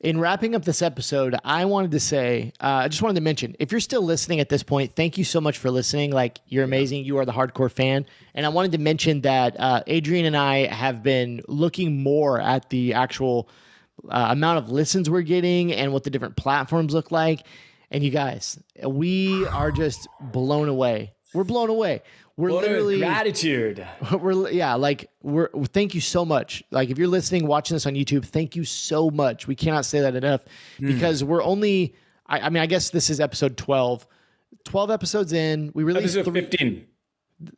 In 0.00 0.20
wrapping 0.20 0.54
up 0.54 0.64
this 0.64 0.80
episode, 0.80 1.34
I 1.44 1.64
wanted 1.64 1.90
to 1.90 1.98
say, 1.98 2.52
uh, 2.60 2.82
I 2.84 2.88
just 2.88 3.02
wanted 3.02 3.16
to 3.16 3.20
mention, 3.20 3.56
if 3.58 3.72
you're 3.72 3.80
still 3.80 4.02
listening 4.02 4.38
at 4.38 4.48
this 4.48 4.62
point, 4.62 4.94
thank 4.94 5.18
you 5.18 5.24
so 5.24 5.40
much 5.40 5.58
for 5.58 5.72
listening. 5.72 6.12
Like, 6.12 6.38
you're 6.46 6.62
amazing. 6.62 7.04
You 7.04 7.18
are 7.18 7.24
the 7.24 7.32
hardcore 7.32 7.70
fan. 7.70 8.06
And 8.32 8.46
I 8.46 8.48
wanted 8.48 8.70
to 8.72 8.78
mention 8.78 9.22
that 9.22 9.58
uh, 9.58 9.82
Adrian 9.88 10.24
and 10.24 10.36
I 10.36 10.66
have 10.66 11.02
been 11.02 11.42
looking 11.48 12.00
more 12.00 12.40
at 12.40 12.70
the 12.70 12.94
actual 12.94 13.48
uh, 14.08 14.28
amount 14.30 14.58
of 14.58 14.70
listens 14.70 15.08
we're 15.08 15.22
getting 15.22 15.72
and 15.72 15.92
what 15.92 16.04
the 16.04 16.10
different 16.10 16.36
platforms 16.36 16.94
look 16.94 17.10
like. 17.10 17.46
And 17.90 18.04
you 18.04 18.10
guys, 18.10 18.58
we 18.86 19.46
are 19.46 19.70
just 19.70 20.08
blown 20.20 20.68
away. 20.68 21.12
We're 21.34 21.44
blown 21.44 21.70
away. 21.70 22.02
We're 22.38 22.52
What 22.52 22.62
literally 22.62 22.98
gratitude. 22.98 23.84
we're 24.20 24.50
yeah 24.50 24.74
like 24.74 25.10
we're 25.22 25.48
thank 25.72 25.92
you 25.92 26.00
so 26.00 26.24
much 26.24 26.62
like 26.70 26.88
if 26.88 26.96
you're 26.96 27.08
listening 27.08 27.48
watching 27.48 27.74
this 27.74 27.84
on 27.84 27.94
youtube 27.94 28.24
thank 28.24 28.54
you 28.54 28.62
so 28.62 29.10
much 29.10 29.48
we 29.48 29.56
cannot 29.56 29.84
say 29.84 30.00
that 30.02 30.14
enough 30.14 30.44
because 30.78 31.24
we're 31.24 31.42
only 31.42 31.96
I, 32.28 32.42
I 32.42 32.48
mean 32.50 32.62
i 32.62 32.66
guess 32.66 32.90
this 32.90 33.10
is 33.10 33.18
episode 33.18 33.56
12 33.56 34.06
12 34.64 34.90
episodes 34.92 35.32
in 35.32 35.72
we 35.74 35.82
released 35.82 36.16
Episode 36.16 36.30
three, 36.30 36.40
15. 36.42 36.86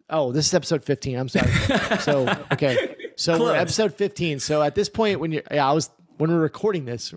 oh 0.09 0.33
this 0.33 0.47
is 0.47 0.55
episode 0.55 0.83
15 0.83 1.19
i'm 1.19 1.29
sorry 1.29 1.53
so 1.99 2.27
okay 2.53 2.97
so 3.17 3.39
we're 3.39 3.55
episode 3.55 3.93
15 3.95 4.41
so 4.41 4.63
at 4.63 4.75
this 4.75 4.89
point 4.89 5.21
when 5.21 5.31
you're, 5.31 5.43
yeah 5.51 5.69
i 5.69 5.73
was 5.75 5.91
when 6.21 6.31
we're 6.31 6.39
recording 6.41 6.85
this 6.85 7.13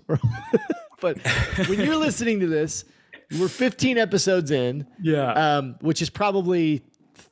but 1.00 1.18
when 1.68 1.78
you're 1.80 1.96
listening 1.96 2.40
to 2.40 2.46
this 2.46 2.84
we're 3.38 3.48
15 3.48 3.98
episodes 3.98 4.50
in 4.50 4.86
Yeah. 5.02 5.32
um, 5.58 5.76
which 5.80 6.02
is 6.02 6.10
probably 6.10 6.82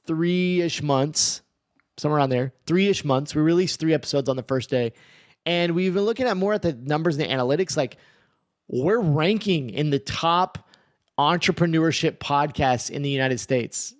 three 0.06 0.60
ish 0.60 0.82
months, 0.82 1.42
somewhere 1.98 2.18
around 2.18 2.30
there. 2.30 2.52
Three 2.66 2.88
ish 2.88 3.04
months. 3.04 3.34
We 3.34 3.42
released 3.42 3.78
three 3.78 3.94
episodes 3.94 4.28
on 4.28 4.36
the 4.36 4.42
first 4.42 4.68
day, 4.70 4.94
and 5.46 5.74
we've 5.74 5.94
been 5.94 6.04
looking 6.04 6.26
at 6.26 6.36
more 6.36 6.54
at 6.54 6.62
the 6.62 6.72
numbers 6.72 7.16
and 7.18 7.24
the 7.28 7.32
analytics. 7.34 7.76
Like 7.76 7.98
we're 8.68 8.98
ranking 9.00 9.70
in 9.70 9.90
the 9.90 9.98
top 10.00 10.66
entrepreneurship 11.18 12.18
podcasts 12.18 12.90
in 12.90 13.02
the 13.02 13.10
United 13.10 13.38
States. 13.38 13.94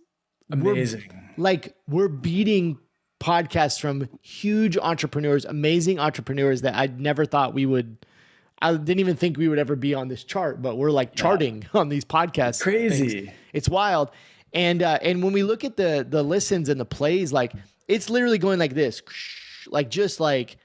Amazing. 0.51 1.05
Like 1.37 1.77
we're 1.89 2.09
beating 2.09 2.79
podcasts 3.23 3.81
from 3.81 4.09
huge 4.21 4.77
entrepreneurs, 4.77 5.45
amazing 5.45 5.99
entrepreneurs 5.99 6.63
that 6.63 6.75
I 6.75 6.87
never 6.87 7.25
thought 7.25 7.55
we 7.55 7.65
would. 7.67 7.97
I 8.61 8.73
didn't 8.77 9.01
even 9.01 9.17
think 9.17 9.37
we 9.39 9.49
would 9.49 9.59
ever 9.59 9.77
be 9.77 9.95
on 9.95 10.09
this 10.09 10.25
chart, 10.25 10.61
but 10.63 10.77
we're 10.77 10.91
like 10.91 11.15
charting 11.15 11.65
on 11.75 11.89
these 11.89 12.05
podcasts. 12.05 12.61
Crazy. 12.61 13.21
things. 13.27 13.37
It's 13.53 13.69
wild. 13.69 14.11
And 14.53 14.83
uh, 14.83 14.99
and 15.03 15.23
when 15.23 15.33
we 15.33 15.43
look 15.43 15.65
at 15.65 15.77
the 15.77 16.07
the 16.09 16.23
listens 16.23 16.69
and 16.69 16.79
the 16.81 16.85
plays, 16.85 17.33
like 17.33 17.53
it's 17.89 18.11
literally 18.11 18.39
going 18.39 18.59
like 18.59 18.75
this, 18.75 19.03
like 19.69 19.89
just 19.89 20.21
like 20.21 20.57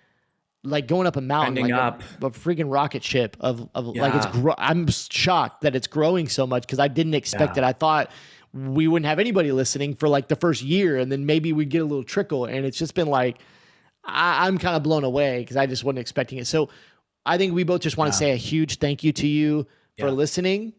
like 0.64 0.88
going 0.88 1.08
up 1.08 1.16
a 1.16 1.22
mountain, 1.22 1.58
Ending 1.58 1.74
like 1.74 1.82
up. 1.82 2.04
A, 2.22 2.26
a 2.26 2.30
freaking 2.32 2.72
rocket 2.72 3.04
ship 3.04 3.38
of 3.40 3.70
of 3.74 3.88
like 3.88 4.14
it's. 4.14 4.26
Gro- 4.28 4.56
I'm 4.58 4.88
shocked 4.90 5.62
that 5.62 5.76
it's 5.76 5.88
growing 5.88 6.28
so 6.28 6.46
much 6.46 6.64
because 6.64 6.80
I 6.80 6.88
didn't 6.90 7.14
expect 7.14 7.56
Yeah. 7.56 7.64
it. 7.64 7.68
I 7.68 7.74
thought 7.74 8.12
we 8.58 8.88
wouldn't 8.88 9.08
have 9.08 9.20
anybody 9.20 9.52
listening 9.52 9.96
for 9.96 10.10
like 10.10 10.28
the 10.28 10.36
first 10.36 10.64
year, 10.64 10.98
and 10.98 11.12
then 11.12 11.26
maybe 11.26 11.54
we'd 11.54 11.70
get 11.70 11.82
a 11.82 11.86
little 11.86 12.04
trickle. 12.04 12.46
And 12.46 12.66
it's 12.66 12.78
just 12.78 12.96
been 12.96 13.08
like 13.08 13.40
I, 14.04 14.48
I'm 14.48 14.58
kind 14.58 14.76
of 14.76 14.84
blown 14.84 15.04
away 15.04 15.40
because 15.40 15.58
I 15.58 15.66
just 15.66 15.84
wasn't 15.84 16.00
expecting 16.00 16.40
it. 16.40 16.48
So 16.48 16.70
I 17.26 17.38
think 17.38 17.54
we 17.54 17.64
both 17.64 17.82
just 17.82 17.98
want 17.98 18.12
to 18.12 18.18
say 18.18 18.32
a 18.32 18.36
huge 18.38 18.80
thank 18.80 19.04
you 19.04 19.12
to 19.14 19.28
you 19.28 19.68
for 20.00 20.12
listening. 20.12 20.74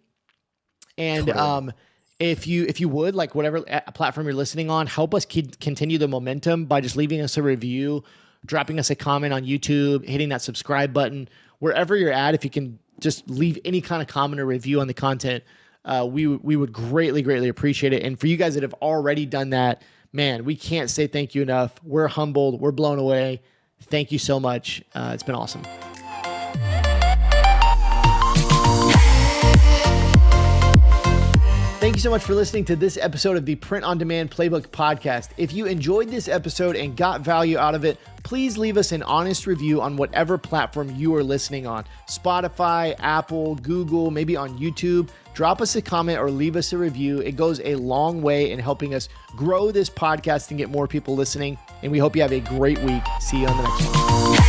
And 0.97 1.27
Totally. 1.27 1.47
um, 1.47 1.73
if 2.19 2.47
you 2.47 2.65
if 2.65 2.81
you 2.81 2.89
would 2.89 3.15
like 3.15 3.35
whatever 3.35 3.61
platform 3.95 4.27
you're 4.27 4.35
listening 4.35 4.71
on, 4.71 4.87
help 4.87 5.15
us 5.15 5.25
keep, 5.25 5.61
continue 5.61 5.99
the 5.99 6.09
momentum 6.09 6.65
by 6.65 6.81
just 6.81 6.97
leaving 6.97 7.21
us 7.21 7.37
a 7.37 7.43
review, 7.43 8.03
dropping 8.45 8.79
us 8.79 8.91
a 8.91 8.97
comment 8.97 9.33
on 9.33 9.45
YouTube, 9.45 10.09
hitting 10.09 10.31
that 10.31 10.43
subscribe 10.43 10.93
button 10.93 11.29
wherever 11.61 11.95
you're 11.95 12.13
at. 12.13 12.35
If 12.35 12.45
you 12.45 12.51
can 12.51 12.79
just 12.99 13.29
leave 13.31 13.59
any 13.65 13.81
kind 13.81 14.03
of 14.03 14.09
comment 14.09 14.41
or 14.41 14.47
review 14.47 14.81
on 14.81 14.87
the 14.89 14.95
content. 14.95 15.45
Uh, 15.89 16.05
we 16.05 16.27
we 16.27 16.55
would 16.55 16.73
greatly 16.73 17.23
greatly 17.23 17.49
appreciate 17.49 17.93
it. 17.93 18.03
And 18.03 18.21
for 18.21 18.27
you 18.27 18.37
guys 18.37 18.55
that 18.55 18.63
have 18.63 18.75
already 18.75 19.27
done 19.27 19.51
that, 19.51 19.83
man, 20.13 20.45
we 20.45 20.55
can't 20.55 20.91
say 20.91 21.07
thank 21.07 21.35
you 21.35 21.43
enough. 21.43 21.83
We're 21.83 22.09
humbled. 22.09 22.61
We're 22.61 22.73
blown 22.73 22.99
away. 22.99 23.41
Thank 23.81 24.13
you 24.13 24.19
so 24.19 24.39
much. 24.39 24.83
Uh, 24.95 25.13
it's 25.15 25.23
been 25.23 25.35
awesome. 25.35 25.63
Thank 31.81 31.95
you 31.95 32.01
so 32.03 32.11
much 32.11 32.23
for 32.23 32.35
listening 32.35 32.65
to 32.67 32.77
this 32.77 32.99
episode 32.99 33.37
of 33.37 33.47
the 33.47 33.55
Print 33.55 33.85
on 33.85 33.99
Demand 33.99 34.31
Playbook 34.31 34.67
podcast. 34.67 35.31
If 35.37 35.53
you 35.53 35.65
enjoyed 35.67 36.09
this 36.09 36.29
episode 36.29 36.77
and 36.77 36.97
got 36.97 37.23
value 37.23 37.57
out 37.57 37.75
of 37.75 37.85
it, 37.85 37.99
please 38.25 38.59
leave 38.59 38.77
us 38.77 38.93
an 38.93 39.03
honest 39.05 39.47
review 39.47 39.81
on 39.81 39.97
whatever 39.97 40.37
platform 40.37 40.95
you 40.97 41.15
are 41.15 41.23
listening 41.23 41.67
on 41.67 41.85
Spotify, 42.07 42.95
Apple, 42.99 43.55
Google, 43.55 44.11
maybe 44.11 44.37
on 44.37 44.59
YouTube. 44.59 45.09
Drop 45.39 45.61
us 45.61 45.77
a 45.77 45.83
comment 45.83 46.19
or 46.19 46.33
leave 46.33 46.57
us 46.57 46.73
a 46.73 46.77
review. 46.77 47.21
It 47.21 47.37
goes 47.37 47.61
a 47.61 47.77
long 47.77 48.23
way 48.23 48.51
in 48.51 48.59
helping 48.59 48.93
us 48.93 49.09
grow 49.37 49.71
this 49.71 49.89
podcast 49.89 50.51
and 50.51 50.59
get 50.59 50.69
more 50.69 50.89
people 50.89 51.15
listening. 51.15 51.57
And 51.85 51.93
we 51.93 51.99
hope 52.01 52.17
you 52.17 52.23
have 52.23 52.33
a 52.33 52.41
great 52.41 52.81
week. 52.81 53.05
See 53.21 53.43
you 53.43 53.47
on 53.47 53.57
the 53.57 53.63
next 53.63 54.41
one. 54.41 54.48